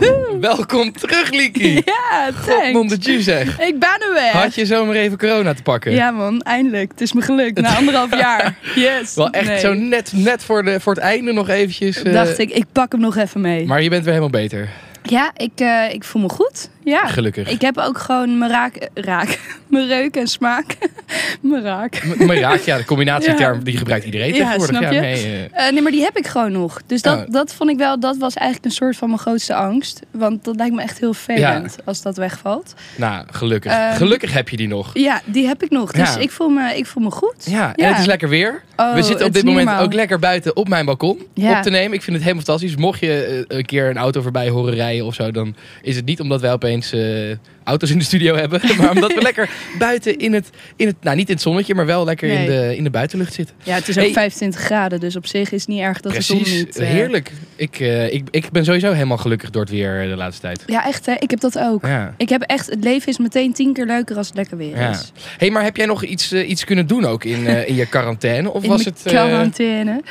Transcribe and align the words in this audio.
Welkom 0.40 0.92
terug, 0.92 1.30
Lieke. 1.30 1.72
Ja, 1.72 2.30
thanks. 2.46 2.72
Mondetje 2.72 3.22
zeg. 3.22 3.60
Ik 3.60 3.78
ben 3.78 3.88
er 4.00 4.12
weer. 4.12 4.42
Had 4.42 4.54
je 4.54 4.66
zomaar 4.66 4.94
even 4.94 5.18
corona 5.18 5.54
te 5.54 5.62
pakken? 5.62 5.92
Ja 5.92 6.10
man, 6.10 6.40
eindelijk. 6.42 6.90
Het 6.90 7.00
is 7.00 7.12
me 7.12 7.20
gelukt 7.22 7.60
na 7.60 7.76
anderhalf 7.76 8.16
jaar. 8.20 8.56
Yes. 8.74 9.14
Wel 9.14 9.30
echt 9.30 9.46
Nee. 9.48 9.58
zo 9.58 9.72
net, 9.74 10.12
net 10.14 10.44
voor, 10.44 10.62
de, 10.64 10.80
voor 10.80 10.94
het 10.94 11.02
einde 11.02 11.32
nog 11.32 11.48
eventjes. 11.48 12.02
eh, 12.02 12.12
Dacht 12.12 12.38
ik, 12.38 12.50
ik 12.50 12.64
pak 12.72 12.92
hem 12.92 13.00
nog 13.00 13.16
even 13.16 13.40
mee. 13.40 13.66
Maar 13.66 13.82
je 13.82 13.88
bent 13.88 14.04
weer 14.04 14.14
helemaal 14.14 14.40
beter. 14.40 14.68
Ja, 15.10 15.30
ik, 15.36 15.50
eh, 15.56 15.92
ik 15.92 16.04
voel 16.04 16.22
me 16.22 16.28
goed. 16.28 16.68
Ja. 16.84 17.06
Gelukkig. 17.06 17.48
Ik 17.50 17.60
heb 17.60 17.78
ook 17.78 17.98
gewoon 17.98 18.38
mijn 18.38 18.50
raak, 18.50 18.88
raak, 18.94 19.38
mijn 19.70 19.86
reuk 19.86 20.16
en 20.16 20.26
smaak. 20.26 20.76
mijn 21.40 21.62
raak. 21.62 22.02
M- 22.04 22.24
Maar 22.26 22.36
ja, 22.36 22.56
ja, 22.64 22.76
de 22.76 22.84
combinatieterm 22.84 23.58
Ja. 23.58 23.64
die 23.64 23.76
gebruikt 23.76 24.04
iedereen 24.04 24.26
Ja, 24.28 24.34
tegenwoordig. 24.34 24.76
snap 24.76 24.92
je? 24.92 25.00
nee, 25.00 25.48
eh, 25.52 25.66
Eh, 25.66 25.72
nee, 25.72 25.82
maar 25.82 25.92
die 25.92 26.02
heb 26.02 26.16
ik 26.16 26.26
gewoon 26.26 26.52
nog. 26.52 26.80
Dus 26.86 27.02
dat, 27.02 27.18
Oh. 27.26 27.32
dat 27.32 27.54
vond 27.54 27.70
ik 27.70 27.76
wel, 27.76 28.00
dat 28.00 28.16
was 28.16 28.34
eigenlijk 28.34 28.66
een 28.66 28.76
soort 28.76 28.96
van 28.96 29.08
mijn 29.08 29.20
grootste 29.20 29.54
angst. 29.54 30.00
Want 30.10 30.44
dat 30.44 30.56
lijkt 30.56 30.74
me 30.74 30.82
echt 30.82 30.98
heel 30.98 31.14
vervelend 31.14 31.76
als 31.84 32.02
dat 32.02 32.16
wegvalt. 32.16 32.74
nou, 32.96 33.24
gelukkig. 33.30 33.72
Ehm, 33.72 33.94
gelukkig 33.96 34.32
heb 34.32 34.48
je 34.48 34.56
die 34.56 34.68
nog. 34.68 34.90
Ja, 34.94 35.20
die 35.24 35.46
heb 35.46 35.62
ik 35.62 35.70
nog. 35.70 35.92
Dus 35.92 36.14
Ja. 36.14 36.20
ik, 36.20 36.30
voel 36.30 36.48
me, 36.48 36.76
ik 36.76 36.86
voel 36.86 37.02
me 37.02 37.10
goed. 37.10 37.34
Ja, 37.44 37.74
en 37.76 37.88
het 37.88 37.98
is 37.98 38.06
lekker 38.06 38.28
weer. 38.28 38.62
Oh, 38.76 38.94
We 38.94 39.02
zitten 39.02 39.26
op 39.26 39.32
dit 39.32 39.44
moment 39.44 39.64
normaal. 39.66 39.84
ook 39.84 39.92
lekker 39.92 40.18
buiten 40.18 40.56
op 40.56 40.68
mijn 40.68 40.84
balkon 40.84 41.22
Ja. 41.34 41.56
op 41.56 41.62
te 41.62 41.70
nemen. 41.70 41.92
Ik 41.92 42.02
vind 42.02 42.16
het 42.16 42.24
helemaal 42.24 42.44
fantastisch. 42.44 42.76
Mocht 42.76 43.00
je 43.00 43.44
een 43.48 43.64
keer 43.64 43.90
een 43.90 43.96
auto 43.96 44.22
voorbij 44.22 44.48
horen 44.48 44.74
rijden 44.74 44.97
of 45.04 45.14
zo, 45.14 45.30
dan 45.30 45.54
is 45.82 45.96
het 45.96 46.04
niet 46.04 46.20
omdat 46.20 46.40
wij 46.40 46.52
opeens 46.52 46.92
eh, 46.92 47.36
auto's 47.68 47.90
in 47.90 47.98
de 47.98 48.04
studio 48.04 48.34
hebben. 48.34 48.60
Maar 48.78 48.90
omdat 48.90 49.14
we 49.14 49.20
lekker 49.22 49.50
buiten 49.78 50.18
in 50.18 50.32
het, 50.32 50.50
in 50.76 50.86
het, 50.86 50.96
nou 51.00 51.16
niet 51.16 51.28
in 51.28 51.34
het 51.34 51.42
zonnetje, 51.42 51.74
maar 51.74 51.86
wel 51.86 52.04
lekker 52.04 52.28
in, 52.28 52.46
de, 52.46 52.76
in 52.76 52.84
de 52.84 52.90
buitenlucht 52.90 53.34
zitten. 53.34 53.54
Ja, 53.62 53.74
het 53.74 53.88
is 53.88 53.96
ook 53.98 54.02
Hey. 54.04 54.12
25 54.12 54.60
graden, 54.60 55.00
dus 55.00 55.16
op 55.16 55.26
zich 55.26 55.52
is 55.52 55.60
het 55.60 55.68
niet 55.68 55.80
erg 55.80 56.00
dat 56.00 56.12
de 56.14 56.20
zon 56.20 56.38
niet... 56.44 56.78
eh, 56.78 56.88
heerlijk. 56.88 57.32
Ik, 57.56 57.80
eh, 57.80 58.12
ik, 58.12 58.28
ik 58.30 58.50
ben 58.50 58.64
sowieso 58.64 58.92
helemaal 58.92 59.16
gelukkig 59.16 59.50
door 59.50 59.62
het 59.62 59.70
weer 59.70 60.02
eh, 60.02 60.08
de 60.08 60.16
laatste 60.16 60.40
tijd. 60.42 60.62
Ja, 60.66 60.86
echt 60.86 61.06
hè. 61.06 61.14
Ik 61.18 61.30
heb 61.30 61.40
dat 61.40 61.58
ook. 61.58 61.86
Ja. 61.86 62.14
Ik 62.16 62.28
heb 62.28 62.42
echt, 62.42 62.66
het 62.70 62.84
leven 62.84 63.08
is 63.08 63.18
meteen 63.18 63.52
tien 63.52 63.72
keer 63.72 63.86
leuker 63.86 64.16
als 64.16 64.26
het 64.26 64.36
lekker 64.36 64.56
weer 64.56 64.76
Ja. 64.78 64.90
is. 64.90 65.12
hey, 65.38 65.50
maar 65.50 65.62
heb 65.62 65.76
jij 65.76 65.86
nog 65.86 66.04
iets, 66.04 66.32
iets 66.32 66.64
kunnen 66.64 66.86
doen 66.86 67.04
ook 67.04 67.24
in, 67.24 67.46
in 67.66 67.74
je 67.74 67.86
quarantaine? 67.86 68.50
Of 68.52 68.62
In 68.68 68.68
was 68.68 68.84
het... 68.84 69.00
quarantaine. 69.04 70.02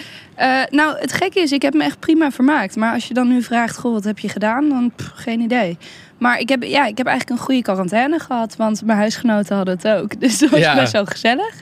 Nou, 0.69 0.97
het 0.99 1.13
gekke 1.13 1.39
is, 1.39 1.51
ik 1.51 1.61
heb 1.61 1.73
me 1.73 1.83
echt 1.83 1.99
prima 1.99 2.31
vermaakt. 2.31 2.75
Maar 2.75 2.93
als 2.93 3.07
je 3.07 3.13
dan 3.13 3.27
nu 3.27 3.41
vraagt, 3.41 3.77
goh, 3.77 3.93
wat 3.93 4.03
heb 4.03 4.19
je 4.19 4.29
gedaan? 4.29 4.69
Dan 4.69 4.91
pff, 4.95 5.11
geen 5.15 5.39
idee. 5.39 5.77
Maar 6.17 6.39
ik 6.39 6.49
heb, 6.49 6.63
ja, 6.63 6.85
ik 6.85 6.97
heb 6.97 7.07
eigenlijk 7.07 7.39
een 7.39 7.45
goede 7.45 7.61
quarantaine 7.61 8.19
gehad. 8.19 8.55
Want 8.55 8.81
mijn 8.85 8.97
huisgenoten 8.97 9.55
hadden 9.55 9.75
het 9.75 9.87
ook. 9.87 10.19
Dus 10.21 10.37
dat 10.39 10.49
was 10.49 10.59
Ja. 10.59 10.75
best 10.75 10.91
wel 10.91 11.05
gezellig. 11.05 11.53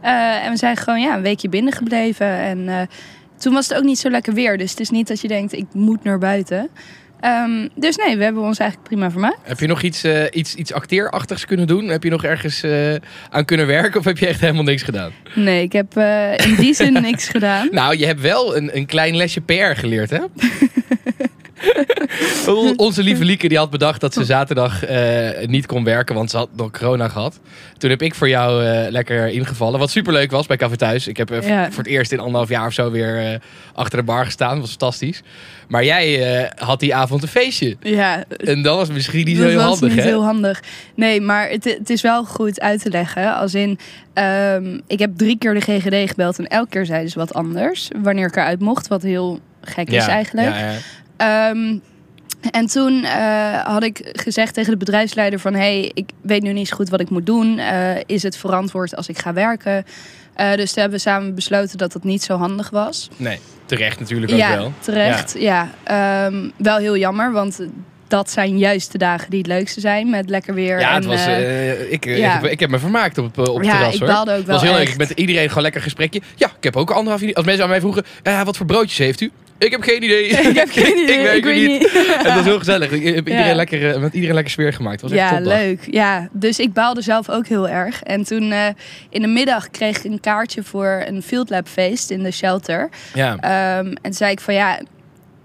Eh, 0.00 0.44
en 0.44 0.50
we 0.50 0.56
zijn 0.56 0.76
gewoon 0.76 1.00
ja, 1.00 1.16
een 1.16 1.22
weekje 1.22 1.48
binnen 1.48 1.72
gebleven. 1.72 2.26
En 2.26 2.68
eh, 2.68 2.80
toen 3.38 3.52
was 3.52 3.68
het 3.68 3.78
ook 3.78 3.84
niet 3.84 3.98
zo 3.98 4.10
lekker 4.10 4.34
weer. 4.34 4.58
Dus 4.58 4.70
het 4.70 4.80
is 4.80 4.90
niet 4.90 5.08
dat 5.08 5.20
je 5.20 5.28
denkt, 5.28 5.52
ik 5.52 5.66
moet 5.72 6.04
naar 6.04 6.18
buiten. 6.18 6.68
Ehm, 7.20 7.68
dus 7.74 7.96
nee, 7.96 8.16
we 8.16 8.24
hebben 8.24 8.42
ons 8.42 8.58
eigenlijk 8.58 8.88
prima 8.88 9.10
vermaakt. 9.10 9.38
Heb 9.42 9.60
je 9.60 9.66
nog 9.66 9.82
iets, 9.82 10.04
eh, 10.04 10.22
iets, 10.30 10.54
iets 10.54 10.72
acteerachtigs 10.72 11.44
kunnen 11.46 11.66
doen? 11.66 11.88
Heb 11.88 12.02
je 12.02 12.10
nog 12.10 12.24
ergens 12.24 12.64
aan 13.30 13.44
kunnen 13.44 13.66
werken? 13.66 13.98
Of 14.00 14.04
heb 14.04 14.18
je 14.18 14.26
echt 14.26 14.40
helemaal 14.40 14.62
niks 14.62 14.82
gedaan? 14.82 15.12
Nee, 15.34 15.62
ik 15.62 15.72
heb 15.72 15.96
in 16.46 16.54
die 16.54 16.74
zin 16.74 16.92
niks 17.02 17.28
gedaan. 17.28 17.68
Nou, 17.70 17.96
je 17.96 18.06
hebt 18.06 18.20
wel 18.20 18.56
een, 18.56 18.76
een 18.76 18.86
klein 18.86 19.16
lesje 19.16 19.40
PR 19.40 19.74
geleerd, 19.74 20.10
hè? 20.10 20.18
Onze 22.76 23.02
lieve 23.02 23.24
Lieke 23.24 23.48
die 23.48 23.58
had 23.58 23.70
bedacht 23.70 24.00
dat 24.00 24.12
ze 24.14 24.24
zaterdag 24.24 24.84
eh, 24.84 25.46
niet 25.46 25.66
kon 25.66 25.84
werken, 25.84 26.14
want 26.14 26.30
ze 26.30 26.36
had 26.36 26.48
nog 26.56 26.70
corona 26.70 27.08
gehad. 27.08 27.40
Toen 27.78 27.90
heb 27.90 28.02
ik 28.02 28.14
voor 28.14 28.28
jou 28.28 28.64
eh, 28.64 28.90
lekker 28.90 29.28
ingevallen, 29.28 29.78
wat 29.78 29.90
superleuk 29.90 30.30
was 30.30 30.46
bij 30.46 30.56
Café 30.56 30.76
Thuis. 30.76 31.06
Ik 31.08 31.16
heb 31.16 31.30
eh, 31.30 31.48
Ja. 31.48 31.70
voor 31.70 31.82
het 31.82 31.92
eerst 31.92 32.12
in 32.12 32.18
anderhalf 32.18 32.48
jaar 32.48 32.66
of 32.66 32.72
zo 32.72 32.90
weer 32.90 33.40
achter 33.74 33.98
de 33.98 34.04
bar 34.04 34.24
gestaan. 34.24 34.50
Dat 34.50 34.60
was 34.60 34.68
fantastisch. 34.70 35.22
Maar 35.68 35.84
jij 35.84 36.50
had 36.56 36.80
die 36.80 36.94
avond 36.94 37.22
een 37.22 37.28
feestje. 37.28 37.76
Ja, 37.80 38.24
En 38.36 38.62
dat 38.62 38.76
was 38.76 38.88
misschien 38.90 39.24
niet 39.24 39.36
zo 39.36 39.42
dat 39.42 39.50
heel 39.50 39.60
was 39.60 39.68
handig, 39.68 39.88
niet 39.94 40.04
hè? 40.04 40.10
heel 40.10 40.24
handig. 40.24 40.62
Nee, 40.94 41.20
maar 41.20 41.48
het, 41.48 41.64
het 41.64 41.90
is 41.90 42.02
wel 42.02 42.24
goed 42.24 42.60
uit 42.60 42.82
te 42.82 42.90
leggen. 42.90 43.34
Als 43.36 43.54
in, 43.54 43.78
ehm, 44.14 44.80
ik 44.86 44.98
heb 44.98 45.10
drie 45.16 45.38
keer 45.38 45.54
de 45.54 45.60
GGD 45.60 46.08
gebeld 46.10 46.38
en 46.38 46.46
elke 46.46 46.68
keer 46.68 46.86
zeiden 46.86 47.10
ze 47.10 47.18
wat 47.18 47.34
anders. 47.34 47.88
Wanneer 48.02 48.26
ik 48.26 48.36
eruit 48.36 48.60
mocht, 48.60 48.88
wat 48.88 49.02
heel 49.02 49.40
gek 49.62 49.90
is 49.90 50.06
eigenlijk. 50.06 50.48
Ja, 50.56 50.72
ja. 51.18 51.50
Ehm, 51.50 51.78
en 52.50 52.66
toen 52.66 53.04
eh, 53.04 53.60
had 53.64 53.82
ik 53.82 54.08
gezegd 54.12 54.54
tegen 54.54 54.70
de 54.70 54.76
bedrijfsleider 54.76 55.38
van... 55.38 55.54
hey, 55.54 55.90
ik 55.94 56.10
weet 56.20 56.42
nu 56.42 56.52
niet 56.52 56.68
zo 56.68 56.76
goed 56.76 56.88
wat 56.88 57.00
ik 57.00 57.10
moet 57.10 57.26
doen. 57.26 57.58
Eh, 57.58 57.96
is 58.06 58.22
het 58.22 58.36
verantwoord 58.36 58.96
als 58.96 59.08
ik 59.08 59.18
ga 59.18 59.32
werken? 59.32 59.84
Eh, 60.34 60.54
dus 60.54 60.72
toen 60.72 60.80
hebben 60.80 60.98
we 60.98 61.04
samen 61.04 61.34
besloten 61.34 61.78
dat 61.78 61.92
dat 61.92 62.04
niet 62.04 62.22
zo 62.22 62.36
handig 62.36 62.70
was. 62.70 63.08
Nee, 63.16 63.38
terecht 63.66 64.00
natuurlijk 64.00 64.32
ook 64.32 64.38
ja, 64.38 64.56
wel. 64.56 64.72
terecht. 64.78 65.34
Ja, 65.38 65.68
Ehm, 65.84 66.48
wel 66.56 66.76
heel 66.76 66.96
jammer, 66.96 67.32
want 67.32 67.60
dat 68.08 68.30
zijn 68.30 68.58
juist 68.58 68.92
de 68.92 68.98
dagen 68.98 69.30
die 69.30 69.38
het 69.38 69.48
leukste 69.48 69.80
zijn. 69.80 70.10
Met 70.10 70.30
lekker 70.30 70.54
weer. 70.54 70.80
Ja, 70.80 70.88
en, 70.88 70.94
het 70.94 71.04
was, 71.04 71.26
ik, 71.90 72.04
ja. 72.04 72.40
ik, 72.40 72.50
ik 72.50 72.60
heb 72.60 72.70
me 72.70 72.78
vermaakt 72.78 73.18
op, 73.18 73.38
op 73.38 73.56
het 73.56 73.66
ja, 73.66 73.72
terras 73.72 73.94
ik 73.94 74.00
hoor. 74.00 74.08
baalde 74.08 74.32
ook 74.32 74.46
wel 74.46 74.54
was 74.54 74.64
heel 74.64 74.72
leuk. 74.72 74.88
echt. 74.88 74.98
Met 74.98 75.10
iedereen 75.10 75.48
gewoon 75.48 75.62
lekker 75.62 75.82
gesprekje. 75.82 76.20
Ja, 76.34 76.46
ik 76.56 76.64
heb 76.64 76.76
ook 76.76 76.90
anderhalf 76.90 77.22
uur. 77.22 77.34
Als 77.34 77.44
mensen 77.44 77.64
aan 77.64 77.70
mij 77.70 77.80
vroegen, 77.80 78.04
ja, 78.22 78.44
wat 78.44 78.56
voor 78.56 78.66
broodjes 78.66 78.98
heeft 78.98 79.20
u? 79.20 79.30
Ik 79.58 79.70
heb 79.70 79.82
geen 79.82 80.02
idee. 80.02 80.26
Ik 80.28 80.56
heb 80.56 80.70
geen 80.70 80.98
idee, 81.04 81.16
ik 81.18 81.24
weet 81.24 81.34
ik 81.36 81.44
het 81.44 81.44
weet 81.44 81.68
niet. 81.68 81.80
niet. 81.80 81.92
En 82.18 82.24
dat 82.24 82.34
was 82.34 82.44
heel 82.44 82.58
gezellig. 82.58 82.90
Ik 82.90 83.04
heb 83.14 83.28
iedereen 83.28 83.46
Ja. 83.48 83.54
lekker, 83.54 83.90
eh, 83.94 84.00
met 84.00 84.12
iedereen 84.14 84.34
lekker 84.34 84.52
sfeer 84.52 84.72
gemaakt. 84.72 85.00
Het 85.00 85.10
was 85.10 85.18
echt 85.20 85.30
Ja, 85.30 85.36
topdag. 85.36 85.58
leuk. 85.58 85.86
Ja, 85.90 86.28
dus 86.32 86.58
ik 86.58 86.72
baalde 86.72 87.00
zelf 87.02 87.30
ook 87.30 87.46
heel 87.46 87.68
erg. 87.68 88.02
En 88.02 88.24
toen 88.24 88.52
eh, 88.52 88.66
in 89.10 89.20
de 89.22 89.26
middag 89.28 89.70
kreeg 89.70 89.98
ik 89.98 90.04
een 90.04 90.20
kaartje 90.20 90.62
voor 90.62 91.02
een 91.06 91.22
Field 91.22 91.50
Lab 91.50 91.68
feest 91.68 92.10
in 92.10 92.22
de 92.22 92.30
shelter. 92.30 92.88
Ja. 93.14 93.36
Ehm, 93.40 93.86
en 93.86 93.98
toen 94.02 94.12
zei 94.12 94.30
ik 94.32 94.40
van 94.40 94.54
ja, 94.54 94.80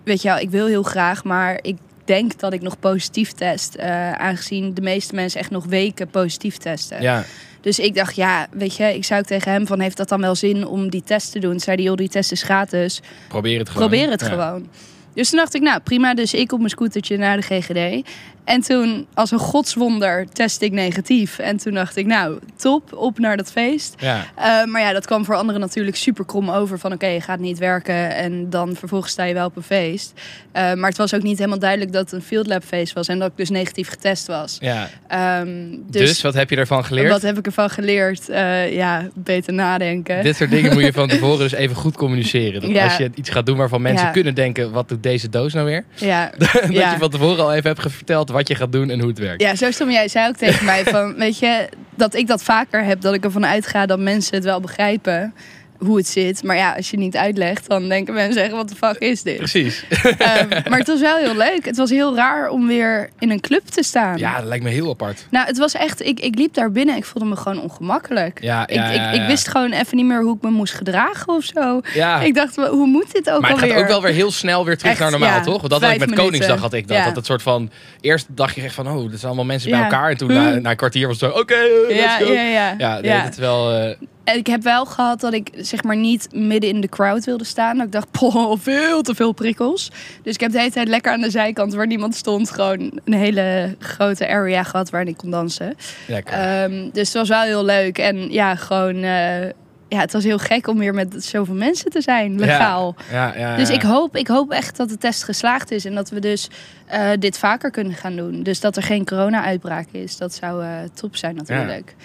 weet 0.03 0.21
je 0.21 0.27
wel, 0.27 0.37
ik 0.39 0.49
wil 0.49 0.67
heel 0.67 0.83
graag, 0.83 1.23
maar 1.23 1.59
ik 1.61 1.77
denk 2.05 2.39
dat 2.39 2.53
ik 2.53 2.61
nog 2.61 2.79
positief 2.79 3.31
test. 3.31 3.75
eh, 3.75 4.11
aangezien 4.11 4.73
de 4.73 4.81
meeste 4.81 5.15
mensen 5.15 5.39
echt 5.39 5.49
nog 5.51 5.65
weken 5.65 6.07
positief 6.07 6.57
testen. 6.57 7.01
ja. 7.01 7.23
Dus 7.61 7.79
ik 7.79 7.95
dacht, 7.95 8.15
ja, 8.15 8.47
weet 8.51 8.75
je, 8.75 8.83
ik 8.95 9.03
zou 9.05 9.19
ook 9.19 9.25
tegen 9.25 9.51
hem 9.51 9.67
van, 9.67 9.79
heeft 9.79 9.97
dat 9.97 10.09
dan 10.09 10.21
wel 10.21 10.35
zin 10.35 10.67
om 10.67 10.89
die 10.89 11.03
test 11.03 11.31
te 11.31 11.39
doen? 11.39 11.59
Zei 11.59 11.75
hij, 11.75 11.85
joh, 11.85 11.95
die 11.95 12.09
test 12.09 12.31
is 12.31 12.43
gratis. 12.43 13.01
Probeer 13.27 13.59
het 13.59 13.69
gewoon. 13.69 13.87
Probeer 13.87 14.09
het 14.09 14.21
Ja. 14.21 14.27
gewoon. 14.27 14.67
Dus 15.13 15.29
toen 15.29 15.39
dacht 15.39 15.55
ik, 15.55 15.61
nou 15.61 15.79
prima, 15.79 16.13
dus 16.13 16.33
ik 16.33 16.51
op 16.51 16.57
mijn 16.57 16.69
scootertje 16.69 17.17
naar 17.17 17.37
de 17.37 17.43
GGD. 17.43 18.07
En 18.49 18.61
toen, 18.61 19.07
als 19.13 19.31
een 19.31 19.39
godswonder, 19.39 20.25
test 20.33 20.61
ik 20.61 20.71
negatief. 20.71 21.39
En 21.39 21.57
toen 21.57 21.73
dacht 21.73 21.95
ik, 21.95 22.05
nou, 22.05 22.39
top, 22.55 22.93
op 22.93 23.19
naar 23.19 23.37
dat 23.37 23.51
feest. 23.51 23.95
Ja. 23.97 24.25
Eh, 24.35 24.71
maar 24.71 24.81
ja, 24.81 24.93
dat 24.93 25.05
kwam 25.05 25.25
voor 25.25 25.35
anderen 25.35 25.61
natuurlijk 25.61 25.97
super 25.97 26.25
krom 26.25 26.49
over. 26.49 26.79
Van 26.79 26.93
oké, 26.93 27.07
je 27.07 27.21
gaat 27.21 27.39
niet 27.39 27.57
werken 27.57 28.15
en 28.15 28.49
dan 28.49 28.75
vervolgens 28.75 29.11
sta 29.11 29.23
je 29.23 29.33
wel 29.33 29.45
op 29.45 29.55
een 29.55 29.63
feest. 29.63 30.13
Eh, 30.51 30.73
maar 30.73 30.89
het 30.89 30.97
was 30.97 31.13
ook 31.13 31.21
niet 31.21 31.37
helemaal 31.37 31.59
duidelijk 31.59 31.91
dat 31.91 32.01
het 32.01 32.11
een 32.11 32.21
field 32.21 32.47
lab 32.47 32.63
feest 32.63 32.93
was. 32.93 33.07
En 33.07 33.19
dat 33.19 33.27
ik 33.27 33.37
dus 33.37 33.49
negatief 33.49 33.89
getest 33.89 34.27
was. 34.27 34.57
ja. 34.59 34.89
Ehm, 35.07 35.47
Dus, 35.87 36.09
dus 36.09 36.21
wat 36.21 36.33
heb 36.33 36.49
je 36.49 36.55
ervan 36.55 36.85
geleerd? 36.85 37.09
wat 37.09 37.21
heb 37.21 37.37
ik 37.37 37.45
ervan 37.45 37.69
geleerd? 37.69 38.29
Eh, 38.29 38.73
ja, 38.73 39.07
beter 39.13 39.53
nadenken. 39.53 40.23
Dit 40.23 40.35
soort 40.35 40.49
dingen 40.49 40.73
moet 40.73 40.83
je 40.83 40.93
van 40.93 41.07
tevoren 41.17 41.39
dus 41.39 41.51
even 41.51 41.75
goed 41.75 41.95
communiceren. 41.95 42.61
Dat 42.61 42.69
Ja. 42.69 42.83
Als 42.83 42.97
je 42.97 43.11
iets 43.15 43.29
gaat 43.29 43.45
doen 43.45 43.57
waarvan 43.57 43.81
mensen 43.81 44.11
kunnen 44.11 44.35
denken, 44.35 44.71
wat 44.71 44.89
doet 44.89 45.03
deze 45.03 45.29
doos 45.29 45.53
nou 45.53 45.65
weer? 45.65 45.83
Ja. 45.95 46.31
dat 46.37 46.67
je 46.67 46.95
van 46.99 47.09
tevoren 47.09 47.43
al 47.43 47.53
even 47.53 47.69
hebt 47.69 47.93
verteld 47.93 48.29
wat 48.39 48.47
je 48.47 48.55
gaat 48.55 48.71
doen 48.71 48.89
en 48.89 48.99
hoe 48.99 49.09
het 49.09 49.19
werkt. 49.19 49.41
Ja, 49.41 49.55
zo 49.55 49.71
stom. 49.71 49.91
Jij 49.91 50.07
zei 50.07 50.27
ook 50.27 50.35
tegen 50.35 50.65
mij 50.65 50.83
van, 50.83 51.15
weet 51.15 51.39
je, 51.39 51.69
dat 51.95 52.15
ik 52.15 52.27
dat 52.27 52.43
vaker 52.43 52.83
heb, 52.83 53.01
dat 53.01 53.13
ik 53.13 53.23
ervan 53.23 53.45
uitga 53.45 53.85
dat 53.85 53.99
mensen 53.99 54.35
het 54.35 54.43
wel 54.43 54.59
begrijpen 54.59 55.33
hoe 55.79 55.97
het 55.97 56.07
zit. 56.07 56.43
Maar 56.43 56.55
ja, 56.55 56.73
als 56.75 56.89
je 56.89 56.97
niet 56.97 57.15
uitlegt, 57.17 57.67
dan 57.69 57.89
denken 57.89 58.13
mensen 58.13 58.43
echt, 58.43 58.51
wat 58.51 58.69
de 58.69 58.75
fuck 58.75 58.97
is 58.97 59.21
dit? 59.23 59.37
Precies. 59.37 59.85
Ehm, 60.17 60.47
maar 60.69 60.77
het 60.79 60.87
was 60.87 60.99
wel 60.99 61.17
heel 61.17 61.35
leuk. 61.35 61.65
Het 61.65 61.77
was 61.77 61.89
heel 61.89 62.15
raar 62.15 62.49
om 62.49 62.67
weer 62.67 63.09
in 63.19 63.29
een 63.31 63.39
club 63.39 63.65
te 63.65 63.83
staan. 63.83 64.17
Ja, 64.17 64.37
dat 64.37 64.45
lijkt 64.47 64.63
me 64.63 64.69
heel 64.69 64.89
apart. 64.89 65.25
Nou, 65.31 65.45
het 65.47 65.57
was 65.57 65.73
echt, 65.73 66.05
ik, 66.05 66.19
ik 66.19 66.35
liep 66.35 66.53
daar 66.53 66.71
binnen, 66.71 66.95
ik 66.95 67.05
voelde 67.05 67.27
me 67.29 67.35
gewoon 67.35 67.61
ongemakkelijk. 67.61 68.41
Ja, 68.41 68.67
Ik, 68.67 68.75
ja, 68.75 68.85
ik, 68.89 69.13
ik 69.13 69.21
ja. 69.21 69.27
wist 69.27 69.47
gewoon 69.47 69.71
even 69.71 69.97
niet 69.97 70.05
meer 70.05 70.21
hoe 70.21 70.35
ik 70.35 70.41
me 70.41 70.49
moest 70.49 70.73
gedragen 70.73 71.33
of 71.33 71.43
zo. 71.43 71.81
Ja. 71.93 72.19
Ik 72.21 72.33
dacht, 72.35 72.55
hoe 72.55 72.87
moet 72.87 73.11
dit 73.11 73.29
ook 73.31 73.41
maar 73.41 73.49
het 73.49 73.59
alweer? 73.59 73.73
gaat 73.75 73.83
ook 73.83 73.89
wel 73.89 74.01
weer 74.01 74.13
heel 74.13 74.31
snel 74.31 74.65
weer 74.65 74.77
terug 74.77 74.91
Echt, 74.91 75.01
naar 75.01 75.11
normaal, 75.11 75.41
toch? 75.41 75.57
Want 75.59 75.69
dat 75.69 75.81
had 75.81 75.91
ik 75.91 75.99
met 75.99 75.99
minuten. 75.99 76.23
Koningsdag 76.25 76.59
had 76.59 76.73
ik 76.73 76.87
dat. 76.87 77.03
Dat 77.05 77.15
het 77.15 77.25
soort 77.25 77.41
van... 77.41 77.71
Eerst 78.01 78.25
dacht 78.29 78.55
je 78.55 78.61
echt 78.61 78.73
van, 78.73 78.87
oh, 78.87 78.95
dat 78.95 79.09
zijn 79.11 79.25
allemaal 79.25 79.45
mensen 79.45 79.71
bij 79.71 79.81
elkaar. 79.81 80.09
En 80.09 80.17
toen 80.17 80.27
Huh. 80.31 80.37
na, 80.43 80.59
na 80.59 80.69
een 80.69 80.75
kwartier 80.75 81.07
was 81.07 81.21
het 81.21 81.31
zo, 81.31 81.39
oké, 81.39 81.55
let's 81.87 82.15
go. 82.23 82.31
ja, 82.31 82.41
ja, 82.41 82.75
Ja, 82.77 82.99
ja. 83.01 83.21
het 83.23 83.33
is 83.33 83.39
wel... 83.39 83.71
eh, 83.73 83.95
ik 84.35 84.47
heb 84.47 84.63
wel 84.63 84.85
gehad 84.85 85.19
dat 85.19 85.33
ik 85.33 85.49
zeg 85.55 85.83
maar 85.83 85.95
niet 85.95 86.27
midden 86.31 86.69
in 86.69 86.81
de 86.81 86.89
crowd 86.89 87.25
wilde 87.25 87.43
staan. 87.43 87.77
Dat 87.77 87.85
ik 87.85 87.91
dacht, 87.91 88.11
poh, 88.19 88.59
veel 88.59 89.01
te 89.01 89.15
veel 89.15 89.31
prikkels. 89.31 89.91
Dus 90.23 90.33
ik 90.33 90.39
heb 90.39 90.51
de 90.51 90.57
hele 90.59 90.71
tijd 90.71 90.87
lekker 90.87 91.11
aan 91.11 91.21
de 91.21 91.29
zijkant 91.29 91.73
waar 91.73 91.87
niemand 91.87 92.15
stond... 92.15 92.51
gewoon 92.51 92.99
een 93.05 93.13
hele 93.13 93.75
grote 93.79 94.27
area 94.29 94.63
gehad 94.63 94.89
waarin 94.89 95.09
ik 95.09 95.17
kon 95.17 95.31
dansen. 95.31 95.75
Lekker. 96.07 96.33
Ehm, 96.33 96.89
dus 96.91 97.07
het 97.07 97.17
was 97.17 97.29
wel 97.29 97.41
heel 97.41 97.65
leuk. 97.65 97.97
En 97.97 98.31
ja, 98.31 98.55
gewoon... 98.55 98.95
eh, 98.95 99.49
ja, 99.89 99.99
het 99.99 100.13
was 100.13 100.23
heel 100.23 100.37
gek 100.37 100.67
om 100.67 100.77
weer 100.77 100.93
met 100.93 101.23
zoveel 101.23 101.55
mensen 101.55 101.91
te 101.91 102.01
zijn, 102.01 102.39
legaal. 102.39 102.95
Ja, 103.11 103.33
ja, 103.37 103.55
Dus 103.55 103.69
ik 103.69 103.81
hoop, 103.81 104.15
ik 104.15 104.27
hoop 104.27 104.51
echt 104.51 104.77
dat 104.77 104.89
de 104.89 104.97
test 104.97 105.23
geslaagd 105.23 105.71
is 105.71 105.85
en 105.85 105.95
dat 105.95 106.09
we 106.09 106.19
dus 106.19 106.49
eh, 106.85 107.09
dit 107.19 107.37
vaker 107.37 107.71
kunnen 107.71 107.93
gaan 107.93 108.15
doen. 108.15 108.43
Dus 108.43 108.59
dat 108.59 108.75
er 108.75 108.83
geen 108.83 109.05
corona-uitbraak 109.05 109.87
is. 109.91 110.17
Dat 110.17 110.33
zou 110.33 110.63
eh, 110.63 110.69
top 110.93 111.15
zijn 111.15 111.35
natuurlijk. 111.35 111.95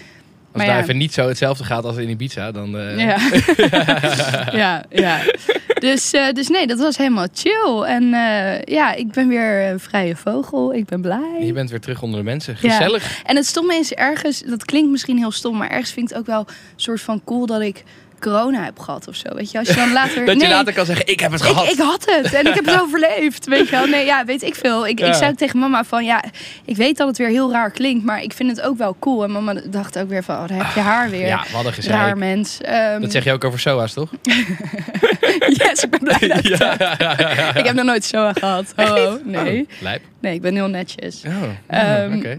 Als 0.55 0.62
maar 0.62 0.73
het 0.73 0.73
ja. 0.75 0.81
daar 0.81 0.83
even 0.83 0.97
niet 0.97 1.15
zo 1.15 1.29
hetzelfde 1.29 1.65
gaat 1.65 1.85
als 1.85 1.97
in 1.97 2.09
Ibiza, 2.09 2.53
dan... 2.53 2.79
eh, 2.79 2.99
Ja. 2.99 3.17
ja, 4.65 4.85
ja. 4.91 5.19
Dus, 5.79 6.12
eh, 6.12 6.33
dus 6.33 6.49
nee, 6.49 6.67
dat 6.67 6.79
was 6.79 6.97
helemaal 6.97 7.27
chill. 7.35 7.83
En 7.83 8.15
eh, 8.15 8.62
ja, 8.62 8.93
ik 8.95 9.12
ben 9.12 9.29
weer 9.29 9.71
een 9.71 9.81
vrije 9.81 10.17
vogel. 10.17 10.75
Ik 10.75 10.85
ben 10.85 11.01
blij. 11.01 11.41
Je 11.41 11.53
bent 11.53 11.71
weer 11.71 11.81
terug 11.81 12.03
onder 12.03 12.19
de 12.19 12.25
mensen. 12.25 12.56
Ja. 12.61 12.71
Gezellig. 12.71 13.23
En 13.25 13.37
het 13.37 13.47
stomme 13.47 13.75
is 13.75 13.93
ergens, 13.93 14.43
dat 14.47 14.65
klinkt 14.65 14.91
misschien 14.91 15.17
heel 15.19 15.31
stom, 15.31 15.56
maar 15.56 15.71
ergens 15.71 15.91
vind 15.93 16.11
ik 16.11 16.17
het 16.17 16.19
ook 16.19 16.35
wel 16.35 16.47
een 16.49 16.55
soort 16.77 17.00
van 17.00 17.21
cool 17.25 17.47
dat 17.47 17.61
ik 17.61 17.85
corona 18.31 18.65
heb 18.65 18.79
gehad 18.79 19.09
of 19.09 19.15
zo. 19.17 19.35
Weet 19.35 19.50
je, 19.50 19.59
als 19.59 19.69
je 19.69 19.75
dan 19.75 19.93
later. 19.93 20.25
Dat 20.26 20.35
je 20.35 20.41
nee, 20.41 20.50
later 20.50 20.73
kan 20.73 20.87
zeggen, 20.87 21.06
ik 21.06 21.21
heb 21.21 21.32
het 21.32 21.43
gehad. 21.43 21.71
ik 21.73 21.79
had 21.79 22.05
het 22.15 22.35
en 22.35 22.47
ik 22.47 22.55
heb 22.55 22.65
het 22.67 22.81
overleefd. 22.85 23.47
Weet 23.47 23.65
je 23.69 23.71
wel? 23.71 23.87
Nee, 23.87 24.05
ja, 24.05 24.25
weet 24.25 24.43
ik 24.43 24.55
veel. 24.55 24.87
Ik, 24.87 24.99
Ja. 24.99 25.06
ik 25.06 25.15
zei 25.15 25.35
tegen 25.35 25.59
mama 25.59 25.85
van 25.85 26.05
ja, 26.05 26.25
ik 26.65 26.76
weet 26.76 26.97
dat 26.97 27.09
het 27.09 27.19
weer 27.19 27.29
heel 27.29 27.53
raar 27.53 27.71
klinkt, 27.71 28.05
maar 28.05 28.23
ik 28.23 28.32
vind 28.32 28.50
het 28.50 28.61
ook 28.61 28.79
wel 28.79 28.97
cool. 29.00 29.25
En 29.25 29.31
mama 29.31 29.55
dacht 29.67 29.99
ook 29.99 30.09
weer 30.09 30.23
van, 30.25 30.35
oh, 30.37 30.49
daar 30.49 30.59
heb 30.67 30.75
je 30.75 30.81
haar 30.81 31.11
weer. 31.11 31.26
Ja, 31.26 31.43
we 31.49 31.55
hadden 31.55 31.73
gezegd. 31.73 31.94
Raar 31.94 32.19
mens. 32.19 32.59
Ehm, 32.61 33.00
Dat 33.00 33.12
zeg 33.12 33.25
je 33.25 33.32
ook 33.32 33.44
over 33.44 33.59
SOA's, 33.61 33.93
toch? 33.93 34.11
yes, 35.49 35.82
ik 35.85 35.91
ben 35.91 36.00
blij 36.00 36.29
dat 36.29 36.47
ja. 36.59 36.73
Ik 37.56 37.65
heb 37.67 37.75
nog 37.75 37.85
nooit 37.85 38.05
zo 38.05 38.31
gehad. 38.35 38.73
Oh, 38.76 39.12
nee. 39.25 39.61
Oh, 39.61 39.67
lijp. 39.81 40.03
Nee, 40.21 40.35
ik 40.35 40.41
ben 40.43 40.55
heel 40.55 40.69
netjes. 40.69 41.23
Oh, 41.26 41.43
oké. 42.17 42.38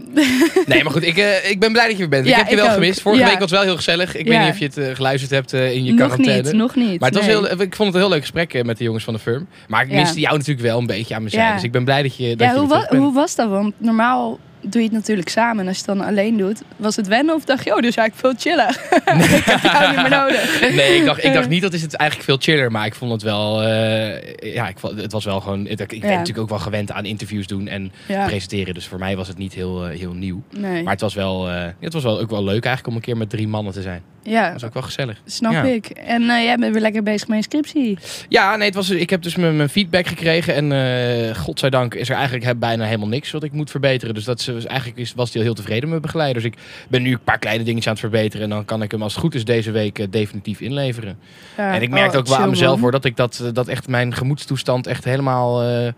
Nee, 0.66 0.82
maar 0.84 0.92
goed, 0.92 1.02
ik, 1.06 1.16
eh, 1.16 1.50
ik 1.50 1.60
ben 1.60 1.72
blij 1.72 1.88
dat 1.88 1.96
je 1.96 2.02
er 2.02 2.08
bent. 2.08 2.24
ik 2.26 2.30
Ja, 2.32 2.36
heb 2.36 2.46
je 2.46 2.52
ik 2.52 2.58
wel 2.58 2.66
ook. 2.66 2.72
gemist. 2.74 3.00
Vorige 3.00 3.22
Ja. 3.22 3.28
week 3.28 3.38
was 3.38 3.50
wel 3.50 3.62
heel 3.62 3.76
gezellig. 3.76 4.16
Ik 4.16 4.24
weet 4.24 4.34
Ja. 4.34 4.42
niet 4.44 4.52
of 4.52 4.58
je 4.58 4.64
het 4.64 4.78
eh, 4.78 4.94
geluisterd 4.94 5.30
hebt 5.30 5.52
eh, 5.52 5.74
in 5.76 5.84
je 5.84 5.92
nog 5.92 5.98
quarantaine. 6.06 6.42
niet, 6.42 6.52
nog 6.52 6.74
niet. 6.74 7.00
Maar 7.00 7.08
het 7.08 7.18
was 7.18 7.26
heel, 7.26 7.44
ik 7.50 7.74
vond 7.76 7.78
het 7.78 7.94
een 7.94 8.00
heel 8.00 8.08
leuk 8.08 8.20
gesprek 8.20 8.54
eh, 8.54 8.64
met 8.64 8.78
de 8.78 8.84
jongens 8.84 9.04
van 9.04 9.14
de 9.14 9.20
firm. 9.20 9.46
Maar 9.68 9.82
ik 9.82 9.92
miste 9.92 10.20
jou 10.20 10.36
natuurlijk 10.36 10.66
wel 10.66 10.78
een 10.78 10.86
beetje 10.86 11.14
aan 11.14 11.22
mijn. 11.22 11.34
Ja. 11.34 11.54
Dus 11.54 11.62
ik 11.62 11.72
ben 11.72 11.84
blij 11.84 12.02
dat 12.02 12.16
je, 12.16 12.36
dat 12.36 12.46
Ja, 12.46 12.52
je 12.52 12.58
hoe, 12.58 12.68
wa 12.68 12.74
terug 12.74 12.90
bent. 12.90 13.02
hoe 13.02 13.12
was 13.12 13.34
dat? 13.34 13.48
Want 13.48 13.74
normaal 13.78 14.38
doe 14.60 14.80
je 14.80 14.86
het 14.86 14.96
natuurlijk 14.96 15.28
samen. 15.28 15.60
En 15.62 15.68
als 15.68 15.78
je 15.78 15.84
het 15.86 15.98
dan 15.98 16.06
alleen 16.08 16.36
doet, 16.36 16.62
was 16.76 16.96
het 16.96 17.06
wennen 17.06 17.34
of 17.34 17.44
dacht 17.44 17.64
je, 17.64 17.74
oh, 17.76 17.80
dus 17.82 17.96
eigenlijk 17.96 18.38
veel 18.38 18.52
chiller. 18.52 18.68
ik 19.38 19.44
heb 19.44 19.62
jou 19.62 19.86
niet 19.92 20.00
meer 20.00 20.10
nodig. 20.18 20.60
Nee, 20.74 20.96
ik 20.98 21.04
dacht, 21.04 21.24
ik 21.24 21.32
dacht 21.32 21.48
niet 21.48 21.62
dat 21.62 21.72
is 21.72 21.82
het 21.82 21.94
eigenlijk 21.94 22.28
veel 22.30 22.38
chiller. 22.40 22.70
Maar 22.70 22.86
ik 22.86 22.94
vond 22.94 23.12
het 23.12 23.22
wel... 23.22 23.62
eh, 23.62 24.54
ja, 24.54 24.68
ik, 24.68 24.78
vond- 24.78 25.00
het 25.00 25.12
was 25.12 25.24
wel 25.24 25.40
gewoon... 25.40 25.66
Ik, 25.66 25.80
ik 25.80 26.00
ben 26.00 26.10
natuurlijk 26.10 26.38
ook 26.38 26.48
wel 26.48 26.58
gewend 26.58 26.92
aan 26.92 27.04
interviews 27.04 27.46
doen 27.46 27.68
en 27.68 27.92
Ja, 28.08 28.26
presenteren. 28.26 28.74
Dus 28.74 28.86
voor 28.86 28.98
mij 28.98 29.16
was 29.16 29.28
het 29.28 29.38
niet 29.38 29.54
heel, 29.54 29.86
eh, 29.86 29.98
heel 29.98 30.12
nieuw. 30.12 30.42
nee. 30.50 30.82
Maar 30.82 30.92
het 30.92 31.00
was, 31.00 31.14
wel, 31.14 31.48
eh, 31.50 31.64
het 31.80 31.92
was 31.92 32.02
wel 32.02 32.20
ook 32.20 32.30
wel 32.30 32.44
leuk 32.44 32.64
eigenlijk 32.64 32.86
om 32.86 32.94
een 32.94 33.00
keer 33.00 33.16
met 33.16 33.30
drie 33.30 33.48
mannen 33.48 33.72
te 33.72 33.82
zijn. 33.82 34.02
ja, 34.22 34.42
Dat 34.44 34.52
was 34.52 34.64
ook 34.64 34.74
wel 34.74 34.82
gezellig. 34.82 35.20
snap 35.24 35.52
Ja. 35.52 35.62
ik. 35.62 35.86
En 35.86 36.22
eh, 36.22 36.42
jij 36.44 36.56
bent 36.56 36.72
weer 36.72 36.82
lekker 36.82 37.02
bezig 37.02 37.28
met 37.28 37.36
je 37.38 37.42
scriptie. 37.44 37.98
Ja, 38.28 38.56
nee, 38.56 38.66
het 38.66 38.74
was, 38.76 38.90
ik 38.90 39.10
heb 39.10 39.22
dus 39.22 39.36
mijn, 39.36 39.56
mijn 39.56 39.68
feedback 39.68 40.06
gekregen. 40.06 40.54
En 40.54 40.72
eh 40.72 41.34
godzijdank 41.36 41.94
is 41.94 42.08
er 42.08 42.16
eigenlijk 42.16 42.58
bijna 42.58 42.84
helemaal 42.84 43.08
niks 43.08 43.30
wat 43.30 43.42
ik 43.42 43.52
moet 43.52 43.70
verbeteren. 43.70 44.14
Dus 44.14 44.24
dat 44.24 44.38
is, 44.40 44.45
dus 44.54 44.66
eigenlijk 44.66 44.98
is, 44.98 45.12
was 45.14 45.32
hij 45.32 45.42
heel 45.42 45.54
tevreden 45.54 45.80
met 45.82 45.90
mijn 45.90 46.00
begeleider. 46.00 46.42
Dus 46.42 46.50
ik 46.52 46.58
ben 46.88 47.02
nu 47.02 47.12
een 47.12 47.24
paar 47.24 47.38
kleine 47.38 47.64
dingetjes 47.64 47.86
aan 47.86 47.92
het 47.92 48.00
verbeteren. 48.00 48.44
En 48.44 48.50
dan 48.50 48.64
kan 48.64 48.82
ik 48.82 48.90
hem 48.90 49.02
als 49.02 49.12
het 49.12 49.22
goed 49.22 49.34
is 49.34 49.44
deze 49.44 49.70
week 49.70 49.98
eh, 49.98 50.06
definitief 50.10 50.60
inleveren. 50.60 51.18
Ja. 51.56 51.74
en 51.74 51.82
ik 51.82 51.90
merkte 51.90 52.16
Oh, 52.16 52.22
ook 52.22 52.28
wel 52.28 52.36
aan 52.36 52.50
mezelf 52.50 52.80
hoor, 52.80 52.90
dat, 52.90 53.04
ik 53.04 53.16
dat, 53.16 53.40
eh, 53.44 53.48
dat 53.52 53.68
echt 53.68 53.88
mijn 53.88 54.14
gemoedstoestand 54.14 54.86
echt 54.86 55.04
helemaal 55.04 55.62
eh, 55.62 55.92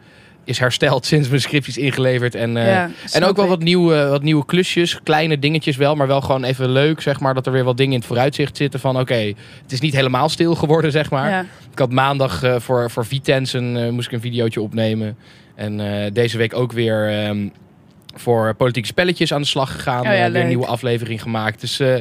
is 0.44 0.58
hersteld 0.58 1.06
sinds 1.12 1.28
mijn 1.28 1.40
scripties 1.40 1.78
ingeleverd. 1.78 2.34
En, 2.34 2.52
Ja, 2.52 2.90
en 3.12 3.24
ook 3.24 3.36
wel 3.36 3.46
wat 3.46 3.62
nieuwe, 3.62 4.08
wat 4.08 4.22
nieuwe 4.22 4.44
klusjes, 4.44 5.02
kleine 5.02 5.38
dingetjes 5.38 5.76
wel, 5.76 5.94
maar 5.94 6.06
wel 6.06 6.20
gewoon 6.20 6.44
even 6.44 6.70
leuk, 6.70 7.00
zeg 7.00 7.20
maar. 7.20 7.34
Dat 7.34 7.46
er 7.46 7.52
weer 7.52 7.64
wat 7.64 7.76
dingen 7.76 7.92
in 7.92 7.98
het 7.98 8.06
vooruitzicht 8.06 8.56
zitten 8.56 8.80
van, 8.80 8.98
oké, 8.98 9.32
het 9.62 9.72
is 9.72 9.80
niet 9.80 9.94
helemaal 9.94 10.28
stil 10.28 10.54
geworden, 10.54 10.92
zeg 10.92 11.10
maar. 11.10 11.30
Ja. 11.30 11.46
Ik 11.72 11.78
had 11.78 11.92
maandag 11.92 12.42
voor, 12.58 12.90
voor 12.90 13.06
Vitens 13.06 13.52
een, 13.52 13.94
moest 13.94 14.06
ik 14.06 14.12
een 14.12 14.20
videootje 14.20 14.60
opnemen. 14.60 15.16
En 15.54 15.80
deze 16.12 16.38
week 16.38 16.54
ook 16.54 16.72
weer 16.72 17.08
ehm, 17.08 17.48
voor 18.20 18.54
politieke 18.54 18.88
spelletjes 18.88 19.32
aan 19.32 19.40
de 19.40 19.46
slag 19.46 19.72
gegaan. 19.72 20.00
Oh 20.00 20.12
ja, 20.12 20.24
Eh, 20.24 20.32
weer 20.32 20.40
een 20.40 20.48
nieuwe 20.48 20.66
aflevering 20.66 21.22
gemaakt. 21.22 21.60
Dus 21.60 21.80
eh, 21.80 21.94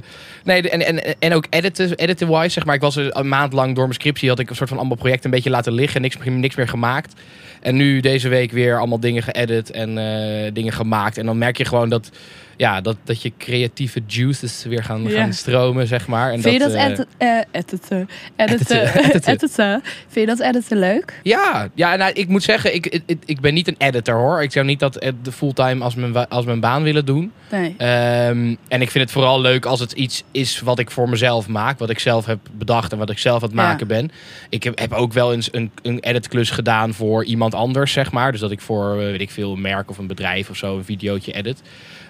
nee, 0.44 0.70
en, 0.70 0.86
en, 0.86 1.20
en 1.20 1.34
ook 1.34 1.46
editen, 1.50 2.28
wise, 2.28 2.50
zeg 2.50 2.66
maar. 2.66 2.76
Ik 2.76 2.82
was 2.82 2.96
een 2.96 3.28
maand 3.28 3.54
lang 3.54 3.76
door 3.76 3.84
mijn 3.84 3.94
scriptie 3.94 4.30
had 4.30 4.40
ik 4.40 4.50
een 4.50 4.56
soort 4.56 4.70
van 4.70 4.78
allemaal 4.78 4.98
projecten 4.98 5.26
een 5.26 5.36
beetje 5.36 5.50
laten 5.50 5.74
liggen. 5.74 6.02
Niks, 6.02 6.18
niks 6.26 6.56
meer 6.56 6.68
gemaakt. 6.68 7.14
En 7.62 7.76
nu 7.76 8.00
deze 8.00 8.30
week 8.30 8.52
weer 8.52 8.78
allemaal 8.78 9.00
dingen 9.00 9.24
geëdit 9.24 9.72
en 9.72 9.98
eh, 9.98 10.52
dingen 10.54 10.74
gemaakt. 10.74 11.18
En 11.18 11.26
dan 11.26 11.38
merk 11.38 11.58
je 11.58 11.66
gewoon 11.66 11.90
dat, 11.90 12.12
ja, 12.58 12.82
dat, 12.82 12.98
dat 13.04 13.22
je 13.22 13.32
creatieve 13.38 14.02
juices 14.08 14.64
weer 14.64 14.84
gaan, 14.84 15.04
Ja. 15.04 15.10
gaan 15.22 15.34
stromen, 15.34 15.88
zeg 15.88 16.08
maar. 16.08 16.32
En 16.32 16.42
Vind 16.42 16.54
je 16.54 16.60
dat 16.60 16.74
eh, 16.74 16.86
edit- 16.86 17.08
eh, 17.18 17.38
editen? 17.52 18.08
Editen. 18.36 18.78
Editen, 18.78 18.84
editen. 19.10 19.32
editen. 19.34 19.82
Vind 20.08 20.30
je 20.30 20.36
dat 20.36 20.40
editen 20.40 20.78
leuk? 20.80 21.20
Ja, 21.24 21.70
ja 21.76 21.96
nou, 21.96 22.12
ik 22.14 22.28
moet 22.28 22.44
zeggen, 22.44 22.74
ik, 22.76 22.86
ik, 22.86 23.18
ik 23.26 23.40
ben 23.40 23.54
niet 23.54 23.68
een 23.68 23.76
editor 23.78 24.16
hoor. 24.16 24.42
Ik 24.44 24.52
zou 24.52 24.66
niet 24.66 24.80
dat 24.80 24.94
de 25.24 25.32
fulltime 25.32 25.84
als 25.84 25.96
mijn, 25.96 26.28
als 26.30 26.46
mijn 26.46 26.60
baan 26.60 26.84
willen 26.84 27.06
doen. 27.06 27.32
Nee. 27.52 27.76
Ehm, 27.78 28.56
en 28.68 28.82
ik 28.82 28.92
vind 28.92 29.04
het 29.04 29.12
vooral 29.12 29.42
leuk 29.42 29.66
als 29.66 29.80
het 29.80 29.92
iets 29.92 30.24
is 30.32 30.60
wat 30.60 30.80
ik 30.80 30.92
voor 30.92 31.10
mezelf 31.10 31.48
maak. 31.48 31.80
Wat 31.80 31.90
ik 31.90 32.00
zelf 32.00 32.26
heb 32.26 32.40
bedacht 32.58 32.92
en 32.92 32.98
wat 32.98 33.10
ik 33.10 33.18
zelf 33.20 33.44
aan 33.44 33.50
het 33.50 33.58
Ja. 33.58 33.64
maken 33.68 33.88
ben. 33.88 34.12
Ik 34.50 34.64
heb, 34.64 34.80
heb 34.80 34.94
ook 34.94 35.14
wel 35.14 35.34
eens 35.34 35.50
een, 35.54 35.72
een 35.82 36.00
editklus 36.00 36.50
gedaan 36.50 36.94
voor 36.94 37.24
iemand 37.26 37.54
anders, 37.54 37.92
zeg 37.92 38.12
maar. 38.12 38.32
Dus 38.32 38.42
dat 38.42 38.52
ik 38.52 38.62
voor, 38.62 38.92
eh, 38.92 38.98
weet 39.06 39.22
ik 39.22 39.30
veel, 39.32 39.54
een 39.54 39.62
merk 39.62 39.90
of 39.90 39.98
een 39.98 40.08
bedrijf 40.08 40.50
of 40.50 40.58
zo 40.58 40.78
een 40.78 40.84
videootje 40.86 41.32
edit. 41.34 41.62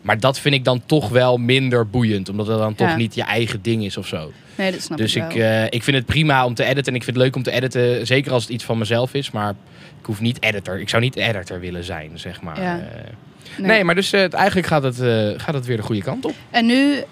Maar 0.01 0.19
dat 0.19 0.39
vind 0.39 0.55
ik 0.55 0.63
dan 0.63 0.81
toch 0.85 1.09
wel 1.09 1.37
minder 1.37 1.89
boeiend. 1.89 2.29
Omdat 2.29 2.47
het 2.47 2.57
dan 2.57 2.73
Ja. 2.77 2.85
toch 2.87 2.97
niet 2.97 3.15
je 3.15 3.23
eigen 3.23 3.61
ding 3.61 3.83
is 3.85 3.97
of 3.97 4.07
zo. 4.07 4.31
Nee, 4.55 4.71
dat 4.71 4.81
snap 4.81 4.97
Dus 4.97 5.15
ik 5.15 5.23
ik, 5.23 5.35
eh, 5.35 5.63
ik 5.63 5.83
vind 5.83 5.97
het 5.97 6.05
prima 6.05 6.45
om 6.45 6.53
te 6.53 6.63
editen. 6.63 6.91
En 6.91 6.95
ik 6.95 7.03
vind 7.03 7.15
het 7.15 7.25
leuk 7.25 7.35
om 7.35 7.43
te 7.43 7.51
editen. 7.51 8.07
Zeker 8.07 8.31
als 8.31 8.43
het 8.43 8.51
iets 8.51 8.63
van 8.63 8.77
mezelf 8.77 9.13
is. 9.13 9.31
Maar 9.31 9.49
ik 9.99 10.05
hoef 10.05 10.21
niet 10.21 10.43
editor. 10.43 10.79
Ik 10.79 10.89
zou 10.89 11.01
niet 11.01 11.15
editor 11.15 11.59
willen 11.59 11.83
zijn, 11.83 12.11
zeg 12.15 12.41
maar. 12.41 12.61
Ja. 12.61 12.79
Eh, 12.79 13.63
nee. 13.65 13.83
maar 13.83 13.95
dus 13.95 14.13
eh, 14.13 14.33
eigenlijk 14.33 14.67
gaat 14.67 14.83
het, 14.83 14.95
gaat 15.41 15.53
het 15.53 15.65
weer 15.65 15.77
de 15.77 15.83
goede 15.83 16.01
kant 16.01 16.25
op. 16.25 16.33
En 16.49 16.65
nu 16.65 17.03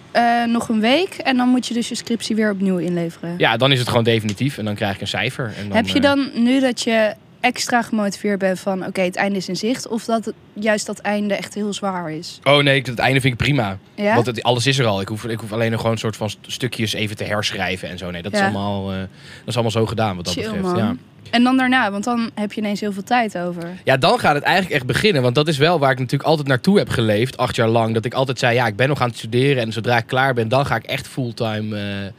nog 0.47 0.69
een 0.69 0.79
week 0.79 1.13
en 1.13 1.37
dan 1.37 1.47
moet 1.49 1.67
je 1.67 1.73
dus 1.73 1.89
je 1.89 1.95
scriptie 1.95 2.35
weer 2.35 2.51
opnieuw 2.51 2.77
inleveren. 2.77 3.35
Ja, 3.37 3.57
dan 3.57 3.71
is 3.71 3.79
het 3.79 3.87
gewoon 3.87 4.03
definitief. 4.03 4.57
En 4.57 4.65
dan 4.65 4.75
krijg 4.75 4.95
ik 4.95 5.01
een 5.01 5.07
cijfer. 5.07 5.53
En 5.57 5.67
dan, 5.67 5.77
Heb 5.77 5.87
je 5.87 5.99
dan 5.99 6.29
nu 6.33 6.59
dat 6.59 6.81
je 6.81 7.13
extra 7.45 7.81
gemotiveerd 7.81 8.39
bent 8.39 8.59
van 8.59 8.85
oké, 8.85 9.01
het 9.01 9.15
einde 9.15 9.37
is 9.37 9.47
in 9.49 9.55
zicht? 9.55 9.87
Of 9.87 10.05
dat 10.05 10.25
het, 10.25 10.33
juist 10.53 10.85
dat 10.85 10.99
einde 10.99 11.33
echt 11.33 11.53
heel 11.53 11.73
zwaar 11.73 12.11
is? 12.11 12.39
Oh 12.43 12.57
nee, 12.63 12.81
het 12.81 12.99
einde 12.99 13.21
vind 13.21 13.33
ik 13.33 13.39
prima. 13.39 13.77
Ja? 13.95 14.13
Want 14.13 14.25
het, 14.25 14.43
alles 14.43 14.67
is 14.67 14.79
er 14.79 14.85
al. 14.85 15.01
Ik 15.01 15.07
hoef, 15.07 15.25
ik 15.25 15.39
hoef 15.39 15.51
alleen 15.53 15.69
nog 15.71 15.79
gewoon 15.79 15.93
een 15.95 15.99
soort 16.01 16.15
van 16.15 16.29
st- 16.29 16.37
stukjes 16.47 16.93
even 16.93 17.15
te 17.15 17.23
herschrijven 17.23 17.89
en 17.89 17.97
zo. 17.97 18.11
Nee, 18.11 18.21
dat, 18.21 18.33
is, 18.33 18.39
allemaal, 18.39 18.91
eh, 18.91 18.97
dat 18.99 19.07
is 19.45 19.53
allemaal 19.53 19.71
zo 19.71 19.85
gedaan 19.85 20.15
wat 20.15 20.25
dat 20.25 20.33
Chill, 20.33 20.43
betreft. 20.43 20.63
man. 20.65 20.77
Ja. 20.77 20.95
En 21.31 21.43
dan 21.43 21.57
daarna, 21.57 21.91
want 21.91 22.03
dan 22.03 22.29
heb 22.35 22.53
je 22.53 22.61
ineens 22.61 22.79
heel 22.79 22.93
veel 22.93 23.03
tijd 23.03 23.37
over. 23.37 23.69
Ja, 23.83 23.97
dan 23.97 24.19
gaat 24.19 24.35
het 24.35 24.43
eigenlijk 24.43 24.75
echt 24.75 24.85
beginnen. 24.85 25.21
Want 25.21 25.35
dat 25.35 25.47
is 25.47 25.57
wel 25.57 25.79
waar 25.79 25.91
ik 25.91 25.99
natuurlijk 25.99 26.29
altijd 26.29 26.47
naartoe 26.47 26.77
heb 26.77 26.89
geleefd, 26.89 27.37
acht 27.37 27.55
jaar 27.55 27.67
lang. 27.67 27.93
Dat 27.93 28.05
ik 28.05 28.13
altijd 28.13 28.39
zei, 28.39 28.55
ja, 28.55 28.67
ik 28.67 28.75
ben 28.75 28.87
nog 28.87 29.01
aan 29.01 29.07
het 29.09 29.17
studeren. 29.17 29.63
En 29.63 29.73
zodra 29.73 29.97
ik 29.97 30.07
klaar 30.07 30.33
ben, 30.33 30.47
dan 30.47 30.65
ga 30.65 30.75
ik 30.75 30.83
echt 30.83 31.07
fulltime, 31.07 31.77
eh, 31.77 32.11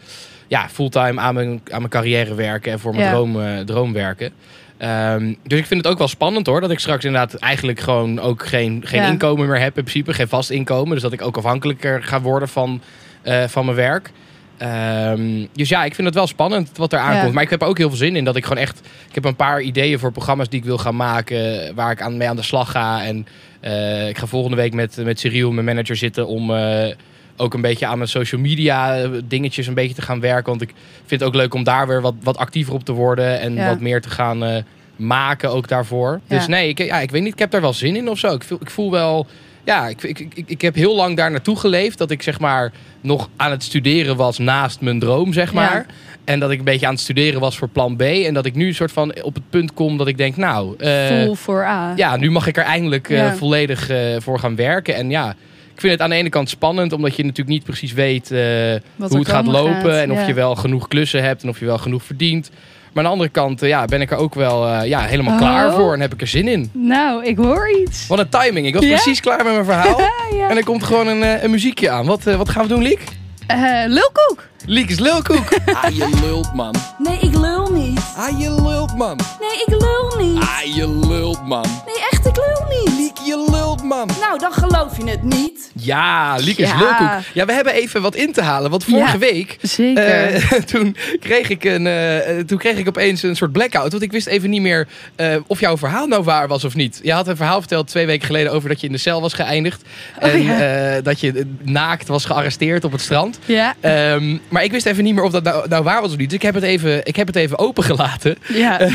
ja, 0.48 0.68
fulltime 0.68 1.20
aan, 1.20 1.34
mijn, 1.34 1.48
aan 1.50 1.78
mijn 1.78 1.88
carrière 1.88 2.34
werken. 2.34 2.72
En 2.72 2.80
voor 2.80 2.92
mijn 2.94 3.04
Ja. 3.04 3.10
droom, 3.12 3.40
eh, 3.40 3.58
droom 3.60 3.92
werken. 3.92 4.32
Ehm, 4.78 5.34
dus 5.44 5.58
ik 5.58 5.66
vind 5.66 5.82
het 5.84 5.92
ook 5.92 5.98
wel 5.98 6.08
spannend 6.08 6.46
hoor. 6.46 6.60
Dat 6.60 6.70
ik 6.70 6.78
straks 6.78 7.04
inderdaad 7.04 7.34
eigenlijk 7.34 7.80
gewoon 7.80 8.20
ook 8.20 8.46
geen, 8.46 8.82
geen 8.84 9.00
Ja. 9.02 9.08
inkomen 9.08 9.46
meer 9.46 9.60
heb 9.60 9.76
in 9.76 9.82
principe. 9.84 10.12
Geen 10.14 10.28
vast 10.28 10.50
inkomen. 10.50 10.92
Dus 10.92 11.02
dat 11.02 11.12
ik 11.12 11.22
ook 11.22 11.36
afhankelijker 11.36 12.02
ga 12.02 12.20
worden 12.20 12.48
van, 12.48 12.80
eh, 13.22 13.44
van 13.44 13.64
mijn 13.64 13.76
werk. 13.76 14.10
Ehm, 14.58 15.44
dus 15.52 15.68
ja, 15.68 15.84
ik 15.84 15.94
vind 15.94 16.06
het 16.06 16.16
wel 16.16 16.26
spannend 16.26 16.70
wat 16.76 16.92
er 16.92 16.98
aankomt. 16.98 17.26
Ja. 17.26 17.32
Maar 17.32 17.42
ik 17.42 17.50
heb 17.50 17.62
er 17.62 17.68
ook 17.68 17.78
heel 17.78 17.88
veel 17.88 17.96
zin 17.98 18.16
in. 18.16 18.24
Dat 18.24 18.36
ik 18.36 18.42
gewoon 18.44 18.62
echt. 18.62 18.80
Ik 19.08 19.14
heb 19.14 19.24
een 19.24 19.36
paar 19.36 19.60
ideeën 19.60 19.98
voor 19.98 20.12
programma's 20.12 20.48
die 20.48 20.58
ik 20.60 20.64
wil 20.64 20.78
gaan 20.78 20.96
maken. 20.96 21.74
Waar 21.74 21.90
ik 21.90 22.02
aan, 22.02 22.16
mee 22.16 22.28
aan 22.28 22.36
de 22.36 22.42
slag 22.42 22.70
ga. 22.70 23.04
En 23.04 23.26
eh, 23.60 24.08
ik 24.08 24.18
ga 24.18 24.26
volgende 24.26 24.56
week 24.56 24.72
met, 24.74 24.96
met 25.04 25.20
Cyril, 25.20 25.52
mijn 25.52 25.66
manager, 25.66 25.96
zitten 25.96 26.26
om. 26.26 26.54
eh, 26.54 26.94
ook 27.36 27.54
een 27.54 27.60
beetje 27.60 27.86
aan 27.86 27.96
mijn 27.98 28.10
social 28.10 28.40
media 28.40 28.96
eh, 29.02 29.08
dingetjes 29.24 29.66
een 29.66 29.74
beetje 29.74 29.94
te 29.94 30.02
gaan 30.02 30.20
werken. 30.20 30.48
Want 30.50 30.62
ik 30.62 30.72
vind 31.06 31.20
het 31.20 31.28
ook 31.28 31.34
leuk 31.34 31.54
om 31.54 31.64
daar 31.64 31.86
weer 31.86 32.00
wat, 32.00 32.14
wat 32.22 32.36
actiever 32.36 32.74
op 32.74 32.84
te 32.84 32.92
worden. 32.92 33.40
En 33.40 33.54
Ja. 33.54 33.68
wat 33.68 33.80
meer 33.80 34.00
te 34.00 34.10
gaan 34.10 34.44
eh, 34.44 34.62
maken 34.96 35.50
ook 35.50 35.68
daarvoor. 35.68 36.20
Ja. 36.26 36.36
Dus 36.36 36.46
nee, 36.46 36.68
ik, 36.68 36.78
ja, 36.78 37.00
ik 37.00 37.10
weet 37.10 37.22
niet. 37.22 37.32
Ik 37.32 37.38
heb 37.38 37.50
daar 37.50 37.60
wel 37.60 37.72
zin 37.72 37.96
in 37.96 38.08
of 38.10 38.18
zo. 38.18 38.34
Ik 38.34 38.42
voel, 38.42 38.58
ik 38.60 38.70
voel 38.70 38.90
wel... 38.90 39.26
Ja, 39.64 39.88
ik, 39.88 40.02
ik, 40.02 40.18
ik, 40.18 40.42
ik 40.46 40.60
heb 40.60 40.74
heel 40.74 40.94
lang 40.96 41.16
daar 41.16 41.30
naartoe 41.30 41.56
geleefd. 41.56 41.98
Dat 41.98 42.10
ik 42.10 42.22
zeg 42.22 42.40
maar 42.40 42.72
nog 43.00 43.28
aan 43.36 43.50
het 43.50 43.62
studeren 43.62 44.16
was 44.16 44.38
naast 44.38 44.80
mijn 44.80 44.98
droom, 44.98 45.32
zeg 45.32 45.52
maar. 45.52 45.74
Ja. 45.74 45.86
En 46.24 46.40
dat 46.40 46.50
ik 46.50 46.58
een 46.58 46.64
beetje 46.64 46.86
aan 46.86 46.92
het 46.92 47.02
studeren 47.02 47.40
was 47.40 47.56
voor 47.58 47.68
plan 47.68 47.96
B. 47.96 48.00
En 48.02 48.34
dat 48.34 48.46
ik 48.46 48.54
nu 48.54 48.66
een 48.66 48.74
soort 48.74 48.92
van 48.92 49.22
op 49.22 49.34
het 49.34 49.50
punt 49.50 49.74
kom 49.74 49.96
dat 49.98 50.06
ik 50.08 50.16
denk, 50.18 50.36
nou... 50.36 50.74
eh, 50.78 51.06
Full 51.06 51.34
voor 51.34 51.64
A. 51.64 51.92
ja, 51.96 52.16
nu 52.16 52.30
mag 52.30 52.46
ik 52.46 52.56
er 52.56 52.64
eindelijk 52.64 53.14
volledig 53.36 53.90
voor 54.18 54.38
gaan 54.38 54.56
werken. 54.56 54.94
En 54.94 55.10
ja, 55.10 55.34
ik 55.76 55.82
vind 55.82 55.92
het 55.92 56.02
aan 56.02 56.10
de 56.10 56.16
ene 56.16 56.28
kant 56.28 56.48
spannend, 56.48 56.92
omdat 56.92 57.16
je 57.16 57.22
natuurlijk 57.22 57.48
niet 57.56 57.64
precies 57.64 57.92
weet 57.92 58.30
eh, 58.30 58.38
hoe 58.38 59.18
het 59.18 59.28
gaat 59.28 59.46
lopen. 59.46 59.74
gaat, 59.74 60.02
en 60.02 60.12
of 60.12 60.18
ja. 60.20 60.26
je 60.26 60.34
wel 60.34 60.54
genoeg 60.54 60.88
klussen 60.88 61.22
hebt 61.22 61.42
en 61.42 61.48
of 61.48 61.58
je 61.58 61.64
wel 61.64 61.78
genoeg 61.78 62.02
verdient. 62.02 62.50
Maar 62.50 63.04
aan 63.04 63.10
de 63.10 63.16
andere 63.16 63.28
kant 63.30 63.62
eh, 63.62 63.68
ja, 63.68 63.84
ben 63.84 64.00
ik 64.00 64.10
er 64.10 64.16
ook 64.16 64.34
wel 64.34 64.66
eh, 64.68 64.88
ja, 64.88 65.00
helemaal 65.00 65.32
Oh. 65.32 65.38
klaar 65.38 65.72
voor 65.72 65.94
en 65.94 66.00
heb 66.00 66.12
ik 66.12 66.20
er 66.20 66.26
zin 66.26 66.48
in. 66.48 66.70
Nou, 66.72 67.24
ik 67.24 67.36
hoor 67.36 67.70
iets. 67.82 68.06
Wat 68.06 68.18
een 68.18 68.28
timing. 68.28 68.66
Ik 68.66 68.74
was 68.74 68.84
Ja? 68.84 68.90
precies 68.90 69.20
klaar 69.20 69.44
met 69.44 69.52
mijn 69.52 69.64
verhaal. 69.64 70.00
ja. 70.38 70.48
En 70.48 70.56
er 70.56 70.64
komt 70.64 70.82
gewoon 70.84 71.06
een, 71.06 71.44
een 71.44 71.50
muziekje 71.50 71.90
aan. 71.90 72.06
Wat, 72.06 72.22
wat 72.22 72.48
gaan 72.48 72.62
we 72.62 72.68
doen, 72.68 72.82
Liek? 72.82 73.00
Eh, 73.46 73.58
lulkoek. 73.86 74.48
Liek 74.66 74.90
is 74.90 74.98
lulkoek. 74.98 75.48
Ah, 75.82 75.90
je 75.96 76.18
lult, 76.24 76.54
man. 76.54 76.74
Nee, 76.98 77.18
ik 77.20 77.34
lul 77.36 77.70
niet. 77.72 78.00
Ah, 78.16 78.40
je 78.40 78.50
lult, 78.62 78.96
man. 78.96 79.18
Nee, 79.40 79.62
ik 79.66 79.82
lul 79.82 80.26
niet. 80.26 80.40
Ah, 80.42 80.74
je 80.74 81.06
lult, 81.08 81.46
man. 81.46 81.62
Nee, 81.86 82.04
echt, 82.10 82.26
ik 82.26 82.36
lul 82.36 82.66
niet. 82.84 83.05
Je 83.26 83.46
lult, 83.50 83.82
man. 83.82 84.10
Nou, 84.20 84.38
dan 84.38 84.52
geloof 84.52 84.96
je 84.96 85.10
het 85.10 85.22
niet. 85.22 85.70
Ja, 85.80 86.36
Liek 86.36 86.58
is 86.58 86.68
Ja. 86.70 86.78
lulkoek. 86.78 87.24
Ja, 87.34 87.44
we 87.46 87.52
hebben 87.52 87.72
even 87.72 88.02
wat 88.02 88.14
in 88.14 88.32
te 88.32 88.42
halen. 88.42 88.70
Want 88.70 88.84
vorige 88.84 89.12
Ja. 89.12 89.18
week 89.18 89.56
Zeker. 89.62 90.04
Eh, 90.04 90.52
toen, 90.72 90.96
kreeg 91.20 91.48
ik 91.48 91.64
een, 91.64 91.86
eh, 91.86 92.38
toen 92.46 92.58
kreeg 92.58 92.76
ik 92.78 92.88
opeens 92.88 93.22
een 93.22 93.36
soort 93.36 93.52
blackout. 93.52 93.90
Want 93.90 94.02
ik 94.02 94.12
wist 94.12 94.26
even 94.26 94.50
niet 94.50 94.60
meer 94.60 94.88
eh, 95.16 95.36
of 95.46 95.60
jouw 95.60 95.76
verhaal 95.78 96.06
nou 96.06 96.22
waar 96.22 96.48
was 96.48 96.64
of 96.64 96.74
niet. 96.74 97.00
Je 97.02 97.12
had 97.12 97.28
een 97.28 97.36
verhaal 97.36 97.58
verteld 97.58 97.86
twee 97.88 98.06
weken 98.06 98.26
geleden 98.26 98.52
over 98.52 98.68
dat 98.68 98.80
je 98.80 98.86
in 98.86 98.92
de 98.92 98.98
cel 98.98 99.20
was 99.20 99.32
geëindigd. 99.32 99.82
Oh, 100.20 100.28
en 100.28 100.42
ja. 100.42 100.60
eh, 100.96 101.02
dat 101.04 101.20
je 101.20 101.32
eh, 101.32 101.44
naakt 101.62 102.08
was 102.08 102.24
gearresteerd 102.24 102.84
op 102.84 102.92
het 102.92 103.00
strand. 103.00 103.38
ja. 103.44 103.74
Ehm, 103.80 104.36
maar 104.48 104.64
ik 104.64 104.70
wist 104.72 104.86
even 104.86 105.04
niet 105.04 105.14
meer 105.14 105.24
of 105.24 105.32
dat 105.32 105.42
nou, 105.42 105.68
nou 105.68 105.82
waar 105.84 106.00
was 106.00 106.10
of 106.10 106.16
niet. 106.16 106.28
Dus 106.28 106.38
ik 106.38 106.44
heb 106.44 106.54
het 106.54 106.64
even, 106.64 107.00
ik 107.06 107.16
heb 107.16 107.26
het 107.26 107.36
even 107.36 107.58
opengelaten. 107.58 108.36
ja. 108.48 108.78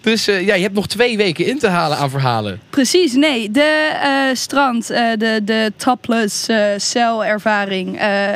Dus 0.00 0.28
eh, 0.28 0.46
ja, 0.46 0.54
je 0.54 0.62
hebt 0.62 0.74
nog 0.74 0.86
twee 0.86 1.16
weken 1.16 1.46
in 1.46 1.58
te 1.58 1.68
halen 1.68 1.96
aan 1.98 2.10
verhalen. 2.10 2.60
Precies, 2.70 3.12
nee. 3.12 3.47
De 3.50 3.90
eh, 4.02 4.10
strand, 4.36 4.90
eh, 4.90 5.02
de, 5.18 5.40
de 5.44 5.72
topless 5.76 6.48
eh 6.48 6.66
celervaring. 6.76 7.98
eh 7.98 8.28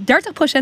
30% 0.00 0.02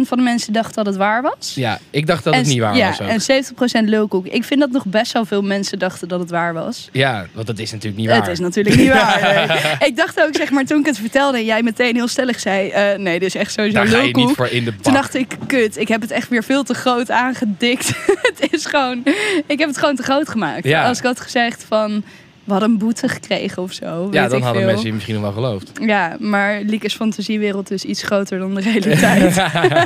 van 0.08 0.18
de 0.18 0.24
mensen 0.24 0.52
dacht 0.52 0.74
dat 0.74 0.86
het 0.86 0.96
waar 0.96 1.22
was. 1.22 1.52
Ja, 1.54 1.78
ik 1.90 2.06
dacht 2.06 2.24
dat 2.24 2.34
het 2.34 2.46
niet 2.46 2.58
waar 2.58 2.76
ja, 2.76 2.94
was. 2.98 3.28
En 3.28 3.84
70% 3.84 3.88
lulkoek. 3.88 4.26
Ik 4.26 4.44
vind 4.44 4.60
dat 4.60 4.70
nog 4.70 4.84
best 4.84 5.12
wel 5.12 5.24
veel 5.24 5.42
mensen 5.42 5.78
dachten 5.78 6.08
dat 6.08 6.20
het 6.20 6.30
waar 6.30 6.54
was. 6.54 6.88
Ja, 6.92 7.26
want 7.32 7.46
dat 7.46 7.58
is 7.58 7.70
natuurlijk 7.70 8.00
niet 8.00 8.08
waar. 8.08 8.20
Het 8.20 8.28
is 8.28 8.38
natuurlijk 8.38 8.76
niet 8.76 8.88
waar. 9.02 9.46
nee. 9.78 9.88
Ik 9.88 9.96
dacht 9.96 10.20
ook, 10.20 10.36
zeg 10.36 10.50
maar, 10.50 10.64
toen 10.64 10.80
ik 10.80 10.86
het 10.86 10.98
vertelde 10.98 11.38
en 11.38 11.44
jij 11.44 11.62
meteen 11.62 11.94
heel 11.94 12.08
stellig 12.08 12.40
zei: 12.40 12.72
nee, 12.98 13.18
dit 13.18 13.28
is 13.28 13.34
echt 13.34 13.52
sowieso 13.52 13.76
Daar 13.76 13.86
ga 13.86 13.96
je 13.96 14.02
lulkoek. 14.02 14.26
niet 14.26 14.36
voor 14.36 14.48
in 14.48 14.64
de 14.64 14.72
bak. 14.72 14.82
Toen 14.82 14.92
dacht 14.92 15.14
ik, 15.14 15.36
kut, 15.46 15.76
ik 15.76 15.88
heb 15.88 16.00
het 16.00 16.10
echt 16.10 16.28
weer 16.28 16.44
veel 16.44 16.62
te 16.62 16.74
groot 16.74 17.10
aangedikt. 17.10 17.88
het 18.32 18.48
is 18.50 18.66
gewoon, 18.66 19.02
ik 19.46 19.58
heb 19.58 19.68
het 19.68 19.78
gewoon 19.78 19.96
te 19.96 20.02
groot 20.02 20.28
gemaakt. 20.28 20.64
Ja. 20.64 20.88
Als 20.88 20.98
ik 20.98 21.04
had 21.04 21.20
gezegd 21.20 21.64
van, 21.68 22.04
we 22.48 22.54
hadden 22.54 22.72
een 22.72 22.78
boete 22.78 23.08
gekregen 23.08 23.62
of 23.62 23.72
zo. 23.72 24.08
ja, 24.10 24.28
dan 24.28 24.42
hadden 24.42 24.62
veel. 24.62 24.70
mensen 24.70 24.86
je 24.86 24.92
misschien 24.92 25.14
nog 25.14 25.22
wel 25.22 25.32
geloofd. 25.32 25.70
Ja, 25.80 26.16
maar 26.18 26.60
Liekes 26.60 26.94
fantasiewereld 26.94 27.70
is 27.70 27.84
iets 27.84 28.02
groter 28.02 28.38
dan 28.38 28.54
de 28.54 28.60
realiteit. 28.60 29.34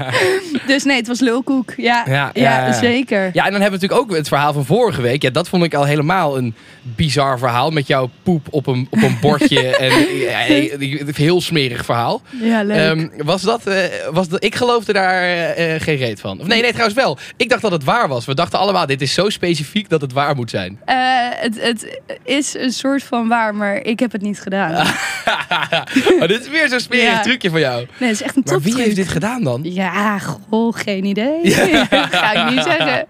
dus 0.66 0.84
nee, 0.84 0.96
het 0.96 1.06
was 1.06 1.20
lulkoek. 1.20 1.72
Ja, 1.76 2.04
ja, 2.06 2.30
ja. 2.32 2.72
zeker. 2.72 3.30
Ja, 3.32 3.44
en 3.44 3.52
dan 3.52 3.60
hebben 3.60 3.80
we 3.80 3.86
natuurlijk 3.86 4.00
ook 4.10 4.16
het 4.16 4.28
verhaal 4.28 4.52
van 4.52 4.64
vorige 4.64 5.02
week. 5.02 5.22
Ja, 5.22 5.30
dat 5.30 5.48
vond 5.48 5.64
ik 5.64 5.74
al 5.74 5.84
helemaal 5.84 6.36
een 6.36 6.54
bizar 6.82 7.38
verhaal. 7.38 7.70
Met 7.70 7.86
jouw 7.86 8.10
poep 8.22 8.46
op 8.50 8.66
een, 8.66 8.86
op 8.90 9.02
een 9.02 9.16
bordje. 9.20 9.76
en 9.76 10.16
ja, 10.16 10.38
heel 11.12 11.40
smerig 11.40 11.84
verhaal. 11.84 12.22
Ja, 12.30 12.62
leuk. 12.62 12.76
Ehm, 12.76 13.08
was 13.24 13.42
dat, 13.42 13.66
eh, 13.66 13.76
was 14.12 14.28
dat, 14.28 14.44
ik 14.44 14.54
geloofde 14.54 14.92
daar 14.92 15.22
eh, 15.22 15.74
eh, 15.74 15.80
geen 15.82 15.96
reet 15.96 16.20
van. 16.20 16.40
Of 16.40 16.46
nee, 16.46 16.60
nee, 16.60 16.70
trouwens 16.70 16.96
wel. 16.96 17.18
Ik 17.36 17.48
dacht 17.48 17.62
dat 17.62 17.72
het 17.72 17.84
waar 17.84 18.08
was. 18.08 18.24
We 18.24 18.34
dachten 18.34 18.58
allemaal, 18.58 18.86
dit 18.86 19.02
is 19.02 19.14
zo 19.14 19.28
specifiek 19.30 19.88
dat 19.88 20.00
het 20.00 20.12
waar 20.12 20.34
moet 20.34 20.50
zijn. 20.50 20.80
Het, 20.84 21.60
het 21.60 22.00
is 22.24 22.54
een 22.54 22.72
soort 22.72 23.02
van 23.02 23.28
waar, 23.28 23.54
maar 23.54 23.76
ik 23.76 24.00
heb 24.00 24.12
het 24.12 24.22
niet 24.22 24.40
gedaan. 24.40 24.70
maar 26.18 26.28
dit 26.28 26.40
is 26.40 26.48
weer 26.48 26.68
zo'n 26.68 26.80
smerig 26.80 27.04
Ja. 27.04 27.22
trucje 27.22 27.50
van 27.50 27.60
jou. 27.60 27.86
Nee, 27.98 28.08
het 28.08 28.20
is 28.20 28.22
echt 28.26 28.36
een 28.36 28.42
Maar 28.44 28.60
wie 28.60 28.76
heeft 28.76 28.96
dit 28.96 29.08
gedaan 29.08 29.42
dan? 29.42 29.60
Ja, 29.64 30.18
goh, 30.18 30.76
geen 30.76 31.04
idee. 31.04 31.38
Ga 32.10 32.32
ik 32.46 32.54
niet 32.54 32.64
zeggen. 32.64 33.06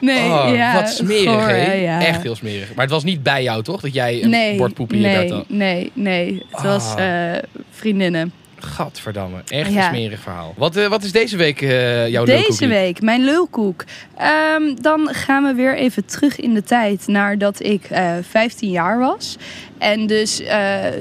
Nee, 0.00 0.18
Oh, 0.24 0.74
wat 0.74 0.88
smerig, 0.90 1.24
goor. 1.24 1.48
Echt 1.48 2.22
heel 2.22 2.34
smerig. 2.36 2.74
Maar 2.74 2.84
het 2.84 2.94
was 2.94 3.04
niet 3.04 3.09
bij 3.18 3.42
jou, 3.42 3.62
toch? 3.62 3.80
Dat 3.80 3.94
jij 3.94 4.22
een 4.22 4.30
nee, 4.30 4.56
bord 4.56 4.74
poep 4.74 4.92
in 4.92 5.00
je 5.00 5.06
nee, 5.06 5.32
had. 5.32 5.48
Nee, 5.48 5.90
nee. 5.94 6.42
Het 6.50 6.62
was 6.62 6.94
Ah. 6.94 7.34
eh, 7.34 7.42
vriendinnen. 7.70 8.32
Gadverdamme. 8.60 9.42
Echt 9.48 9.74
een 9.74 9.82
smerig 9.82 10.20
verhaal. 10.20 10.54
Wat, 10.56 10.76
eh, 10.76 10.86
wat 10.86 11.02
is 11.02 11.12
deze 11.12 11.36
week 11.36 11.62
eh, 11.62 12.08
jouw 12.08 12.24
Deze 12.24 12.38
lulkoekie? 12.38 12.68
week, 12.68 13.02
mijn 13.02 13.24
lulkoek. 13.24 13.84
Ehm, 14.16 14.74
dan 14.80 15.08
gaan 15.12 15.44
we 15.44 15.54
weer 15.54 15.76
even 15.76 16.04
terug 16.04 16.40
in 16.40 16.54
de 16.54 16.62
tijd 16.62 17.06
naar 17.06 17.38
dat 17.38 17.62
ik 17.62 17.84
eh 17.84 18.12
15 18.30 18.70
jaar 18.70 18.98
was. 18.98 19.36
En 19.78 20.06
dus 20.06 20.42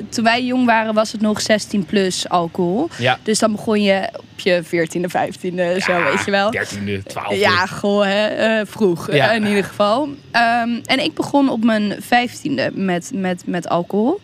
toen 0.10 0.24
wij 0.24 0.44
jong 0.44 0.66
waren 0.66 0.94
was 0.94 1.12
het 1.12 1.22
nog 1.22 1.42
16 1.42 1.86
plus 1.86 2.30
alcohol. 2.30 2.90
Ja. 2.98 3.20
Dus 3.24 3.40
dan 3.40 3.52
begon 3.52 3.82
je 3.84 4.10
op 4.16 4.40
je 4.40 4.64
14e, 4.64 5.10
15e, 5.10 5.78
zo 5.82 6.04
weet 6.04 6.26
je 6.26 6.32
wel. 6.32 6.52
13e, 6.52 7.04
12e. 7.04 7.40
Ja, 7.40 7.66
goh, 7.66 8.04
hè, 8.04 8.66
vroeg 8.66 9.10
in 9.10 9.46
ieder 9.46 9.64
geval. 9.64 10.10
Ehm, 10.32 10.80
en 10.86 11.04
ik 11.04 11.14
begon 11.14 11.50
op 11.50 11.64
mijn 11.64 11.96
vijftiende 12.00 12.72
met, 12.74 13.12
met, 13.14 13.44
met 13.46 13.70
alcohol. 13.70 14.20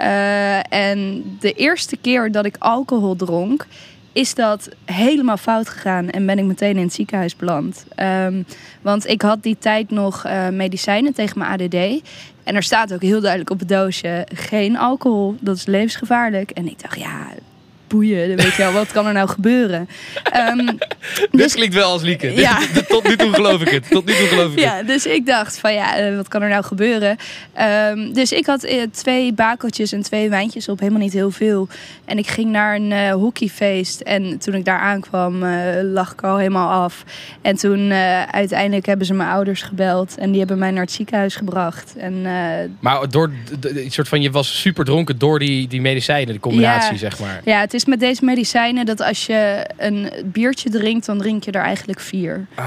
Eh, 0.00 0.72
en 0.72 1.24
de 1.40 1.52
eerste 1.52 1.96
keer 1.96 2.32
dat 2.32 2.44
ik 2.44 2.56
alcohol 2.58 3.16
dronk, 3.16 3.66
is 4.12 4.34
dat 4.34 4.68
helemaal 4.84 5.36
fout 5.36 5.68
gegaan 5.68 6.10
en 6.10 6.26
ben 6.26 6.38
ik 6.38 6.44
meteen 6.44 6.76
in 6.76 6.82
het 6.82 6.92
ziekenhuis 6.92 7.36
beland. 7.36 7.84
Ehm, 7.94 8.42
want 8.82 9.06
ik 9.06 9.22
had 9.22 9.42
die 9.42 9.56
tijd 9.58 9.90
nog 9.90 10.24
eh, 10.24 10.48
medicijnen 10.48 11.12
tegen 11.12 11.38
mijn 11.38 11.50
ADD. 11.50 12.02
En 12.44 12.54
er 12.54 12.62
staat 12.62 12.92
ook 12.92 13.02
heel 13.02 13.20
duidelijk 13.20 13.50
op 13.50 13.58
het 13.58 13.68
doosje: 13.68 14.26
geen 14.34 14.78
alcohol, 14.78 15.36
dat 15.40 15.56
is 15.56 15.66
levensgevaarlijk. 15.66 16.50
En 16.50 16.66
ik 16.66 16.82
dacht, 16.82 16.98
ja, 16.98 17.26
boeien, 17.90 18.36
weet 18.36 18.54
je 18.54 18.62
wel, 18.62 18.72
wat 18.72 18.92
kan 18.92 19.06
er 19.06 19.12
nou 19.12 19.28
gebeuren? 19.28 19.88
Ehm, 20.32 20.66
Dit 21.30 21.54
klinkt 21.54 21.74
wel 21.74 21.90
als 21.90 22.02
Lieke. 22.02 22.34
Ja. 22.34 22.58
Tot 22.88 23.08
nu 23.08 23.16
toe 23.16 23.32
geloof 23.32 23.60
ik 23.60 23.68
het. 23.68 23.90
Tot 23.90 24.04
nu 24.06 24.12
toe 24.12 24.26
geloof 24.26 24.52
ik 24.52 24.58
het. 24.58 24.64
Ja, 24.64 24.82
dus 24.82 25.06
ik 25.06 25.26
dacht 25.26 25.58
van 25.58 25.72
ja, 25.74 25.96
eh, 25.96 26.16
wat 26.16 26.28
kan 26.28 26.42
er 26.42 26.48
nou 26.48 26.64
gebeuren? 26.64 27.16
Ehm, 27.52 28.12
dus 28.12 28.32
ik 28.32 28.46
had 28.46 28.62
eh, 28.62 28.82
twee 28.92 29.32
bakeltjes 29.32 29.92
en 29.92 30.02
twee 30.02 30.28
wijntjes 30.30 30.68
op, 30.68 30.78
helemaal 30.78 31.00
niet 31.00 31.12
heel 31.12 31.30
veel. 31.30 31.68
En 32.04 32.18
ik 32.18 32.26
ging 32.26 32.50
naar 32.50 32.74
een 32.76 32.92
eh, 32.92 33.12
hockeyfeest. 33.12 34.00
En 34.00 34.38
toen 34.38 34.54
ik 34.54 34.64
daar 34.64 34.78
aankwam, 34.80 35.44
lag 35.92 36.12
ik 36.12 36.22
al 36.22 36.36
helemaal 36.36 36.82
af. 36.82 37.04
En 37.42 37.56
toen 37.56 37.92
uiteindelijk 38.30 38.86
hebben 38.86 39.06
ze 39.06 39.14
mijn 39.14 39.28
ouders 39.30 39.62
gebeld. 39.62 40.18
En 40.18 40.30
die 40.30 40.38
hebben 40.38 40.58
mij 40.58 40.70
naar 40.70 40.82
het 40.82 40.92
ziekenhuis 40.92 41.36
gebracht. 41.36 41.94
En 41.96 42.22
Maar 42.80 43.08
door 43.10 43.30
soort 43.88 44.08
van, 44.08 44.22
je 44.22 44.30
was 44.30 44.60
super 44.60 44.84
dronken 44.84 45.18
door 45.18 45.38
die, 45.38 45.68
die 45.68 45.80
medicijnen, 45.80 46.34
de 46.34 46.40
combinatie, 46.40 46.92
Ja. 46.92 46.98
zeg 46.98 47.18
maar. 47.18 47.40
ja, 47.44 47.60
het 47.60 47.74
is 47.74 47.79
met 47.84 48.00
deze 48.00 48.24
medicijnen 48.24 48.86
dat 48.86 49.00
als 49.02 49.26
je 49.26 49.66
een 49.76 50.10
biertje 50.24 50.70
drinkt, 50.70 51.06
dan 51.06 51.18
drink 51.18 51.44
je 51.44 51.50
er 51.50 51.62
eigenlijk 51.62 52.00
vier. 52.00 52.46
Ah. 52.54 52.64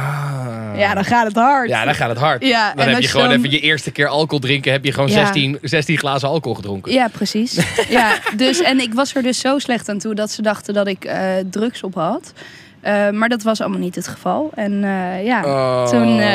Ja, 0.78 0.94
dan 0.94 1.06
gaat 1.06 1.26
het 1.28 1.36
hard. 1.36 1.70
Ja, 1.70 1.86
dan 1.86 1.96
gaat 1.96 2.10
het 2.10 2.18
hard. 2.18 2.46
Ja, 2.46 2.74
dan 2.76 2.86
en 2.86 2.92
heb 2.94 3.02
je 3.02 3.08
gewoon 3.08 3.28
dan- 3.30 3.38
even 3.38 3.52
je 3.52 3.60
eerste 3.60 3.92
keer 3.92 4.08
alcohol 4.08 4.40
drinken, 4.40 4.72
heb 4.72 4.86
je 4.86 4.92
gewoon 4.94 5.10
Ja. 5.10 5.16
16, 5.16 5.58
16 5.62 5.98
glazen 5.98 6.28
alcohol 6.30 6.56
gedronken. 6.56 6.92
Ja, 6.92 7.08
precies. 7.08 7.58
ja, 7.90 8.12
dus, 8.36 8.62
en 8.62 8.80
ik 8.80 8.94
was 8.94 9.16
er 9.16 9.22
dus 9.24 9.40
zo 9.40 9.60
slecht 9.60 9.90
aan 9.90 10.00
toe 10.00 10.16
dat 10.16 10.32
ze 10.32 10.42
dachten 10.42 10.74
dat 10.74 10.88
ik 10.88 11.06
eh, 11.06 11.20
drugs 11.50 11.84
op 11.84 11.94
had. 11.96 12.34
Eh, 12.82 13.10
maar 13.10 13.30
dat 13.30 13.44
was 13.44 13.62
allemaal 13.62 13.80
niet 13.80 13.96
het 13.96 14.08
geval. 14.08 14.50
En 14.56 14.84
eh, 14.84 15.26
ja, 15.26 15.44
Oh, 15.46 15.86
toen 15.88 16.20
eh, 16.20 16.28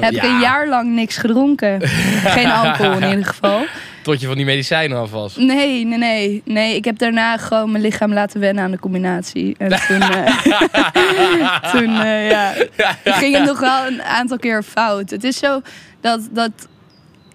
heb 0.00 0.12
ik 0.12 0.22
een 0.22 0.38
jaar 0.40 0.68
lang 0.68 0.94
niks 0.94 1.16
gedronken. 1.16 1.80
Geen 2.24 2.50
alcohol 2.50 2.92
in 3.00 3.08
ieder 3.08 3.24
geval. 3.24 3.60
Tot 4.02 4.20
je 4.20 4.26
van 4.26 4.36
die 4.36 4.44
medicijnen 4.44 4.98
af 4.98 5.10
was. 5.10 5.36
Nee, 5.36 5.84
nee, 5.84 5.98
nee. 5.98 6.42
Nee, 6.44 6.76
ik 6.76 6.84
heb 6.84 6.98
daarna 6.98 7.36
gewoon 7.36 7.70
mijn 7.70 7.82
lichaam 7.82 8.12
laten 8.12 8.40
wennen 8.40 8.64
aan 8.64 8.70
de 8.70 8.78
combinatie. 8.78 9.54
En 9.58 9.68
toen, 9.68 10.00
eh, 10.00 10.42
toen 11.72 12.00
eh, 12.00 12.30
ja, 12.30 12.54
ging 13.20 13.36
het 13.36 13.44
nog 13.44 13.60
wel 13.60 13.86
een 13.86 14.02
aantal 14.02 14.38
keer 14.38 14.62
fout. 14.62 15.10
Het 15.10 15.24
is 15.24 15.38
zo 15.38 15.60
dat, 16.00 16.28
dat 16.32 16.50